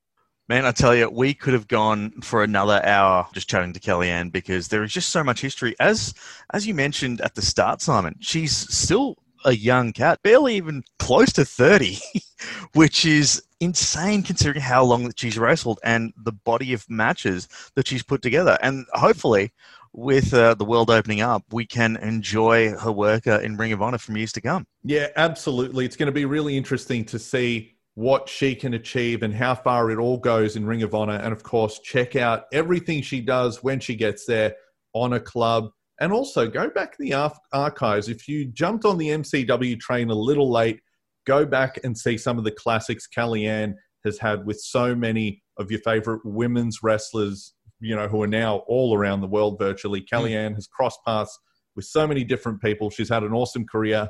Man, 0.47 0.65
I 0.65 0.71
tell 0.71 0.95
you, 0.95 1.09
we 1.09 1.33
could 1.33 1.53
have 1.53 1.67
gone 1.67 2.11
for 2.21 2.43
another 2.43 2.79
hour 2.85 3.27
just 3.33 3.49
chatting 3.49 3.73
to 3.73 3.79
Kellyanne 3.79 4.31
because 4.31 4.67
there 4.67 4.83
is 4.83 4.93
just 4.93 5.09
so 5.09 5.23
much 5.23 5.41
history. 5.41 5.75
As 5.79 6.13
as 6.53 6.67
you 6.67 6.75
mentioned 6.75 7.19
at 7.21 7.33
the 7.33 7.41
start, 7.41 7.81
Simon, 7.81 8.15
she's 8.19 8.55
still 8.55 9.15
a 9.43 9.55
young 9.55 9.91
cat, 9.91 10.21
barely 10.21 10.55
even 10.55 10.83
close 10.99 11.33
to 11.33 11.45
thirty, 11.45 11.97
which 12.73 13.05
is 13.05 13.41
insane 13.59 14.21
considering 14.21 14.61
how 14.61 14.83
long 14.83 15.05
that 15.05 15.19
she's 15.19 15.39
wrestled 15.39 15.79
and 15.83 16.13
the 16.15 16.31
body 16.31 16.73
of 16.73 16.87
matches 16.91 17.47
that 17.73 17.87
she's 17.87 18.03
put 18.03 18.21
together. 18.21 18.59
And 18.61 18.85
hopefully, 18.93 19.51
with 19.93 20.31
uh, 20.31 20.53
the 20.53 20.65
world 20.65 20.91
opening 20.91 21.21
up, 21.21 21.43
we 21.51 21.65
can 21.65 21.97
enjoy 21.97 22.71
her 22.73 22.91
work 22.91 23.25
uh, 23.25 23.39
in 23.39 23.57
Ring 23.57 23.71
of 23.71 23.81
Honor 23.81 23.97
from 23.97 24.15
years 24.15 24.33
to 24.33 24.41
come. 24.41 24.67
Yeah, 24.83 25.07
absolutely. 25.15 25.85
It's 25.85 25.95
going 25.95 26.07
to 26.07 26.11
be 26.11 26.25
really 26.25 26.55
interesting 26.55 27.03
to 27.05 27.17
see 27.17 27.74
what 27.95 28.27
she 28.27 28.53
can 28.53 28.73
achieve 28.73 29.23
and 29.23 29.33
how 29.33 29.55
far 29.55 29.89
it 29.89 29.97
all 29.97 30.17
goes 30.17 30.55
in 30.55 30.65
Ring 30.65 30.83
of 30.83 30.93
Honor. 30.93 31.15
And 31.15 31.31
of 31.31 31.43
course, 31.43 31.79
check 31.79 32.15
out 32.15 32.43
everything 32.53 33.01
she 33.01 33.21
does 33.21 33.63
when 33.63 33.79
she 33.79 33.95
gets 33.95 34.25
there, 34.25 34.55
Honor 34.93 35.19
Club. 35.19 35.69
And 36.01 36.11
also 36.11 36.49
go 36.49 36.69
back 36.69 36.91
to 36.91 36.97
the 37.01 37.31
archives. 37.53 38.09
If 38.09 38.27
you 38.27 38.45
jumped 38.45 38.83
on 38.83 38.97
the 38.97 39.07
MCW 39.07 39.79
train 39.79 40.09
a 40.09 40.15
little 40.15 40.51
late, 40.51 40.81
go 41.25 41.45
back 41.45 41.79
and 41.85 41.97
see 41.97 42.17
some 42.17 42.37
of 42.37 42.43
the 42.43 42.51
classics 42.51 43.07
Kellyanne 43.07 43.75
has 44.03 44.19
had 44.19 44.45
with 44.45 44.59
so 44.59 44.93
many 44.93 45.41
of 45.57 45.71
your 45.71 45.79
favorite 45.79 46.19
women's 46.25 46.83
wrestlers, 46.83 47.53
you 47.79 47.95
know, 47.95 48.09
who 48.09 48.21
are 48.21 48.27
now 48.27 48.57
all 48.67 48.93
around 48.93 49.21
the 49.21 49.27
world 49.27 49.57
virtually. 49.57 50.01
Mm. 50.01 50.07
Kellyanne 50.09 50.55
has 50.55 50.67
crossed 50.67 50.99
paths 51.05 51.39
with 51.77 51.85
so 51.85 52.05
many 52.05 52.25
different 52.25 52.61
people. 52.61 52.89
She's 52.89 53.09
had 53.09 53.23
an 53.23 53.33
awesome 53.33 53.65
career. 53.65 54.09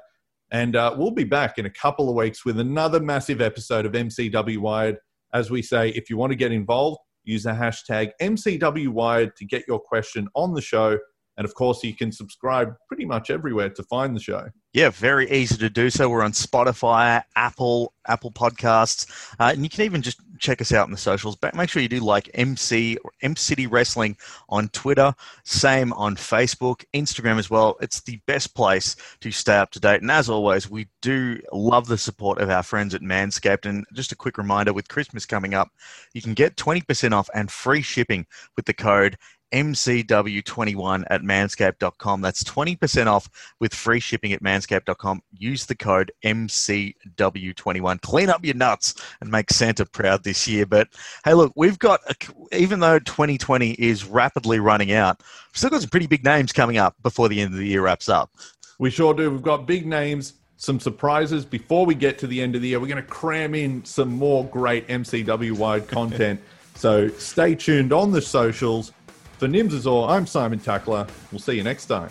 And 0.51 0.75
uh, 0.75 0.95
we'll 0.97 1.11
be 1.11 1.23
back 1.23 1.57
in 1.57 1.65
a 1.65 1.69
couple 1.69 2.09
of 2.09 2.15
weeks 2.15 2.45
with 2.45 2.59
another 2.59 2.99
massive 2.99 3.41
episode 3.41 3.85
of 3.85 3.93
MCW 3.93 4.59
Wired. 4.59 4.97
As 5.33 5.49
we 5.49 5.61
say, 5.61 5.89
if 5.89 6.09
you 6.09 6.17
want 6.17 6.31
to 6.31 6.35
get 6.35 6.51
involved, 6.51 6.99
use 7.23 7.43
the 7.43 7.51
hashtag 7.51 8.11
MCW 8.21 8.89
Wired 8.89 9.35
to 9.37 9.45
get 9.45 9.63
your 9.67 9.79
question 9.79 10.27
on 10.35 10.53
the 10.53 10.61
show. 10.61 10.97
And 11.37 11.45
of 11.45 11.53
course, 11.53 11.83
you 11.83 11.93
can 11.93 12.11
subscribe 12.11 12.75
pretty 12.87 13.05
much 13.05 13.29
everywhere 13.29 13.69
to 13.69 13.83
find 13.83 14.15
the 14.15 14.21
show. 14.21 14.47
Yeah, 14.75 14.89
very 14.89 15.31
easy 15.31 15.55
to 15.59 15.69
do 15.69 15.89
so. 15.89 16.09
We're 16.09 16.21
on 16.21 16.33
Spotify, 16.33 17.23
Apple, 17.37 17.93
Apple 18.09 18.31
Podcasts, 18.31 19.09
uh, 19.39 19.51
and 19.53 19.63
you 19.63 19.69
can 19.69 19.85
even 19.85 20.01
just 20.01 20.19
check 20.37 20.59
us 20.59 20.73
out 20.73 20.83
on 20.83 20.91
the 20.91 20.97
socials. 20.97 21.37
But 21.37 21.55
make 21.55 21.69
sure 21.69 21.81
you 21.81 21.87
do 21.87 22.01
like 22.01 22.29
MC 22.33 22.97
or 22.97 23.11
M 23.21 23.37
City 23.37 23.67
Wrestling 23.67 24.17
on 24.49 24.67
Twitter, 24.69 25.15
same 25.45 25.93
on 25.93 26.17
Facebook, 26.17 26.83
Instagram 26.93 27.39
as 27.39 27.49
well. 27.49 27.77
It's 27.79 28.01
the 28.01 28.19
best 28.25 28.53
place 28.53 28.97
to 29.21 29.31
stay 29.31 29.55
up 29.55 29.71
to 29.71 29.79
date. 29.79 30.01
And 30.01 30.11
as 30.11 30.29
always, 30.29 30.69
we 30.69 30.87
do 31.01 31.39
love 31.53 31.87
the 31.87 31.97
support 31.97 32.41
of 32.41 32.49
our 32.49 32.63
friends 32.63 32.93
at 32.93 33.01
Manscaped. 33.01 33.65
And 33.65 33.85
just 33.93 34.11
a 34.11 34.17
quick 34.17 34.37
reminder: 34.37 34.73
with 34.73 34.89
Christmas 34.89 35.25
coming 35.25 35.53
up, 35.53 35.69
you 36.13 36.21
can 36.21 36.33
get 36.33 36.57
twenty 36.57 36.81
percent 36.81 37.13
off 37.13 37.29
and 37.33 37.49
free 37.49 37.81
shipping 37.81 38.25
with 38.57 38.65
the 38.65 38.73
code 38.73 39.17
MCW21 39.55 41.05
at 41.09 41.21
manscaped.com. 41.21 42.21
That's 42.21 42.43
20% 42.43 43.07
off 43.07 43.29
with 43.61 43.73
free 43.73 44.01
shipping 44.01 44.33
at 44.33 44.43
manscaped.com. 44.43 45.21
Use 45.37 45.65
the 45.65 45.75
code 45.75 46.11
MCW21. 46.25 48.01
Clean 48.01 48.29
up 48.29 48.43
your 48.43 48.55
nuts 48.55 48.95
and 49.21 49.31
make 49.31 49.49
Santa 49.49 49.85
proud 49.85 50.25
this 50.25 50.45
year. 50.45 50.65
But 50.65 50.89
hey, 51.23 51.33
look, 51.33 51.53
we've 51.55 51.79
got, 51.79 52.01
a, 52.09 52.15
even 52.55 52.81
though 52.81 52.99
2020 52.99 53.71
is 53.71 54.03
rapidly 54.03 54.59
running 54.59 54.91
out, 54.91 55.21
we've 55.21 55.57
still 55.57 55.69
got 55.69 55.81
some 55.81 55.89
pretty 55.89 56.07
big 56.07 56.25
names 56.25 56.51
coming 56.51 56.77
up 56.77 56.95
before 57.01 57.29
the 57.29 57.39
end 57.39 57.53
of 57.53 57.59
the 57.59 57.67
year 57.67 57.81
wraps 57.81 58.09
up. 58.09 58.31
We 58.77 58.89
sure 58.89 59.13
do. 59.13 59.31
We've 59.31 59.41
got 59.41 59.65
big 59.65 59.85
names, 59.85 60.33
some 60.57 60.81
surprises 60.81 61.45
before 61.45 61.85
we 61.85 61.95
get 61.95 62.19
to 62.19 62.27
the 62.27 62.41
end 62.41 62.55
of 62.55 62.61
the 62.61 62.67
year. 62.67 62.81
We're 62.81 62.87
going 62.87 62.97
to 62.97 63.09
cram 63.09 63.55
in 63.55 63.85
some 63.85 64.09
more 64.09 64.43
great 64.47 64.85
MCW 64.89 65.53
Wired 65.53 65.87
content. 65.87 66.41
so 66.75 67.07
stay 67.07 67.55
tuned 67.55 67.93
on 67.93 68.11
the 68.11 68.21
socials. 68.21 68.91
For 69.37 69.49
Nims 69.49 69.73
is 69.73 69.85
all, 69.85 70.05
I'm 70.09 70.25
Simon 70.25 70.59
Tackler. 70.59 71.05
We'll 71.29 71.39
see 71.39 71.55
you 71.55 71.63
next 71.63 71.87
time. 71.87 72.09